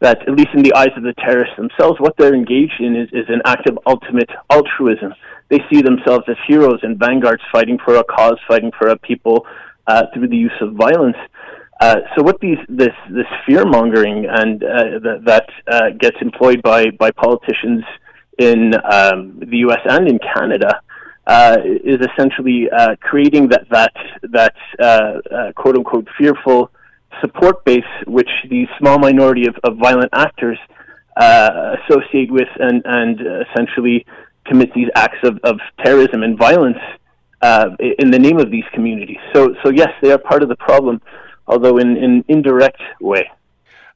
that, 0.00 0.20
at 0.28 0.34
least 0.34 0.50
in 0.54 0.62
the 0.62 0.74
eyes 0.74 0.92
of 0.96 1.02
the 1.02 1.14
terrorists 1.14 1.56
themselves, 1.56 1.98
what 1.98 2.14
they're 2.18 2.34
engaged 2.34 2.78
in 2.78 2.94
is, 2.94 3.08
is 3.12 3.24
an 3.28 3.40
act 3.46 3.68
of 3.68 3.78
ultimate 3.86 4.30
altruism. 4.50 5.14
They 5.48 5.60
see 5.72 5.80
themselves 5.80 6.24
as 6.28 6.36
heroes 6.46 6.78
and 6.82 6.98
vanguards 6.98 7.42
fighting 7.50 7.78
for 7.84 7.96
a 7.96 8.04
cause, 8.04 8.38
fighting 8.46 8.70
for 8.78 8.88
a 8.88 8.98
people 8.98 9.46
uh, 9.86 10.04
through 10.12 10.28
the 10.28 10.36
use 10.36 10.52
of 10.60 10.74
violence. 10.74 11.16
Uh, 11.80 11.96
so 12.14 12.22
what 12.22 12.38
these 12.40 12.58
this 12.68 12.94
this 13.08 13.26
fear 13.46 13.64
mongering 13.64 14.26
and 14.28 14.64
uh, 14.64 14.98
th- 15.00 15.24
that 15.24 15.46
uh, 15.70 15.90
gets 15.98 16.16
employed 16.20 16.60
by 16.60 16.90
by 16.98 17.10
politicians 17.12 17.84
in 18.38 18.74
um, 18.92 19.38
the 19.38 19.58
U.S. 19.58 19.80
and 19.88 20.08
in 20.08 20.18
Canada 20.18 20.80
uh, 21.28 21.58
is 21.64 21.98
essentially 22.00 22.68
uh, 22.70 22.96
creating 23.00 23.48
that 23.48 23.68
that 23.70 23.92
that 24.22 24.54
uh, 24.80 24.84
uh, 24.84 25.52
quote 25.52 25.76
unquote 25.76 26.08
fearful 26.18 26.70
support 27.20 27.64
base 27.64 27.92
which 28.06 28.30
the 28.48 28.66
small 28.78 28.98
minority 28.98 29.46
of, 29.46 29.54
of 29.64 29.76
violent 29.76 30.08
actors 30.12 30.58
uh, 31.18 31.76
associate 31.84 32.30
with 32.30 32.48
and, 32.58 32.82
and 32.84 33.20
essentially 33.50 34.06
commit 34.46 34.72
these 34.74 34.88
acts 34.94 35.18
of, 35.24 35.38
of 35.44 35.58
terrorism 35.84 36.22
and 36.22 36.38
violence 36.38 36.78
uh, 37.42 37.70
in 37.98 38.10
the 38.10 38.18
name 38.18 38.38
of 38.38 38.50
these 38.50 38.64
communities. 38.72 39.18
So, 39.34 39.54
so 39.62 39.70
yes, 39.70 39.88
they 40.00 40.12
are 40.12 40.18
part 40.18 40.42
of 40.42 40.48
the 40.48 40.56
problem, 40.56 41.00
although 41.46 41.78
in 41.78 41.88
an 41.90 41.96
in 41.96 42.24
indirect 42.28 42.80
way. 43.00 43.30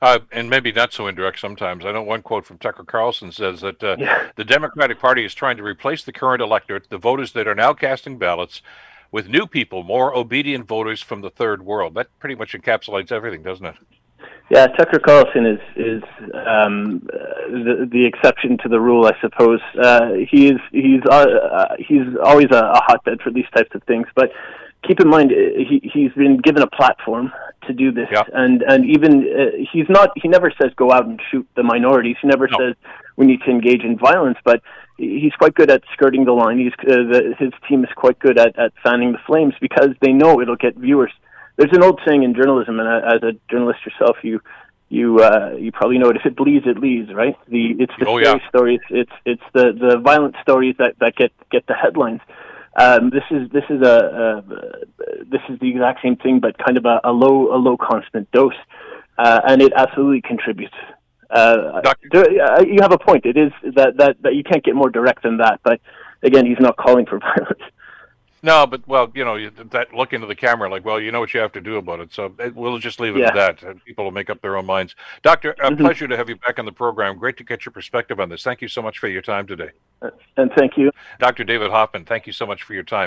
Uh, 0.03 0.19
and 0.33 0.51
maybe 0.51 0.73
not 0.73 0.93
so 0.93 1.07
indirect 1.07 1.39
sometimes. 1.39 1.87
I 1.87 1.93
know 1.93 2.03
one 2.03 2.23
quote 2.23 2.45
from 2.45 2.59
Tucker 2.59 2.83
Carlson 2.83 3.31
says 3.31 3.61
that 3.61 3.81
uh, 3.85 3.95
yeah. 4.01 4.31
the 4.35 4.45
Democratic 4.45 4.99
Party 4.99 5.25
is 5.25 5.33
trying 5.33 5.57
to 5.59 5.63
replace 5.63 6.03
the 6.03 6.13
current 6.13 6.43
electorate, 6.43 6.91
the 6.91 6.99
voters 6.99 7.33
that 7.35 7.47
are 7.47 7.55
now 7.55 7.73
casting 7.73 8.19
ballots, 8.19 8.63
with 9.13 9.29
new 9.29 9.47
people, 9.47 9.85
more 9.85 10.13
obedient 10.13 10.67
voters 10.67 11.03
from 11.03 11.21
the 11.21 11.31
third 11.31 11.65
world. 11.65 11.95
That 11.95 12.09
pretty 12.19 12.35
much 12.35 12.53
encapsulates 12.53 13.13
everything, 13.13 13.45
doesn't 13.45 13.65
it? 13.65 13.77
Yeah, 14.51 14.67
Tucker 14.67 14.99
Carlson 14.99 15.47
is 15.47 15.61
is 15.77 16.03
um, 16.35 17.01
the 17.07 17.89
the 17.91 18.05
exception 18.05 18.59
to 18.59 18.69
the 18.69 18.81
rule, 18.81 19.07
I 19.07 19.13
suppose. 19.21 19.61
Uh, 19.81 20.15
he 20.29 20.49
is 20.49 20.59
he's 20.73 21.01
uh, 21.09 21.15
uh, 21.15 21.77
he's 21.79 22.09
always 22.25 22.49
a, 22.51 22.59
a 22.59 22.81
hotbed 22.87 23.21
for 23.23 23.31
these 23.31 23.47
types 23.55 23.71
of 23.75 23.85
things, 23.85 24.09
but 24.17 24.33
keep 24.87 25.01
in 25.01 25.09
mind 25.09 25.33
uh, 25.33 25.35
he 25.69 25.81
he's 25.93 26.13
been 26.13 26.39
given 26.39 26.63
a 26.63 26.67
platform 26.67 27.33
to 27.67 27.73
do 27.73 27.93
this, 27.93 28.09
yeah. 28.11 28.23
and 28.33 28.63
and 28.63 28.85
even 28.89 29.13
uh, 29.23 29.65
he's 29.73 29.89
not 29.89 30.11
he 30.17 30.29
never 30.29 30.53
says 30.61 30.73
go 30.77 30.93
out 30.93 31.07
and 31.07 31.21
shoot 31.31 31.47
the 31.57 31.63
minorities. 31.63 32.17
He 32.21 32.29
never 32.29 32.49
no. 32.49 32.59
says 32.59 32.75
we 33.17 33.27
need 33.27 33.41
to 33.43 33.51
engage 33.51 33.83
in 33.83 33.99
violence, 33.99 34.39
but 34.45 34.63
he's 34.97 35.33
quite 35.39 35.55
good 35.55 35.71
at 35.71 35.83
skirting 35.93 36.25
the 36.25 36.33
line. 36.33 36.59
He's 36.59 36.73
uh, 36.81 37.03
the, 37.13 37.35
his 37.39 37.53
team 37.69 37.85
is 37.85 37.91
quite 37.95 38.19
good 38.19 38.39
at 38.39 38.59
at 38.59 38.73
fanning 38.83 39.13
the 39.13 39.19
flames 39.27 39.55
because 39.61 39.91
they 40.01 40.13
know 40.13 40.41
it'll 40.41 40.57
get 40.57 40.77
viewers 40.77 41.13
there's 41.57 41.73
an 41.73 41.83
old 41.83 42.01
saying 42.07 42.23
in 42.23 42.35
journalism, 42.35 42.81
and 42.81 42.89
as 42.89 43.23
a 43.23 43.33
journalist 43.51 43.81
yourself, 43.85 44.17
you 44.23 44.41
you 44.89 45.21
uh, 45.21 45.55
you 45.59 45.73
probably 45.73 45.99
know 45.99 46.11
it. 46.11 46.17
If 46.17 46.27
it 46.27 46.37
bleeds, 46.37 46.67
it 46.67 46.79
leads, 46.79 47.13
right? 47.13 47.37
The 47.49 47.77
it's 47.79 47.93
the 47.99 48.07
oh, 48.07 48.19
scary 48.21 48.41
yeah. 48.43 48.49
stories, 48.49 48.81
it's 48.91 49.13
it's 49.25 49.43
the 49.53 49.73
the 49.73 49.99
violent 49.99 50.37
stories 50.43 50.77
that 50.79 50.99
that 51.01 51.15
get 51.17 51.33
get 51.51 51.67
the 51.67 51.75
headlines. 51.75 52.21
Um, 52.79 53.11
this 53.11 53.25
is 53.31 53.51
this 53.51 53.65
is 53.69 53.83
a, 53.83 54.43
a 54.47 55.25
this 55.25 55.43
is 55.51 55.59
the 55.61 55.69
exact 55.69 56.01
same 56.03 56.17
thing, 56.17 56.41
but 56.41 56.57
kind 56.59 56.79
of 56.79 56.87
a, 56.87 57.01
a 57.05 57.13
low 57.13 57.55
a 57.55 57.59
low 57.59 57.77
constant 57.77 58.31
dose, 58.33 58.55
uh, 59.19 59.41
and 59.47 59.61
it 59.61 59.73
absolutely 59.77 60.23
contributes. 60.23 60.75
Uh, 61.29 61.81
there, 62.13 62.25
uh, 62.43 62.63
you 62.63 62.79
have 62.81 62.93
a 62.93 62.99
point. 62.99 63.27
It 63.27 63.37
is 63.37 63.53
that, 63.75 63.97
that 63.99 64.17
that 64.23 64.35
you 64.35 64.43
can't 64.43 64.65
get 64.65 64.75
more 64.75 64.91
direct 64.91 65.23
than 65.23 65.39
that. 65.39 65.61
But 65.63 65.81
again, 66.23 66.47
he's 66.47 66.61
not 66.61 66.77
calling 66.77 67.05
for 67.05 67.19
violence. 67.37 67.63
No, 68.45 68.67
but 68.67 68.87
well, 68.89 69.09
you 69.15 69.25
know, 69.25 69.51
that 69.71 69.95
look 69.95 70.13
into 70.13 70.27
the 70.27 70.35
camera, 70.35 70.69
like, 70.69 70.85
well, 70.85 71.01
you 71.01 71.13
know 71.13 71.21
what 71.21 71.33
you 71.33 71.39
have 71.39 71.53
to 71.53 71.61
do 71.61 71.77
about 71.77 72.01
it. 72.01 72.13
So 72.13 72.35
it, 72.41 72.57
we'll 72.57 72.79
just 72.79 72.99
leave 72.99 73.15
it 73.15 73.21
yeah. 73.21 73.29
at 73.29 73.35
that. 73.35 73.63
And 73.63 73.85
people 73.85 74.05
will 74.05 74.11
make 74.11 74.31
up 74.31 74.43
their 74.43 74.57
own 74.57 74.67
minds. 74.67 74.97
Doctor, 75.23 75.53
a 75.53 75.71
mm-hmm. 75.71 75.77
pleasure 75.77 76.09
to 76.09 76.17
have 76.17 76.29
you 76.29 76.35
back 76.35 76.59
on 76.59 76.65
the 76.65 76.73
program. 76.73 77.19
Great 77.19 77.37
to 77.37 77.45
get 77.45 77.65
your 77.65 77.73
perspective 77.73 78.19
on 78.19 78.29
this. 78.29 78.43
Thank 78.43 78.61
you 78.61 78.67
so 78.67 78.83
much 78.83 78.99
for 78.99 79.07
your 79.07 79.23
time 79.23 79.47
today. 79.47 79.71
Uh, 80.03 80.11
and 80.37 80.51
thank 80.59 80.77
you, 80.77 80.91
Dr. 81.21 81.45
David 81.45 81.71
Hofmann. 81.71 82.05
Thank 82.05 82.27
you 82.27 82.33
so 82.33 82.45
much 82.45 82.65
for 82.65 82.75
your 82.75 82.83
time. 82.83 83.07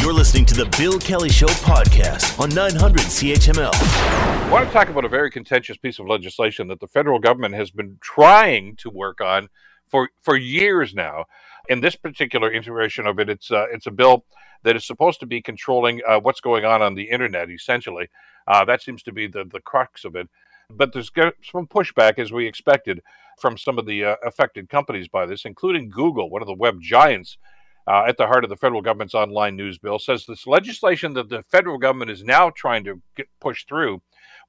You're 0.00 0.12
listening 0.12 0.46
to 0.46 0.54
the 0.54 0.66
Bill 0.76 0.98
Kelly 0.98 1.28
Show 1.28 1.46
podcast 1.46 2.40
on 2.40 2.48
900 2.48 3.02
CHML. 3.02 3.70
I 3.72 4.50
want 4.50 4.66
to 4.66 4.72
talk 4.72 4.88
about 4.88 5.04
a 5.04 5.08
very 5.08 5.30
contentious 5.30 5.76
piece 5.76 6.00
of 6.00 6.08
legislation 6.08 6.66
that 6.68 6.80
the 6.80 6.88
federal 6.88 7.20
government 7.20 7.54
has 7.54 7.70
been 7.70 7.98
trying 8.00 8.74
to 8.76 8.90
work 8.90 9.20
on 9.20 9.48
for 9.86 10.08
for 10.22 10.36
years 10.36 10.92
now 10.92 11.26
in 11.68 11.80
this 11.80 11.96
particular 11.96 12.52
iteration 12.52 13.06
of 13.06 13.18
it, 13.18 13.28
it's 13.28 13.50
uh, 13.50 13.66
it's 13.72 13.86
a 13.86 13.90
bill 13.90 14.24
that 14.62 14.76
is 14.76 14.86
supposed 14.86 15.20
to 15.20 15.26
be 15.26 15.40
controlling 15.40 16.00
uh, 16.06 16.20
what's 16.20 16.40
going 16.40 16.64
on 16.64 16.82
on 16.82 16.94
the 16.94 17.04
internet. 17.10 17.50
Essentially, 17.50 18.08
uh, 18.46 18.64
that 18.64 18.82
seems 18.82 19.02
to 19.04 19.12
be 19.12 19.26
the 19.26 19.44
the 19.44 19.60
crux 19.60 20.04
of 20.04 20.16
it. 20.16 20.28
But 20.70 20.92
there's 20.92 21.10
some 21.42 21.66
pushback, 21.66 22.18
as 22.18 22.32
we 22.32 22.46
expected, 22.46 23.02
from 23.40 23.58
some 23.58 23.78
of 23.78 23.86
the 23.86 24.04
uh, 24.04 24.16
affected 24.24 24.68
companies 24.68 25.08
by 25.08 25.26
this, 25.26 25.44
including 25.44 25.90
Google, 25.90 26.30
one 26.30 26.42
of 26.42 26.48
the 26.48 26.54
web 26.54 26.80
giants. 26.80 27.38
Uh, 27.86 28.04
at 28.06 28.18
the 28.18 28.26
heart 28.26 28.44
of 28.44 28.50
the 28.50 28.56
federal 28.56 28.82
government's 28.82 29.14
online 29.14 29.56
news 29.56 29.78
bill 29.78 29.98
says 29.98 30.24
this 30.26 30.46
legislation 30.46 31.14
that 31.14 31.30
the 31.30 31.42
federal 31.42 31.78
government 31.78 32.10
is 32.10 32.22
now 32.22 32.50
trying 32.50 32.84
to 32.84 33.00
get 33.16 33.26
pushed 33.40 33.66
through 33.66 34.00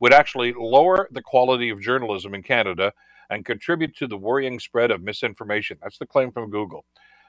would 0.02 0.14
actually 0.14 0.54
lower 0.54 1.08
the 1.12 1.22
quality 1.22 1.70
of 1.70 1.82
journalism 1.82 2.36
in 2.36 2.44
Canada 2.44 2.92
and 3.32 3.46
contribute 3.46 3.96
to 3.96 4.08
the 4.08 4.18
worrying 4.18 4.60
spread 4.60 4.92
of 4.92 5.02
misinformation. 5.02 5.78
That's 5.82 5.98
the 5.98 6.06
claim 6.06 6.32
from 6.32 6.52
Google. 6.52 6.86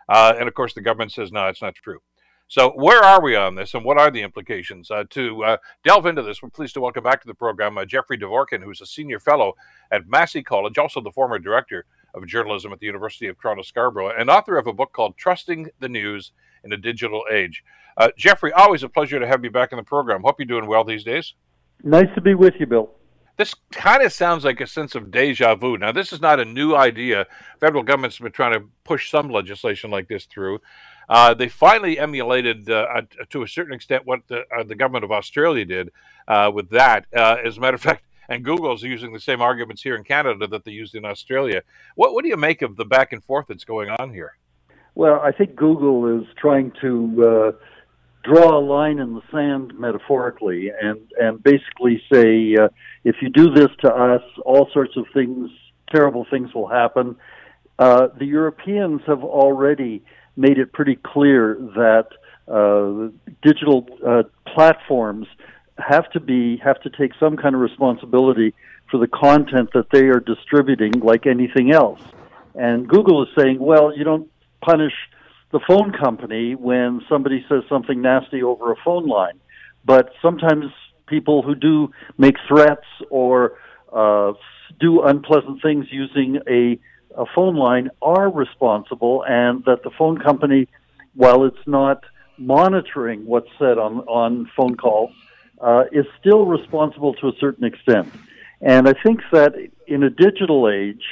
Uh, 0.08 0.34
and 0.38 0.48
of 0.48 0.54
course, 0.54 0.74
the 0.74 0.80
government 0.82 1.12
says, 1.12 1.32
no, 1.32 1.46
it's 1.46 1.62
not 1.62 1.76
true. 1.76 2.00
So, 2.48 2.70
where 2.72 3.02
are 3.02 3.22
we 3.22 3.34
on 3.34 3.54
this, 3.54 3.72
and 3.72 3.82
what 3.82 3.98
are 3.98 4.10
the 4.10 4.20
implications? 4.20 4.90
Uh, 4.90 5.04
to 5.10 5.42
uh, 5.42 5.56
delve 5.84 6.04
into 6.04 6.20
this, 6.22 6.42
we're 6.42 6.50
pleased 6.50 6.74
to 6.74 6.82
welcome 6.82 7.02
back 7.02 7.22
to 7.22 7.26
the 7.26 7.32
program 7.32 7.78
uh, 7.78 7.86
Jeffrey 7.86 8.18
Dvorkin, 8.18 8.62
who's 8.62 8.82
a 8.82 8.86
senior 8.86 9.18
fellow 9.18 9.54
at 9.90 10.06
Massey 10.06 10.42
College, 10.42 10.76
also 10.76 11.00
the 11.00 11.12
former 11.12 11.38
director 11.38 11.86
of 12.12 12.26
journalism 12.26 12.70
at 12.70 12.78
the 12.78 12.84
University 12.84 13.28
of 13.28 13.40
Toronto 13.40 13.62
Scarborough, 13.62 14.10
and 14.10 14.28
author 14.28 14.58
of 14.58 14.66
a 14.66 14.72
book 14.72 14.92
called 14.92 15.16
Trusting 15.16 15.70
the 15.78 15.88
News 15.88 16.32
in 16.62 16.72
a 16.74 16.76
Digital 16.76 17.22
Age. 17.30 17.64
Uh, 17.96 18.10
Jeffrey, 18.18 18.52
always 18.52 18.82
a 18.82 18.88
pleasure 18.88 19.18
to 19.18 19.26
have 19.26 19.42
you 19.44 19.50
back 19.50 19.72
in 19.72 19.76
the 19.76 19.82
program. 19.82 20.22
Hope 20.22 20.34
you're 20.38 20.44
doing 20.44 20.66
well 20.66 20.84
these 20.84 21.04
days. 21.04 21.32
Nice 21.82 22.14
to 22.16 22.20
be 22.20 22.34
with 22.34 22.54
you, 22.58 22.66
Bill 22.66 22.90
this 23.42 23.54
kind 23.72 24.04
of 24.04 24.12
sounds 24.12 24.44
like 24.44 24.60
a 24.60 24.66
sense 24.68 24.94
of 24.94 25.10
deja 25.10 25.56
vu. 25.56 25.76
Now, 25.76 25.90
this 25.90 26.12
is 26.12 26.20
not 26.20 26.38
a 26.38 26.44
new 26.44 26.76
idea. 26.76 27.26
Federal 27.58 27.82
government's 27.82 28.20
been 28.20 28.30
trying 28.30 28.52
to 28.52 28.68
push 28.84 29.10
some 29.10 29.30
legislation 29.30 29.90
like 29.90 30.06
this 30.06 30.26
through. 30.26 30.60
Uh, 31.08 31.34
they 31.34 31.48
finally 31.48 31.98
emulated, 31.98 32.70
uh, 32.70 32.86
uh, 32.94 33.00
to 33.30 33.42
a 33.42 33.48
certain 33.48 33.74
extent, 33.74 34.06
what 34.06 34.20
the, 34.28 34.42
uh, 34.56 34.62
the 34.62 34.76
government 34.76 35.04
of 35.04 35.10
Australia 35.10 35.64
did 35.64 35.90
uh, 36.28 36.52
with 36.54 36.70
that. 36.70 37.06
Uh, 37.12 37.36
as 37.44 37.58
a 37.58 37.60
matter 37.60 37.74
of 37.74 37.82
fact, 37.82 38.04
and 38.28 38.44
Google's 38.44 38.84
using 38.84 39.12
the 39.12 39.18
same 39.18 39.42
arguments 39.42 39.82
here 39.82 39.96
in 39.96 40.04
Canada 40.04 40.46
that 40.46 40.64
they 40.64 40.70
used 40.70 40.94
in 40.94 41.04
Australia. 41.04 41.62
What, 41.96 42.14
what 42.14 42.22
do 42.22 42.28
you 42.28 42.36
make 42.36 42.62
of 42.62 42.76
the 42.76 42.84
back 42.84 43.12
and 43.12 43.24
forth 43.24 43.46
that's 43.48 43.64
going 43.64 43.90
on 43.90 44.14
here? 44.14 44.36
Well, 44.94 45.20
I 45.20 45.32
think 45.32 45.56
Google 45.56 46.20
is 46.20 46.28
trying 46.36 46.70
to 46.80 47.56
draw 48.22 48.58
a 48.58 48.60
line 48.60 48.98
in 48.98 49.14
the 49.14 49.22
sand 49.30 49.72
metaphorically 49.78 50.70
and 50.80 51.00
and 51.18 51.42
basically 51.42 52.02
say 52.12 52.54
uh, 52.56 52.68
if 53.04 53.16
you 53.20 53.28
do 53.28 53.50
this 53.50 53.68
to 53.80 53.92
us 53.92 54.22
all 54.44 54.68
sorts 54.72 54.96
of 54.96 55.04
things 55.12 55.50
terrible 55.92 56.26
things 56.30 56.52
will 56.54 56.68
happen. 56.68 57.16
Uh, 57.78 58.08
the 58.18 58.24
Europeans 58.24 59.00
have 59.06 59.22
already 59.22 60.02
made 60.36 60.58
it 60.58 60.72
pretty 60.72 60.96
clear 60.96 61.56
that 61.74 62.08
uh, 62.48 63.10
digital 63.42 63.86
uh, 64.06 64.22
platforms 64.46 65.26
have 65.78 66.10
to 66.10 66.20
be 66.20 66.56
have 66.58 66.80
to 66.82 66.90
take 66.90 67.12
some 67.18 67.36
kind 67.36 67.54
of 67.54 67.60
responsibility 67.60 68.54
for 68.90 68.98
the 68.98 69.06
content 69.06 69.70
that 69.74 69.86
they 69.90 70.06
are 70.06 70.20
distributing 70.20 70.92
like 71.00 71.26
anything 71.26 71.72
else. 71.72 72.00
And 72.54 72.86
Google 72.88 73.22
is 73.22 73.28
saying 73.36 73.58
well 73.58 73.96
you 73.96 74.04
don't 74.04 74.28
punish 74.60 74.92
the 75.52 75.60
phone 75.68 75.92
company 75.92 76.54
when 76.54 77.02
somebody 77.08 77.44
says 77.48 77.62
something 77.68 78.00
nasty 78.00 78.42
over 78.42 78.72
a 78.72 78.76
phone 78.84 79.06
line. 79.06 79.38
But 79.84 80.10
sometimes 80.20 80.64
people 81.06 81.42
who 81.42 81.54
do 81.54 81.90
make 82.16 82.36
threats 82.48 82.86
or 83.10 83.58
uh, 83.92 84.32
do 84.80 85.02
unpleasant 85.02 85.60
things 85.62 85.86
using 85.90 86.40
a, 86.48 86.78
a 87.20 87.26
phone 87.34 87.56
line 87.56 87.90
are 88.00 88.30
responsible, 88.30 89.24
and 89.28 89.64
that 89.66 89.82
the 89.82 89.90
phone 89.90 90.18
company, 90.18 90.68
while 91.14 91.44
it's 91.44 91.66
not 91.66 92.02
monitoring 92.38 93.26
what's 93.26 93.50
said 93.58 93.76
on, 93.78 93.98
on 94.00 94.50
phone 94.56 94.76
calls, 94.76 95.12
uh, 95.60 95.84
is 95.92 96.06
still 96.18 96.46
responsible 96.46 97.12
to 97.14 97.28
a 97.28 97.32
certain 97.38 97.64
extent. 97.64 98.08
And 98.62 98.88
I 98.88 98.94
think 98.94 99.20
that 99.32 99.54
in 99.86 100.02
a 100.02 100.10
digital 100.10 100.70
age, 100.70 101.02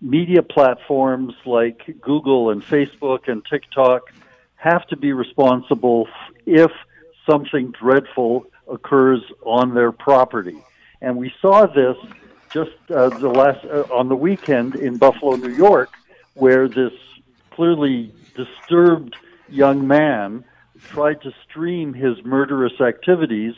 media 0.00 0.42
platforms 0.42 1.34
like 1.44 2.00
Google 2.00 2.50
and 2.50 2.62
Facebook 2.62 3.28
and 3.28 3.44
TikTok 3.44 4.12
have 4.56 4.86
to 4.88 4.96
be 4.96 5.12
responsible 5.12 6.08
if 6.46 6.70
something 7.28 7.72
dreadful 7.72 8.46
occurs 8.70 9.22
on 9.44 9.74
their 9.74 9.92
property. 9.92 10.58
And 11.00 11.16
we 11.16 11.32
saw 11.40 11.66
this 11.66 11.96
just 12.52 12.70
uh, 12.90 13.08
the 13.10 13.28
last 13.28 13.64
uh, 13.64 13.84
on 13.92 14.08
the 14.08 14.16
weekend 14.16 14.74
in 14.74 14.96
Buffalo, 14.96 15.36
New 15.36 15.54
York, 15.54 15.90
where 16.34 16.68
this 16.68 16.92
clearly 17.50 18.12
disturbed 18.34 19.16
young 19.48 19.86
man 19.86 20.44
tried 20.86 21.20
to 21.22 21.32
stream 21.48 21.92
his 21.92 22.24
murderous 22.24 22.80
activities 22.80 23.54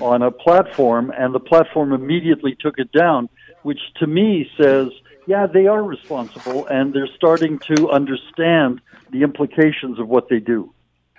on 0.00 0.22
a 0.22 0.30
platform, 0.30 1.12
and 1.16 1.34
the 1.34 1.40
platform 1.40 1.92
immediately 1.92 2.56
took 2.60 2.78
it 2.78 2.92
down, 2.92 3.28
which 3.62 3.80
to 3.96 4.06
me 4.06 4.50
says 4.60 4.90
yeah, 5.28 5.46
they 5.46 5.66
are 5.66 5.82
responsible, 5.82 6.66
and 6.68 6.94
they're 6.94 7.14
starting 7.14 7.58
to 7.58 7.90
understand 7.90 8.80
the 9.10 9.22
implications 9.22 9.98
of 9.98 10.08
what 10.08 10.30
they 10.30 10.40
do. 10.40 10.72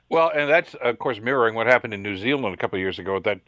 Well, 0.10 0.32
and 0.34 0.50
that's 0.50 0.74
of 0.74 0.98
course 0.98 1.20
mirroring 1.20 1.54
what 1.54 1.68
happened 1.68 1.94
in 1.94 2.02
New 2.02 2.18
Zealand 2.18 2.56
a 2.56 2.58
couple 2.58 2.78
of 2.78 2.82
years 2.82 2.98
ago 2.98 3.14
with 3.14 3.26
that 3.26 3.42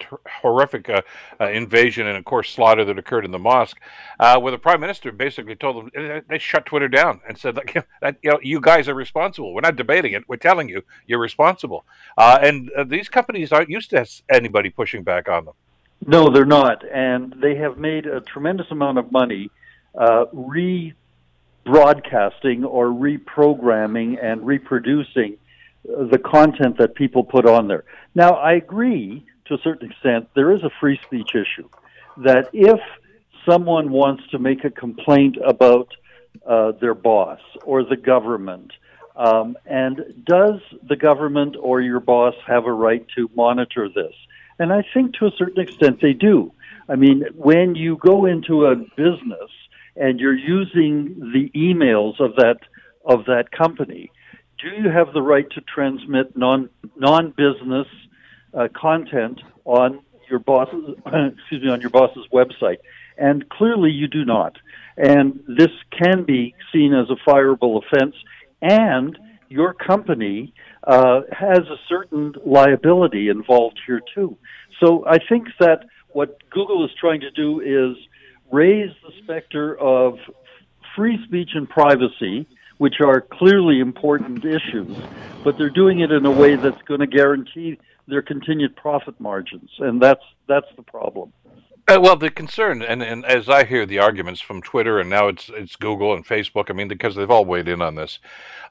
horrific 0.44 0.88
uh, 0.88 1.02
uh, 1.40 1.50
invasion 1.50 2.06
and 2.06 2.16
of 2.16 2.26
course 2.26 2.52
slaughter 2.52 2.86
that 2.86 3.00
occurred 3.00 3.26
in 3.26 3.32
the 3.32 3.40
mosque, 3.40 3.80
uh, 4.20 4.40
where 4.40 4.52
the 4.52 4.60
prime 4.60 4.80
minister 4.80 5.12
basically 5.12 5.56
told 5.56 5.92
them 5.92 6.22
they 6.30 6.38
shut 6.38 6.68
Twitter 6.68 6.88
down 6.88 7.20
and 7.28 7.36
said 7.36 7.56
that, 7.56 7.88
that 8.04 8.18
you 8.22 8.30
know 8.30 8.40
you 8.44 8.62
guys 8.62 8.88
are 8.88 8.94
responsible. 8.94 9.56
We're 9.56 9.62
not 9.62 9.76
debating 9.76 10.14
it. 10.14 10.30
We're 10.30 10.36
telling 10.36 10.70
you 10.70 10.84
you're 11.08 11.18
responsible. 11.18 11.86
Uh, 12.16 12.38
and 12.40 12.70
uh, 12.78 12.84
these 12.84 13.10
companies 13.10 13.52
aren't 13.52 13.72
used 13.72 13.90
to 13.90 14.06
anybody 14.30 14.70
pushing 14.70 15.02
back 15.02 15.28
on 15.28 15.46
them. 15.46 15.56
No, 16.06 16.30
they're 16.30 16.46
not, 16.46 16.84
and 16.90 17.36
they 17.42 17.56
have 17.56 17.78
made 17.78 18.08
a 18.08 18.22
tremendous 18.22 18.72
amount 18.72 18.98
of 18.98 19.12
money 19.12 19.52
uh, 19.96 20.26
rebroadcasting 20.34 22.66
or 22.66 22.88
reprogramming 22.88 24.24
and 24.24 24.46
reproducing 24.46 25.38
the 25.84 26.18
content 26.18 26.78
that 26.78 26.96
people 26.96 27.24
put 27.24 27.46
on 27.46 27.68
there. 27.68 27.84
Now, 28.16 28.32
I 28.32 28.54
agree 28.54 29.26
to 29.46 29.56
a 29.56 29.58
certain 29.60 29.92
extent, 29.92 30.30
there 30.36 30.52
is 30.52 30.64
a 30.64 30.72
free 30.80 31.00
speech 31.06 31.36
issue. 31.36 31.68
That 32.18 32.50
if 32.54 32.80
someone 33.50 33.92
wants 33.92 34.24
to 34.32 34.40
make 34.40 34.64
a 34.64 34.70
complaint 34.70 35.38
about 35.46 35.90
uh, 36.48 36.72
their 36.80 36.94
boss 36.94 37.40
or 37.64 37.84
the 37.84 37.98
government 37.98 38.72
Um, 39.16 39.58
and 39.66 40.24
does 40.26 40.62
the 40.88 40.96
government 40.96 41.56
or 41.60 41.82
your 41.82 42.00
boss 42.00 42.34
have 42.48 42.66
a 42.66 42.72
right 42.72 43.06
to 43.16 43.30
monitor 43.36 43.90
this? 43.90 44.14
And 44.62 44.72
I 44.72 44.84
think 44.94 45.16
to 45.16 45.26
a 45.26 45.32
certain 45.40 45.60
extent 45.60 46.02
they 46.04 46.14
do. 46.14 46.54
I 46.88 46.96
mean, 46.96 47.24
when 47.34 47.74
you 47.74 47.98
go 47.98 48.28
into 48.28 48.68
a 48.68 48.76
business 48.76 49.50
and 49.96 50.20
you're 50.20 50.38
using 50.38 51.32
the 51.34 51.50
emails 51.56 52.20
of 52.20 52.36
that 52.36 52.60
of 53.04 53.26
that 53.26 53.46
company, 53.52 54.12
do 54.62 54.70
you 54.70 54.92
have 54.92 55.14
the 55.14 55.22
right 55.24 55.50
to 55.56 55.62
transmit 55.62 56.38
non 56.38 56.70
non 56.96 57.32
business 57.32 57.88
uh, 58.54 58.68
content 58.80 59.42
on 59.66 60.02
your 60.30 60.38
boss's 60.38 60.96
excuse 61.08 61.64
me 61.64 61.70
on 61.70 61.82
your 61.82 61.90
boss's 61.90 62.28
website? 62.32 62.78
And 63.18 63.50
clearly, 63.50 63.90
you 63.90 64.08
do 64.08 64.26
not. 64.26 64.58
And 64.96 65.40
this 65.48 65.72
can 65.92 66.24
be 66.24 66.54
seen 66.72 66.94
as 66.94 67.08
a 67.10 67.18
fireable 67.28 67.82
offense, 67.84 68.14
and 68.62 69.18
your 69.52 69.74
company 69.74 70.54
uh, 70.86 71.22
has 71.30 71.60
a 71.60 71.76
certain 71.90 72.34
liability 72.46 73.28
involved 73.28 73.78
here 73.86 74.02
too. 74.16 74.38
So 74.80 75.06
I 75.06 75.18
think 75.28 75.50
that 75.60 75.84
what 76.10 76.38
Google 76.50 76.86
is 76.86 76.92
trying 77.00 77.20
to 77.22 77.32
do 77.32 77.60
is 77.60 77.98
raise 78.50 78.92
the 79.04 79.12
specter 79.24 79.78
of 79.78 80.18
free 80.96 81.20
speech 81.26 81.50
and 81.54 81.70
privacy, 81.70 82.48
which 82.78 82.96
are 83.06 83.20
clearly 83.20 83.80
important 83.82 84.46
issues, 84.46 84.96
but 85.44 85.58
they're 85.58 85.70
doing 85.70 86.00
it 86.00 86.12
in 86.12 86.26
a 86.26 86.32
way 86.32 86.56
that's 86.56 86.82
going 86.84 87.02
to 87.02 87.08
guarantee 87.08 87.78
their 88.08 88.22
continued 88.22 88.76
profit 88.78 89.20
margins, 89.20 89.70
and 89.80 90.02
that's 90.02 90.24
that's 90.48 90.68
the 90.78 90.84
problem. 90.84 91.34
Uh, 91.88 92.00
well, 92.00 92.16
the 92.16 92.30
concern, 92.30 92.82
and, 92.82 93.02
and 93.02 93.26
as 93.26 93.50
I 93.50 93.66
hear 93.66 93.86
the 93.86 94.00
arguments 94.00 94.40
from 94.40 94.62
Twitter, 94.62 95.00
and 95.00 95.10
now 95.10 95.28
it's 95.28 95.50
it's 95.50 95.76
Google 95.76 96.14
and 96.14 96.26
Facebook. 96.26 96.70
I 96.70 96.74
mean, 96.74 96.88
because 96.88 97.16
they've 97.16 97.30
all 97.30 97.44
weighed 97.44 97.68
in 97.68 97.82
on 97.82 97.96
this, 97.96 98.20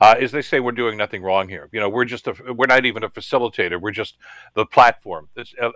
uh, 0.00 0.14
is 0.18 0.32
they 0.32 0.42
say 0.42 0.60
we're 0.60 0.72
doing 0.72 0.96
nothing 0.96 1.22
wrong 1.22 1.48
here. 1.48 1.68
You 1.72 1.80
know, 1.80 1.88
we're 1.88 2.04
just 2.04 2.28
a, 2.28 2.34
we're 2.54 2.66
not 2.66 2.86
even 2.86 3.02
a 3.02 3.08
facilitator. 3.08 3.80
We're 3.80 3.90
just 3.90 4.16
the 4.54 4.64
platform, 4.64 5.28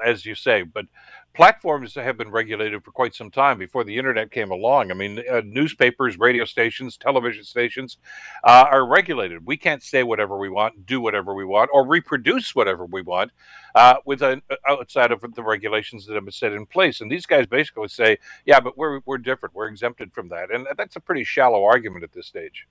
as 0.04 0.24
you 0.24 0.34
say. 0.34 0.62
But 0.62 0.86
platforms 1.34 1.94
have 1.94 2.16
been 2.16 2.30
regulated 2.30 2.82
for 2.84 2.92
quite 2.92 3.14
some 3.14 3.30
time 3.30 3.58
before 3.58 3.84
the 3.84 3.96
internet 3.96 4.30
came 4.30 4.50
along. 4.52 4.90
I 4.90 4.94
mean, 4.94 5.22
uh, 5.30 5.42
newspapers, 5.44 6.18
radio 6.18 6.44
stations, 6.44 6.96
television 6.96 7.44
stations 7.44 7.98
uh, 8.44 8.66
are 8.70 8.86
regulated. 8.86 9.44
We 9.44 9.56
can't 9.56 9.82
say 9.82 10.04
whatever 10.04 10.38
we 10.38 10.48
want, 10.48 10.86
do 10.86 11.00
whatever 11.00 11.34
we 11.34 11.44
want, 11.44 11.70
or 11.72 11.86
reproduce 11.86 12.54
whatever 12.54 12.86
we 12.86 13.02
want 13.02 13.32
uh, 13.74 13.96
with 14.06 14.22
a, 14.22 14.40
uh, 14.48 14.56
outside 14.66 15.10
of 15.10 15.20
the 15.34 15.42
regulations 15.42 16.06
that 16.06 16.14
have 16.14 16.24
been 16.24 16.32
set 16.32 16.52
in 16.52 16.64
place. 16.66 17.00
And 17.00 17.10
these 17.10 17.26
guys 17.26 17.46
basically 17.46 17.88
say, 17.88 18.18
"Yeah, 18.46 18.60
but 18.60 18.78
we're 18.78 19.00
we're 19.04 19.18
different. 19.18 19.54
We're 19.54 19.68
exempted 19.68 20.12
from 20.12 20.28
that." 20.28 20.54
And 20.54 20.66
that's 20.76 20.96
a 20.96 21.00
pretty 21.00 21.24
shallow 21.24 21.64
argument 21.64 22.04
at 22.04 22.12
this 22.12 22.26
stage. 22.26 22.66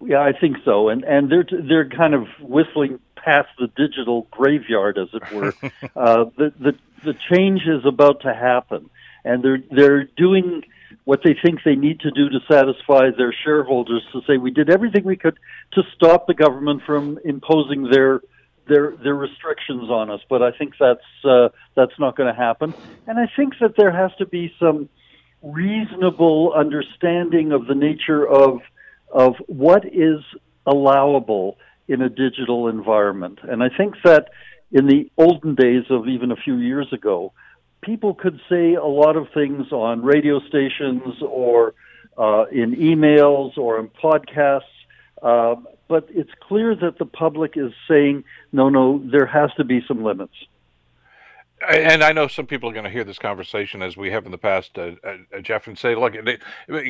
Yeah, 0.00 0.20
I 0.20 0.32
think 0.32 0.58
so, 0.64 0.88
and 0.88 1.02
and 1.04 1.30
they're 1.30 1.46
they're 1.50 1.88
kind 1.88 2.14
of 2.14 2.26
whistling 2.40 3.00
past 3.16 3.48
the 3.58 3.66
digital 3.66 4.28
graveyard, 4.30 4.96
as 4.96 5.08
it 5.12 5.32
were. 5.32 5.54
uh, 5.96 6.26
the 6.36 6.52
the 6.58 6.74
the 7.04 7.14
change 7.32 7.62
is 7.62 7.84
about 7.84 8.20
to 8.22 8.32
happen, 8.32 8.90
and 9.24 9.42
they're 9.42 9.62
they're 9.70 10.04
doing 10.04 10.62
what 11.04 11.20
they 11.24 11.34
think 11.42 11.60
they 11.64 11.74
need 11.74 12.00
to 12.00 12.10
do 12.10 12.28
to 12.28 12.38
satisfy 12.50 13.10
their 13.16 13.34
shareholders 13.44 14.02
to 14.12 14.20
say 14.26 14.36
we 14.36 14.50
did 14.50 14.70
everything 14.70 15.04
we 15.04 15.16
could 15.16 15.38
to 15.72 15.82
stop 15.94 16.26
the 16.26 16.34
government 16.34 16.82
from 16.86 17.18
imposing 17.24 17.90
their 17.90 18.20
their 18.68 18.94
their 19.02 19.14
restrictions 19.14 19.90
on 19.90 20.10
us. 20.10 20.20
But 20.28 20.42
I 20.42 20.52
think 20.52 20.74
that's 20.78 21.00
uh, 21.24 21.48
that's 21.74 21.98
not 21.98 22.16
going 22.16 22.32
to 22.32 22.40
happen, 22.40 22.72
and 23.08 23.18
I 23.18 23.28
think 23.34 23.54
that 23.60 23.74
there 23.76 23.90
has 23.90 24.12
to 24.18 24.26
be 24.26 24.54
some 24.60 24.88
reasonable 25.42 26.52
understanding 26.54 27.52
of 27.52 27.66
the 27.66 27.74
nature 27.74 28.26
of 28.26 28.60
of 29.12 29.34
what 29.46 29.84
is 29.86 30.20
allowable 30.66 31.58
in 31.86 32.02
a 32.02 32.08
digital 32.08 32.68
environment. 32.68 33.38
And 33.42 33.62
I 33.62 33.68
think 33.74 33.94
that 34.04 34.28
in 34.70 34.86
the 34.86 35.10
olden 35.16 35.54
days 35.54 35.84
of 35.90 36.06
even 36.06 36.30
a 36.30 36.36
few 36.36 36.56
years 36.56 36.92
ago, 36.92 37.32
people 37.80 38.14
could 38.14 38.40
say 38.48 38.74
a 38.74 38.84
lot 38.84 39.16
of 39.16 39.28
things 39.32 39.72
on 39.72 40.02
radio 40.02 40.40
stations 40.40 41.22
or 41.22 41.74
uh, 42.18 42.44
in 42.52 42.74
emails 42.76 43.56
or 43.56 43.78
in 43.78 43.88
podcasts, 43.88 44.62
uh, 45.22 45.54
but 45.88 46.06
it's 46.10 46.30
clear 46.46 46.74
that 46.74 46.98
the 46.98 47.06
public 47.06 47.52
is 47.56 47.72
saying, 47.88 48.24
no, 48.52 48.68
no, 48.68 49.02
there 49.10 49.26
has 49.26 49.50
to 49.56 49.64
be 49.64 49.80
some 49.88 50.02
limits 50.02 50.34
and 51.66 52.04
I 52.04 52.12
know 52.12 52.28
some 52.28 52.46
people 52.46 52.68
are 52.68 52.72
going 52.72 52.84
to 52.84 52.90
hear 52.90 53.04
this 53.04 53.18
conversation 53.18 53.82
as 53.82 53.96
we 53.96 54.10
have 54.10 54.26
in 54.26 54.32
the 54.32 54.38
past, 54.38 54.78
uh, 54.78 54.92
uh, 55.04 55.40
Jeff, 55.40 55.66
and 55.66 55.78
say, 55.78 55.94
"Look, 55.94 56.14
they, 56.24 56.38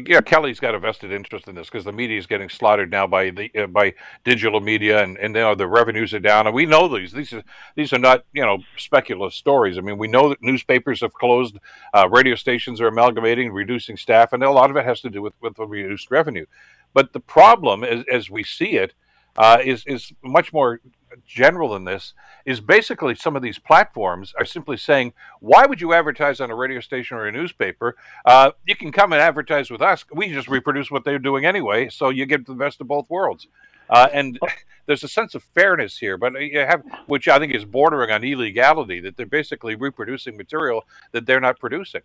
yeah, 0.07 0.21
Kelly's 0.21 0.61
got 0.61 0.75
a 0.75 0.79
vested 0.79 1.13
interest 1.13 1.49
in 1.49 1.55
this 1.55 1.69
because 1.69 1.85
the 1.85 1.93
media 1.93 2.19
is 2.19 2.27
getting 2.27 2.49
slaughtered 2.49 2.91
now 2.91 3.07
by 3.07 3.31
the 3.31 3.51
uh, 3.57 3.67
by 3.67 3.95
digital 4.25 4.61
media, 4.61 5.03
and 5.03 5.17
and 5.19 5.33
know, 5.33 5.55
the 5.55 5.67
revenues 5.67 6.13
are 6.13 6.21
down, 6.21 6.47
and 6.47 6.55
we 6.55 6.67
know 6.67 6.89
these. 6.89 7.13
These 7.13 7.33
are 7.33 7.43
these 7.77 7.93
are 7.93 7.99
not 7.99 8.25
you 8.33 8.45
know 8.45 8.59
speculative 8.77 9.35
stories. 9.35 9.79
I 9.79 9.81
mean, 9.81 9.99
we 9.99 10.09
know 10.09 10.29
that 10.29 10.43
newspapers 10.43 11.01
have 11.01 11.15
closed, 11.15 11.59
uh, 11.95 12.09
radio 12.11 12.35
stations 12.35 12.81
are 12.81 12.89
amalgamating, 12.89 13.53
reducing 13.53 13.97
staff, 13.97 14.33
and 14.33 14.43
a 14.43 14.51
lot 14.51 14.71
of 14.71 14.77
it 14.77 14.85
has 14.85 15.01
to 15.01 15.11
do 15.11 15.23
with 15.23 15.35
with 15.41 15.57
the 15.57 15.67
reduced 15.67 16.11
revenue. 16.11 16.47
But 16.93 17.13
the 17.13 17.21
problem, 17.21 17.85
as 17.85 18.05
as 18.13 18.31
we 18.31 18.45
see 18.45 18.73
it, 18.73 18.93
uh, 19.37 19.59
is 19.65 19.85
is 19.87 20.13
much 20.23 20.53
more 20.53 20.81
general 21.27 21.71
than 21.71 21.85
this 21.85 22.15
is 22.45 22.61
basically 22.61 23.15
some 23.15 23.37
of 23.37 23.43
these 23.43 23.59
platforms 23.59 24.33
are 24.39 24.45
simply 24.45 24.77
saying, 24.77 25.13
why 25.41 25.67
would 25.67 25.81
you 25.81 25.93
advertise 25.93 26.41
on 26.41 26.51
a 26.51 26.55
radio 26.55 26.81
station 26.81 27.17
or 27.17 27.27
a 27.27 27.33
newspaper? 27.33 27.97
Uh, 28.25 28.53
you 28.67 28.77
can 28.77 28.93
come 28.93 29.13
and 29.13 29.21
advertise 29.21 29.71
with 29.71 29.83
us. 29.83 30.05
We 30.13 30.33
just 30.33 30.49
reproduce 30.49 30.91
what 30.91 31.05
they're 31.05 31.19
doing 31.19 31.45
anyway, 31.45 31.89
so 31.89 32.09
you 32.09 32.27
get 32.27 32.47
the 32.47 32.55
best 32.55 32.81
of 32.81 32.89
both 32.89 33.09
worlds. 33.11 33.47
Uh, 33.91 34.09
and 34.13 34.39
there's 34.87 35.05
a 35.05 35.09
sense 35.09 35.35
of 35.35 35.43
fairness 35.55 35.99
here, 35.99 36.17
but 36.17 36.35
have, 36.55 36.83
which 37.07 37.29
I 37.29 37.39
think 37.39 37.55
is 37.55 37.65
bordering 37.65 38.11
on 38.11 38.25
illegality, 38.25 39.01
that 39.01 39.17
they're 39.17 39.27
basically 39.27 39.75
reproducing 39.75 40.37
material 40.37 40.85
that 41.13 41.27
they're 41.27 41.41
not 41.41 41.59
producing. 41.59 42.03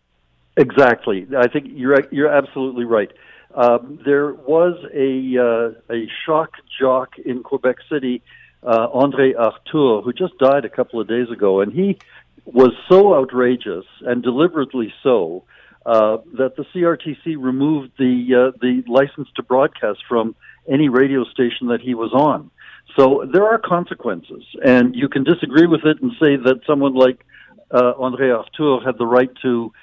Exactly. 0.56 1.26
I 1.36 1.48
think 1.48 1.66
you're 1.70 1.98
you're 2.12 2.32
absolutely 2.32 2.84
right. 2.84 3.12
Um, 3.56 4.00
there 4.06 4.34
was 4.34 4.78
a 4.94 5.38
uh, 5.38 5.94
a 5.94 6.08
shock 6.26 6.52
jock 6.80 7.18
in 7.20 7.42
Quebec 7.42 7.78
City 7.90 8.22
uh, 8.66 8.88
Andre 8.94 9.34
Arthur, 9.34 10.02
who 10.02 10.14
just 10.14 10.38
died 10.38 10.66
a 10.66 10.70
couple 10.70 11.00
of 11.00 11.08
days 11.08 11.30
ago, 11.30 11.62
and 11.62 11.72
he 11.72 11.98
was 12.46 12.72
so 12.90 13.16
outrageous 13.16 13.86
and 14.02 14.22
deliberately 14.24 14.94
so 15.02 15.44
uh, 15.86 16.18
that 16.38 16.56
the 16.56 16.66
CRTC 16.74 17.36
removed 17.38 17.92
the 17.98 18.52
uh, 18.54 18.58
the 18.62 18.84
license 18.88 19.28
to 19.36 19.44
broadcast 19.44 20.00
from 20.08 20.36
any 20.68 20.90
radio 20.90 21.24
station 21.26 21.68
that 21.68 21.82
he 21.82 21.94
was 21.94 22.12
on. 22.14 22.50
So 22.98 23.28
there 23.32 23.46
are 23.46 23.58
consequences, 23.58 24.44
and 24.64 24.96
you 24.96 25.10
can 25.10 25.24
disagree 25.24 25.66
with 25.66 25.82
it 25.86 26.02
and 26.02 26.12
say 26.22 26.36
that 26.36 26.62
someone 26.68 26.94
like 26.94 27.26
uh, 27.72 27.94
Andre 27.98 28.30
Arthur 28.30 28.80
had 28.86 28.98
the 28.98 29.08
right 29.08 29.32
to 29.42 29.74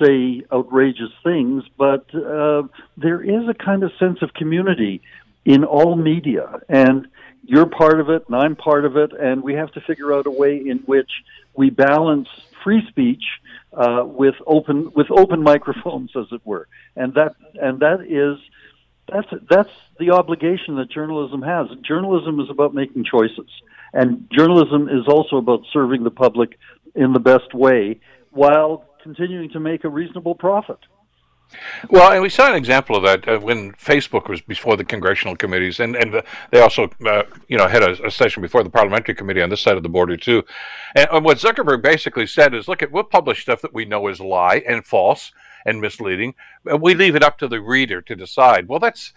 say 0.00 0.42
outrageous 0.52 1.10
things, 1.22 1.64
but 1.76 2.06
uh, 2.14 2.62
there 2.96 3.22
is 3.22 3.48
a 3.48 3.54
kind 3.54 3.82
of 3.82 3.92
sense 3.98 4.22
of 4.22 4.34
community 4.34 5.02
in 5.44 5.64
all 5.64 5.96
media, 5.96 6.60
and 6.68 7.06
you're 7.46 7.66
part 7.66 8.00
of 8.00 8.08
it 8.08 8.24
and 8.26 8.36
I'm 8.36 8.56
part 8.56 8.84
of 8.84 8.96
it, 8.96 9.12
and 9.12 9.42
we 9.42 9.54
have 9.54 9.70
to 9.72 9.80
figure 9.82 10.12
out 10.14 10.26
a 10.26 10.30
way 10.30 10.56
in 10.56 10.78
which 10.86 11.10
we 11.54 11.70
balance 11.70 12.28
free 12.62 12.82
speech 12.88 13.22
uh, 13.72 14.02
with 14.04 14.34
open 14.46 14.90
with 14.94 15.10
open 15.10 15.42
microphones, 15.52 16.10
as 16.16 16.26
it 16.32 16.40
were, 16.44 16.68
and 16.96 17.14
that 17.14 17.34
and 17.54 17.80
that 17.80 18.00
is 18.02 18.38
that's 19.10 19.28
that's 19.50 19.70
the 19.98 20.10
obligation 20.10 20.76
that 20.76 20.90
journalism 20.90 21.42
has. 21.42 21.68
Journalism 21.82 22.40
is 22.40 22.48
about 22.50 22.74
making 22.74 23.04
choices, 23.04 23.50
and 23.92 24.26
journalism 24.32 24.88
is 24.88 25.06
also 25.06 25.36
about 25.36 25.60
serving 25.72 26.04
the 26.04 26.10
public 26.10 26.58
in 26.94 27.12
the 27.12 27.20
best 27.20 27.52
way 27.52 28.00
while 28.30 28.84
continuing 29.02 29.50
to 29.50 29.60
make 29.60 29.84
a 29.84 29.88
reasonable 29.88 30.34
profit. 30.34 30.78
Well, 31.90 32.12
and 32.12 32.22
we 32.22 32.28
saw 32.28 32.48
an 32.48 32.56
example 32.56 32.96
of 32.96 33.02
that 33.04 33.28
uh, 33.28 33.38
when 33.38 33.72
Facebook 33.72 34.28
was 34.28 34.40
before 34.40 34.76
the 34.76 34.84
congressional 34.84 35.36
committees, 35.36 35.80
and 35.80 35.96
and 35.96 36.22
they 36.50 36.60
also, 36.60 36.90
uh, 37.06 37.22
you 37.48 37.58
know, 37.58 37.68
had 37.68 37.82
a, 37.82 38.06
a, 38.06 38.10
session 38.10 38.42
before 38.42 38.62
the 38.62 38.70
parliamentary 38.70 39.14
committee 39.14 39.42
on 39.42 39.50
this 39.50 39.60
side 39.60 39.76
of 39.76 39.82
the 39.82 39.88
border 39.88 40.16
too. 40.16 40.42
And, 40.94 41.08
and 41.12 41.24
what 41.24 41.38
Zuckerberg 41.38 41.82
basically 41.82 42.26
said 42.26 42.54
is, 42.54 42.68
look, 42.68 42.82
at 42.82 42.90
we'll 42.90 43.04
publish 43.04 43.42
stuff 43.42 43.60
that 43.62 43.74
we 43.74 43.84
know 43.84 44.08
is 44.08 44.20
lie 44.20 44.62
and 44.66 44.84
false 44.84 45.32
and 45.66 45.80
misleading. 45.80 46.34
But 46.64 46.80
we 46.80 46.94
leave 46.94 47.16
it 47.16 47.22
up 47.22 47.38
to 47.38 47.48
the 47.48 47.60
reader 47.60 48.00
to 48.02 48.16
decide. 48.16 48.68
Well, 48.68 48.80
that's 48.80 49.12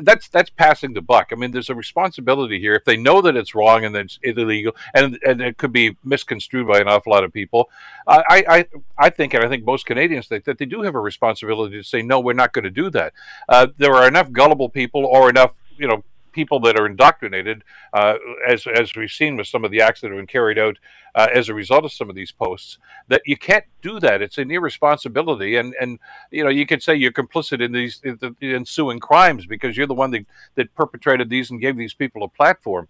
that's 0.00 0.28
that's 0.28 0.50
passing 0.50 0.92
the 0.92 1.00
buck. 1.00 1.28
I 1.32 1.34
mean, 1.34 1.50
there's 1.50 1.70
a 1.70 1.74
responsibility 1.74 2.58
here. 2.58 2.74
If 2.74 2.84
they 2.84 2.96
know 2.96 3.20
that 3.22 3.36
it's 3.36 3.54
wrong 3.54 3.84
and 3.84 3.94
it's 3.96 4.18
illegal 4.22 4.74
and 4.94 5.18
and 5.26 5.40
it 5.40 5.58
could 5.58 5.72
be 5.72 5.96
misconstrued 6.04 6.66
by 6.66 6.80
an 6.80 6.88
awful 6.88 7.12
lot 7.12 7.24
of 7.24 7.32
people, 7.32 7.70
I 8.06 8.44
I 8.48 8.66
I 8.98 9.10
think 9.10 9.34
and 9.34 9.44
I 9.44 9.48
think 9.48 9.64
most 9.64 9.86
Canadians 9.86 10.28
think 10.28 10.44
that 10.44 10.58
they 10.58 10.66
do 10.66 10.82
have 10.82 10.94
a 10.94 11.00
responsibility 11.00 11.76
to 11.76 11.84
say 11.84 12.02
no, 12.02 12.20
we're 12.20 12.32
not 12.32 12.52
going 12.52 12.64
to 12.64 12.70
do 12.70 12.90
that. 12.90 13.12
Uh, 13.48 13.68
there 13.78 13.94
are 13.94 14.08
enough 14.08 14.30
gullible 14.32 14.68
people 14.68 15.04
or 15.04 15.28
enough 15.28 15.52
you 15.78 15.88
know 15.88 16.02
people 16.32 16.60
that 16.60 16.78
are 16.78 16.86
indoctrinated, 16.86 17.62
uh, 17.92 18.14
as 18.46 18.66
as 18.66 18.94
we've 18.94 19.10
seen 19.10 19.36
with 19.36 19.46
some 19.46 19.64
of 19.64 19.70
the 19.70 19.80
acts 19.80 20.00
that 20.00 20.08
have 20.08 20.16
been 20.16 20.26
carried 20.26 20.58
out 20.58 20.78
uh, 21.14 21.28
as 21.32 21.48
a 21.48 21.54
result 21.54 21.84
of 21.84 21.92
some 21.92 22.08
of 22.08 22.16
these 22.16 22.32
posts, 22.32 22.78
that 23.08 23.22
you 23.26 23.36
can't 23.36 23.64
do 23.82 24.00
that. 24.00 24.22
It's 24.22 24.38
an 24.38 24.50
irresponsibility, 24.50 25.56
and 25.56 25.74
and 25.80 25.98
you 26.30 26.42
know 26.42 26.50
you 26.50 26.66
could 26.66 26.82
say 26.82 26.94
you're 26.94 27.12
complicit 27.12 27.62
in 27.62 27.72
these 27.72 28.00
in 28.04 28.18
the 28.20 28.34
ensuing 28.42 29.00
crimes 29.00 29.46
because 29.46 29.76
you're 29.76 29.86
the 29.86 29.94
one 29.94 30.10
that 30.12 30.26
that 30.56 30.74
perpetrated 30.74 31.28
these 31.28 31.50
and 31.50 31.60
gave 31.60 31.76
these 31.76 31.94
people 31.94 32.22
a 32.22 32.28
platform. 32.28 32.88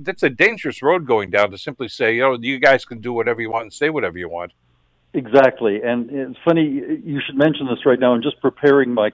That's 0.00 0.22
a 0.22 0.30
dangerous 0.30 0.82
road 0.82 1.06
going 1.06 1.30
down 1.30 1.50
to 1.52 1.58
simply 1.58 1.88
say, 1.88 2.14
you 2.14 2.20
know, 2.20 2.36
you 2.38 2.58
guys 2.58 2.84
can 2.84 3.00
do 3.00 3.14
whatever 3.14 3.40
you 3.40 3.50
want 3.50 3.62
and 3.62 3.72
say 3.72 3.88
whatever 3.88 4.18
you 4.18 4.28
want. 4.28 4.52
Exactly, 5.14 5.82
and 5.82 6.10
it's 6.10 6.38
funny 6.44 6.64
you 7.04 7.20
should 7.24 7.36
mention 7.36 7.66
this 7.66 7.84
right 7.86 7.98
now. 7.98 8.14
I'm 8.14 8.22
just 8.22 8.40
preparing 8.40 8.92
my 8.92 9.10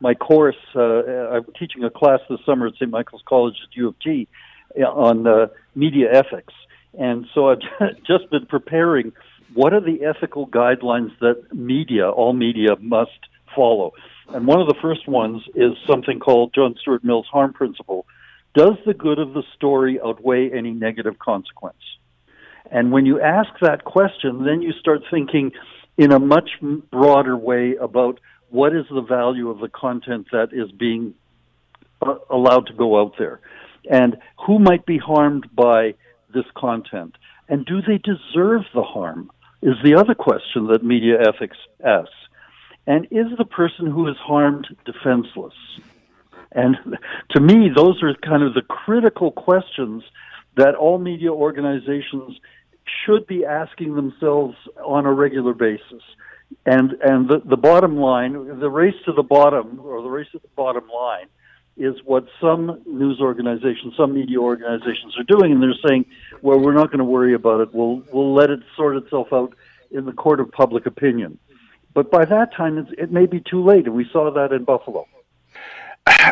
my 0.00 0.14
course. 0.14 0.56
Uh, 0.74 1.04
I'm 1.30 1.44
teaching 1.58 1.84
a 1.84 1.90
class 1.90 2.20
this 2.28 2.40
summer 2.44 2.66
at 2.66 2.74
St. 2.74 2.90
Michael's 2.90 3.22
College 3.26 3.56
at 3.62 3.76
U 3.76 3.88
of 3.88 3.94
T 4.00 4.28
uh, 4.78 4.84
on 4.84 5.26
uh, 5.26 5.46
media 5.74 6.08
ethics, 6.12 6.54
and 6.98 7.26
so 7.34 7.50
I've 7.50 7.60
just 8.06 8.30
been 8.30 8.46
preparing. 8.46 9.12
What 9.54 9.72
are 9.72 9.80
the 9.80 10.04
ethical 10.04 10.46
guidelines 10.46 11.10
that 11.20 11.52
media, 11.52 12.08
all 12.08 12.32
media, 12.32 12.76
must 12.80 13.10
follow? 13.54 13.92
And 14.32 14.46
one 14.46 14.60
of 14.60 14.68
the 14.68 14.76
first 14.80 15.08
ones 15.08 15.42
is 15.56 15.72
something 15.88 16.20
called 16.20 16.54
John 16.54 16.76
Stuart 16.80 17.02
Mill's 17.02 17.26
harm 17.26 17.52
principle. 17.52 18.06
Does 18.54 18.74
the 18.86 18.94
good 18.94 19.18
of 19.18 19.32
the 19.32 19.42
story 19.56 20.00
outweigh 20.00 20.50
any 20.50 20.70
negative 20.70 21.18
consequence? 21.18 21.82
And 22.70 22.92
when 22.92 23.06
you 23.06 23.20
ask 23.20 23.48
that 23.60 23.84
question, 23.84 24.44
then 24.44 24.62
you 24.62 24.72
start 24.72 25.02
thinking 25.10 25.50
in 25.98 26.12
a 26.12 26.18
much 26.18 26.50
broader 26.90 27.36
way 27.36 27.74
about 27.76 28.20
what 28.50 28.74
is 28.74 28.84
the 28.90 29.02
value 29.02 29.48
of 29.50 29.58
the 29.58 29.68
content 29.68 30.26
that 30.32 30.48
is 30.52 30.70
being 30.70 31.14
uh, 32.02 32.14
allowed 32.28 32.66
to 32.66 32.72
go 32.72 33.00
out 33.00 33.14
there? 33.18 33.40
And 33.90 34.16
who 34.46 34.58
might 34.58 34.84
be 34.86 34.98
harmed 34.98 35.48
by 35.54 35.94
this 36.32 36.44
content? 36.56 37.16
And 37.48 37.64
do 37.64 37.80
they 37.80 37.98
deserve 37.98 38.62
the 38.74 38.82
harm 38.82 39.30
is 39.62 39.74
the 39.84 39.94
other 39.94 40.14
question 40.14 40.68
that 40.68 40.82
media 40.82 41.16
ethics 41.20 41.56
asks. 41.84 42.14
And 42.86 43.06
is 43.10 43.26
the 43.36 43.44
person 43.44 43.86
who 43.86 44.08
is 44.08 44.16
harmed 44.16 44.66
defenseless? 44.84 45.54
And 46.52 46.76
to 47.30 47.40
me 47.40 47.70
those 47.74 48.02
are 48.02 48.14
kind 48.14 48.42
of 48.42 48.54
the 48.54 48.62
critical 48.62 49.30
questions 49.30 50.02
that 50.56 50.74
all 50.74 50.98
media 50.98 51.32
organizations 51.32 52.38
should 53.04 53.26
be 53.26 53.44
asking 53.44 53.94
themselves 53.94 54.56
on 54.84 55.06
a 55.06 55.12
regular 55.12 55.54
basis. 55.54 56.02
And 56.66 56.92
and 57.02 57.28
the, 57.28 57.42
the 57.44 57.56
bottom 57.56 57.96
line, 57.96 58.32
the 58.58 58.70
race 58.70 58.94
to 59.06 59.12
the 59.12 59.22
bottom 59.22 59.80
or 59.82 60.02
the 60.02 60.08
race 60.08 60.28
to 60.32 60.38
the 60.38 60.48
bottom 60.56 60.88
line 60.88 61.26
is 61.76 61.94
what 62.04 62.26
some 62.40 62.82
news 62.84 63.20
organizations, 63.20 63.94
some 63.96 64.12
media 64.12 64.38
organizations 64.38 65.16
are 65.18 65.24
doing, 65.24 65.52
and 65.52 65.62
they're 65.62 65.74
saying, 65.88 66.04
"Well, 66.42 66.58
we're 66.58 66.74
not 66.74 66.88
going 66.88 66.98
to 66.98 67.04
worry 67.04 67.34
about 67.34 67.60
it. 67.60 67.74
We'll 67.74 68.02
we'll 68.12 68.34
let 68.34 68.50
it 68.50 68.60
sort 68.76 68.96
itself 68.96 69.28
out 69.32 69.54
in 69.90 70.04
the 70.04 70.12
court 70.12 70.40
of 70.40 70.50
public 70.50 70.86
opinion." 70.86 71.38
But 71.94 72.10
by 72.10 72.24
that 72.24 72.54
time, 72.54 72.86
it 72.98 73.10
may 73.10 73.26
be 73.26 73.40
too 73.40 73.64
late, 73.64 73.86
and 73.86 73.94
we 73.94 74.06
saw 74.12 74.30
that 74.30 74.52
in 74.52 74.64
Buffalo. 74.64 75.06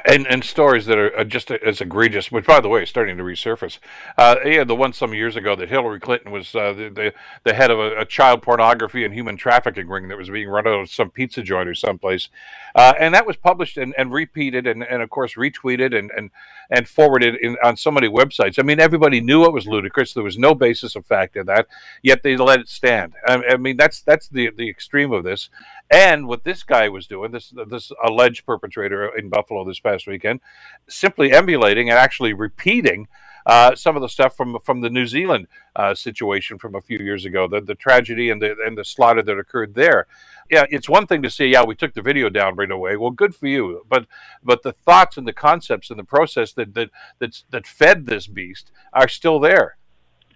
And 0.04 0.26
and 0.26 0.44
stories 0.44 0.86
that 0.86 0.98
are 0.98 1.24
just 1.24 1.50
as 1.50 1.80
egregious, 1.80 2.32
which 2.32 2.46
by 2.46 2.60
the 2.60 2.68
way 2.68 2.82
is 2.82 2.88
starting 2.88 3.16
to 3.16 3.22
resurface. 3.22 3.78
Uh, 4.16 4.36
yeah, 4.44 4.64
the 4.64 4.74
one 4.74 4.92
some 4.92 5.12
years 5.12 5.36
ago 5.36 5.54
that 5.54 5.68
Hillary 5.68 6.00
Clinton 6.00 6.32
was 6.32 6.54
uh, 6.54 6.72
the, 6.72 6.88
the, 6.88 7.14
the 7.44 7.54
head 7.54 7.70
of 7.70 7.78
a, 7.78 8.00
a, 8.00 8.04
child 8.04 8.42
pornography 8.42 9.04
and 9.04 9.12
human 9.12 9.36
trafficking 9.36 9.86
ring 9.88 10.08
that 10.08 10.16
was 10.16 10.30
being 10.30 10.48
run 10.48 10.66
out 10.66 10.80
of 10.80 10.90
some 10.90 11.10
pizza 11.10 11.42
joint 11.42 11.68
or 11.68 11.74
someplace, 11.74 12.28
uh, 12.74 12.94
and 12.98 13.14
that 13.14 13.26
was 13.26 13.36
published 13.36 13.76
and, 13.76 13.94
and 13.98 14.12
repeated 14.12 14.66
and, 14.66 14.82
and 14.82 15.02
of 15.02 15.10
course 15.10 15.34
retweeted 15.34 15.96
and 15.96 16.10
and 16.16 16.30
and 16.70 16.88
forwarded 16.88 17.34
in, 17.36 17.56
on 17.62 17.76
so 17.76 17.90
many 17.90 18.08
websites. 18.08 18.58
I 18.58 18.62
mean, 18.62 18.80
everybody 18.80 19.20
knew 19.20 19.44
it 19.44 19.52
was 19.52 19.66
ludicrous. 19.66 20.12
There 20.12 20.22
was 20.22 20.38
no 20.38 20.54
basis 20.54 20.96
of 20.96 21.06
fact 21.06 21.36
in 21.36 21.46
that, 21.46 21.66
yet 22.02 22.22
they 22.22 22.36
let 22.36 22.60
it 22.60 22.68
stand. 22.68 23.14
I, 23.26 23.42
I 23.50 23.56
mean, 23.56 23.76
that's 23.76 24.00
that's 24.02 24.28
the 24.28 24.50
the 24.50 24.68
extreme 24.68 25.12
of 25.12 25.24
this. 25.24 25.50
And 25.90 26.26
what 26.26 26.44
this 26.44 26.62
guy 26.62 26.88
was 26.88 27.06
doing, 27.06 27.30
this 27.32 27.52
this 27.68 27.92
alleged 28.04 28.44
perpetrator 28.44 29.16
in 29.16 29.28
Buffalo 29.28 29.57
this 29.64 29.80
past 29.80 30.06
weekend, 30.06 30.40
simply 30.88 31.32
emulating 31.32 31.90
and 31.90 31.98
actually 31.98 32.32
repeating 32.32 33.08
uh, 33.46 33.74
some 33.74 33.96
of 33.96 34.02
the 34.02 34.08
stuff 34.08 34.36
from 34.36 34.58
from 34.62 34.82
the 34.82 34.90
New 34.90 35.06
Zealand 35.06 35.46
uh, 35.74 35.94
situation 35.94 36.58
from 36.58 36.74
a 36.74 36.82
few 36.82 36.98
years 36.98 37.24
ago, 37.24 37.48
the 37.48 37.60
the 37.60 37.74
tragedy 37.74 38.30
and 38.30 38.42
the 38.42 38.54
and 38.64 38.76
the 38.76 38.84
slaughter 38.84 39.22
that 39.22 39.38
occurred 39.38 39.74
there. 39.74 40.06
Yeah, 40.50 40.64
it's 40.68 40.88
one 40.88 41.06
thing 41.06 41.22
to 41.22 41.30
say, 41.30 41.46
yeah, 41.46 41.64
we 41.64 41.74
took 41.74 41.94
the 41.94 42.02
video 42.02 42.28
down 42.28 42.56
right 42.56 42.70
away. 42.70 42.96
Well, 42.96 43.10
good 43.10 43.34
for 43.34 43.46
you, 43.46 43.86
but 43.88 44.06
but 44.42 44.62
the 44.62 44.72
thoughts 44.72 45.16
and 45.16 45.26
the 45.26 45.32
concepts 45.32 45.88
and 45.88 45.98
the 45.98 46.04
process 46.04 46.52
that 46.52 46.74
that 46.74 46.90
that 47.20 47.42
that 47.50 47.66
fed 47.66 48.06
this 48.06 48.26
beast 48.26 48.70
are 48.92 49.08
still 49.08 49.40
there. 49.40 49.78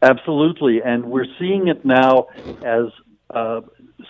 Absolutely, 0.01 0.81
and 0.83 1.05
we're 1.05 1.27
seeing 1.39 1.69
it 1.69 1.85
now 1.85 2.29
as 2.65 2.87
uh, 3.31 3.61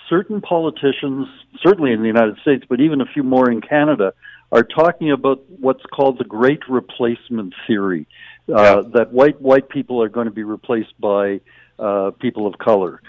certain 0.08 0.40
politicians, 0.40 1.26
certainly 1.62 1.92
in 1.92 2.00
the 2.00 2.06
United 2.06 2.38
States, 2.42 2.64
but 2.68 2.80
even 2.80 3.00
a 3.00 3.06
few 3.06 3.22
more 3.22 3.50
in 3.50 3.60
Canada, 3.60 4.12
are 4.50 4.62
talking 4.62 5.10
about 5.10 5.42
what's 5.48 5.84
called 5.86 6.18
the 6.18 6.24
Great 6.24 6.60
Replacement 6.68 7.54
Theory, 7.66 8.06
uh, 8.48 8.62
yeah. 8.62 8.82
that 8.94 9.12
white 9.12 9.40
white 9.40 9.68
people 9.68 10.02
are 10.02 10.08
going 10.08 10.26
to 10.26 10.32
be 10.32 10.42
replaced 10.42 10.92
by 11.00 11.40
uh, 11.78 12.10
people 12.20 12.46
of 12.46 12.58
color, 12.58 13.00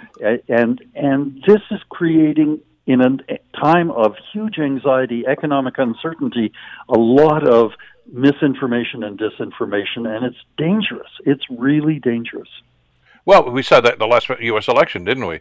and 0.47 0.81
and 0.95 1.43
this 1.45 1.61
is 1.69 1.79
creating 1.89 2.61
in 2.85 3.01
a 3.01 3.39
time 3.59 3.91
of 3.91 4.15
huge 4.31 4.59
anxiety, 4.59 5.23
economic 5.27 5.75
uncertainty, 5.77 6.51
a 6.89 6.97
lot 6.97 7.47
of 7.47 7.71
misinformation 8.11 9.03
and 9.03 9.17
disinformation, 9.17 10.07
and 10.07 10.25
it's 10.25 10.37
dangerous. 10.57 11.09
It's 11.25 11.43
really 11.49 11.99
dangerous. 11.99 12.49
Well, 13.25 13.49
we 13.49 13.63
saw 13.63 13.79
that 13.79 13.93
in 13.93 13.99
the 13.99 14.07
last 14.07 14.27
U.S. 14.29 14.67
election, 14.67 15.05
didn't 15.05 15.27
we? 15.27 15.39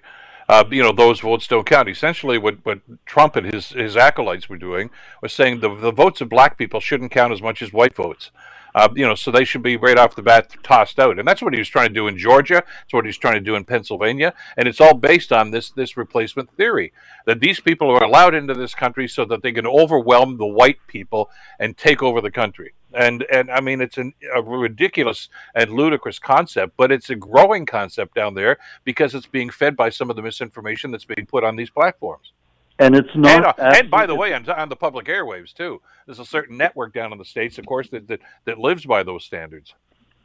Uh, 0.52 0.64
you 0.70 0.82
know, 0.82 0.92
those 0.92 1.20
votes 1.20 1.46
don't 1.46 1.64
count. 1.64 1.88
Essentially, 1.88 2.36
what, 2.36 2.58
what 2.64 2.80
Trump 3.06 3.36
and 3.36 3.52
his, 3.52 3.70
his 3.70 3.96
acolytes 3.96 4.50
were 4.50 4.58
doing 4.58 4.90
was 5.22 5.32
saying 5.32 5.60
the, 5.60 5.74
the 5.74 5.90
votes 5.90 6.20
of 6.20 6.28
black 6.28 6.58
people 6.58 6.78
shouldn't 6.78 7.10
count 7.10 7.32
as 7.32 7.40
much 7.40 7.62
as 7.62 7.72
white 7.72 7.96
votes. 7.96 8.30
Uh, 8.74 8.88
you 8.94 9.06
know, 9.06 9.14
so 9.14 9.30
they 9.30 9.44
should 9.44 9.62
be 9.62 9.76
right 9.76 9.98
off 9.98 10.14
the 10.14 10.22
bat 10.22 10.50
tossed 10.62 10.98
out, 10.98 11.18
and 11.18 11.28
that's 11.28 11.42
what 11.42 11.52
he 11.52 11.58
was 11.58 11.68
trying 11.68 11.88
to 11.88 11.94
do 11.94 12.08
in 12.08 12.16
Georgia. 12.16 12.62
That's 12.64 12.92
what 12.92 13.04
he's 13.04 13.18
trying 13.18 13.34
to 13.34 13.40
do 13.40 13.54
in 13.54 13.64
Pennsylvania, 13.64 14.34
and 14.56 14.66
it's 14.66 14.80
all 14.80 14.94
based 14.94 15.32
on 15.32 15.50
this 15.50 15.70
this 15.70 15.96
replacement 15.96 16.50
theory 16.56 16.92
that 17.26 17.40
these 17.40 17.60
people 17.60 17.90
are 17.90 18.02
allowed 18.02 18.34
into 18.34 18.54
this 18.54 18.74
country 18.74 19.08
so 19.08 19.24
that 19.26 19.42
they 19.42 19.52
can 19.52 19.66
overwhelm 19.66 20.38
the 20.38 20.46
white 20.46 20.78
people 20.86 21.30
and 21.58 21.76
take 21.76 22.02
over 22.02 22.20
the 22.20 22.30
country. 22.30 22.72
And 22.94 23.24
and 23.32 23.50
I 23.50 23.60
mean, 23.60 23.80
it's 23.80 23.98
an, 23.98 24.14
a 24.34 24.42
ridiculous 24.42 25.28
and 25.54 25.70
ludicrous 25.70 26.18
concept, 26.18 26.74
but 26.76 26.92
it's 26.92 27.10
a 27.10 27.16
growing 27.16 27.66
concept 27.66 28.14
down 28.14 28.34
there 28.34 28.58
because 28.84 29.14
it's 29.14 29.26
being 29.26 29.50
fed 29.50 29.76
by 29.76 29.90
some 29.90 30.10
of 30.10 30.16
the 30.16 30.22
misinformation 30.22 30.90
that's 30.90 31.04
being 31.04 31.26
put 31.26 31.44
on 31.44 31.56
these 31.56 31.70
platforms. 31.70 32.32
And 32.78 32.96
it's 32.96 33.14
not. 33.14 33.36
And, 33.36 33.46
uh, 33.46 33.76
and 33.76 33.90
by 33.90 34.06
the 34.06 34.14
way, 34.14 34.32
on, 34.32 34.48
on, 34.48 34.68
the 34.68 34.76
public 34.76 35.06
airwaves 35.06 35.52
too, 35.52 35.80
there's 36.06 36.18
a 36.18 36.24
certain 36.24 36.56
network 36.56 36.92
down 36.94 37.12
in 37.12 37.18
the 37.18 37.24
states, 37.24 37.58
of 37.58 37.66
course, 37.66 37.88
that, 37.90 38.08
that 38.08 38.20
that 38.44 38.58
lives 38.58 38.84
by 38.84 39.02
those 39.02 39.24
standards. 39.24 39.74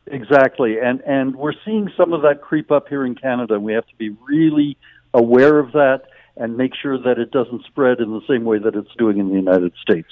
Exactly, 0.07 0.79
and 0.79 1.01
and 1.01 1.35
we're 1.35 1.53
seeing 1.65 1.91
some 1.97 2.13
of 2.13 2.21
that 2.21 2.41
creep 2.41 2.71
up 2.71 2.87
here 2.87 3.05
in 3.05 3.15
Canada. 3.15 3.55
and 3.55 3.63
We 3.63 3.73
have 3.73 3.87
to 3.87 3.95
be 3.95 4.09
really 4.27 4.77
aware 5.13 5.59
of 5.59 5.73
that 5.73 6.03
and 6.37 6.55
make 6.55 6.73
sure 6.75 6.97
that 6.97 7.17
it 7.17 7.31
doesn't 7.31 7.65
spread 7.65 7.99
in 7.99 8.11
the 8.11 8.21
same 8.27 8.45
way 8.45 8.59
that 8.59 8.75
it's 8.75 8.93
doing 8.97 9.17
in 9.17 9.29
the 9.29 9.35
United 9.35 9.73
States. 9.81 10.09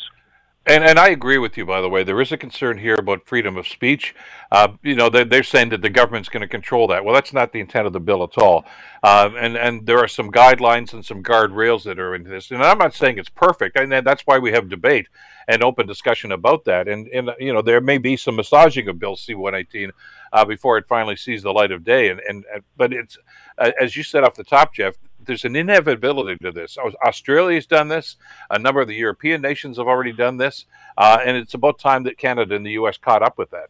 And 0.68 0.84
and 0.84 0.98
I 0.98 1.10
agree 1.10 1.38
with 1.38 1.58
you. 1.58 1.66
By 1.66 1.80
the 1.80 1.90
way, 1.90 2.04
there 2.04 2.20
is 2.22 2.32
a 2.32 2.38
concern 2.38 2.80
here 2.80 2.96
about 2.96 3.28
freedom 3.28 3.56
of 3.56 3.68
speech. 3.68 4.16
Uh, 4.52 4.70
you 4.82 4.96
know, 4.96 5.10
they're, 5.10 5.26
they're 5.26 5.44
saying 5.44 5.70
that 5.70 5.84
the 5.84 5.92
government's 5.92 6.28
going 6.30 6.42
to 6.42 6.48
control 6.48 6.88
that. 6.88 7.06
Well, 7.06 7.14
that's 7.14 7.34
not 7.34 7.52
the 7.52 7.60
intent 7.60 7.86
of 7.86 7.94
the 7.94 8.00
bill 8.00 8.24
at 8.24 8.36
all. 8.40 8.66
Uh, 9.04 9.30
and 9.38 9.58
and 9.58 9.86
there 9.86 10.00
are 10.00 10.08
some 10.08 10.32
guidelines 10.32 10.94
and 10.94 11.06
some 11.06 11.22
guardrails 11.22 11.84
that 11.84 12.00
are 12.00 12.16
in 12.16 12.24
this. 12.24 12.50
And 12.50 12.64
I'm 12.64 12.80
not 12.80 12.96
saying 12.96 13.20
it's 13.20 13.30
perfect. 13.30 13.78
And 13.78 13.92
that's 13.92 14.24
why 14.24 14.40
we 14.40 14.52
have 14.54 14.68
debate 14.68 15.08
and 15.48 15.64
open 15.64 15.86
discussion 15.86 16.32
about 16.32 16.66
that. 16.66 16.88
And 16.88 17.08
and 17.10 17.30
you 17.40 17.54
know, 17.54 17.62
there 17.62 17.82
may 17.82 18.00
be 18.00 18.18
some 18.18 18.36
massaging 18.36 18.88
of 18.88 18.98
Bill 18.98 19.16
C-118 19.16 19.92
uh, 20.34 20.46
before 20.46 20.80
it 20.80 20.88
finally 20.88 21.16
sees 21.16 21.44
the 21.44 21.54
light 21.54 21.72
of 21.72 21.84
day. 21.84 22.10
And 22.10 22.20
and 22.28 22.44
but 22.76 22.92
it's 22.92 23.20
as 23.58 23.96
you 23.96 24.02
said 24.02 24.24
off 24.24 24.34
the 24.34 24.44
top, 24.44 24.74
Jeff 24.74 24.96
there's 25.26 25.46
an 25.46 25.56
inevitability 25.56 26.38
to 26.44 26.52
this. 26.52 26.78
Australia's 26.78 27.66
done 27.66 27.88
this. 27.88 28.18
A 28.50 28.60
number 28.60 28.82
of 28.82 28.88
the 28.88 28.96
European 28.96 29.42
nations 29.42 29.78
have 29.78 29.88
already 29.88 30.14
done 30.14 30.38
this, 30.38 30.66
uh, 30.98 31.20
and 31.24 31.38
it's 31.38 31.54
about 31.54 31.80
time 31.80 32.04
that 32.04 32.18
Canada 32.18 32.56
and 32.56 32.66
the 32.66 32.72
U.S. 32.72 32.98
caught 32.98 33.24
up 33.24 33.38
with 33.38 33.52
that. 33.52 33.70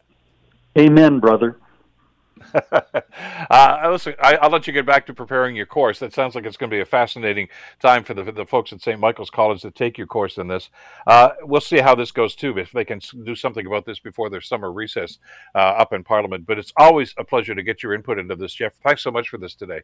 Amen, 0.78 1.20
brother. 1.20 1.58
uh, 3.50 3.88
listen, 3.90 4.14
I, 4.20 4.38
will 4.42 4.50
let 4.50 4.66
you 4.66 4.72
get 4.72 4.86
back 4.86 5.06
to 5.06 5.14
preparing 5.14 5.56
your 5.56 5.66
course. 5.66 5.98
That 5.98 6.12
sounds 6.12 6.34
like 6.34 6.44
it's 6.44 6.56
going 6.56 6.70
to 6.70 6.76
be 6.76 6.80
a 6.80 6.86
fascinating 6.86 7.48
time 7.80 8.04
for 8.04 8.14
the, 8.14 8.30
the 8.30 8.46
folks 8.46 8.72
at 8.72 8.82
St. 8.82 9.00
Michael's 9.00 9.30
College 9.30 9.62
to 9.62 9.70
take 9.70 9.98
your 9.98 10.06
course 10.06 10.38
in 10.38 10.48
this. 10.48 10.70
Uh, 11.06 11.30
we'll 11.42 11.60
see 11.60 11.78
how 11.78 11.94
this 11.94 12.12
goes 12.12 12.34
too, 12.34 12.58
if 12.58 12.72
they 12.72 12.84
can 12.84 13.00
do 13.24 13.34
something 13.34 13.66
about 13.66 13.86
this 13.86 13.98
before 13.98 14.30
their 14.30 14.40
summer 14.40 14.72
recess 14.72 15.18
uh, 15.54 15.58
up 15.58 15.92
in 15.92 16.04
Parliament. 16.04 16.46
But 16.46 16.58
it's 16.58 16.72
always 16.76 17.14
a 17.18 17.24
pleasure 17.24 17.54
to 17.54 17.62
get 17.62 17.82
your 17.82 17.94
input 17.94 18.18
into 18.18 18.36
this, 18.36 18.54
Jeff. 18.54 18.74
Thanks 18.84 19.02
so 19.02 19.10
much 19.10 19.28
for 19.28 19.38
this 19.38 19.54
today. 19.54 19.80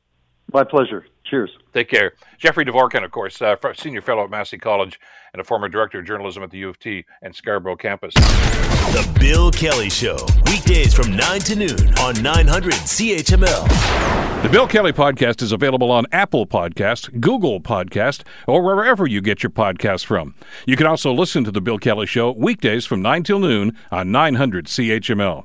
My 0.53 0.65
pleasure. 0.65 1.07
Cheers. 1.25 1.57
Take 1.73 1.89
care. 1.89 2.13
Jeffrey 2.39 2.65
Dvorkin, 2.65 3.05
of 3.05 3.11
course, 3.11 3.41
uh, 3.41 3.57
senior 3.75 4.03
fellow 4.03 4.25
at 4.25 4.31
Massey 4.31 4.59
College 4.59 5.01
and 5.33 5.41
a 5.41 5.45
former 5.45 5.69
director 5.69 6.01
of 6.01 6.05
journalism 6.07 6.43
at 6.43 6.51
the 6.51 6.59
U 6.59 6.69
of 6.69 6.79
T 6.79 7.05
and 7.23 7.35
Scarborough 7.35 7.77
campus. 7.77 8.13
The 8.15 9.19
Bill 9.19 9.51
Kelly 9.51 9.89
Show, 9.89 10.19
weekdays 10.47 10.93
from 10.93 11.17
9 11.17 11.41
to 11.41 11.57
noon 11.57 11.99
on 12.01 12.21
900 12.23 12.75
CHML. 12.75 14.43
The 14.43 14.49
Bill 14.49 14.67
Kelly 14.67 14.93
Podcast 14.93 15.41
is 15.41 15.53
available 15.53 15.91
on 15.91 16.05
Apple 16.13 16.47
Podcast, 16.47 17.21
Google 17.21 17.61
Podcast, 17.61 18.23
or 18.47 18.61
wherever 18.61 19.07
you 19.07 19.23
get 19.23 19.43
your 19.43 19.51
podcasts 19.51 20.05
from. 20.05 20.35
You 20.67 20.77
can 20.77 20.87
also 20.87 21.13
listen 21.13 21.45
to 21.45 21.51
The 21.51 21.61
Bill 21.61 21.79
Kelly 21.79 22.07
Show 22.07 22.33
weekdays 22.33 22.85
from 22.85 23.01
9 23.01 23.23
till 23.23 23.39
noon 23.39 23.79
on 23.91 24.11
900 24.11 24.67
CHML. 24.67 25.45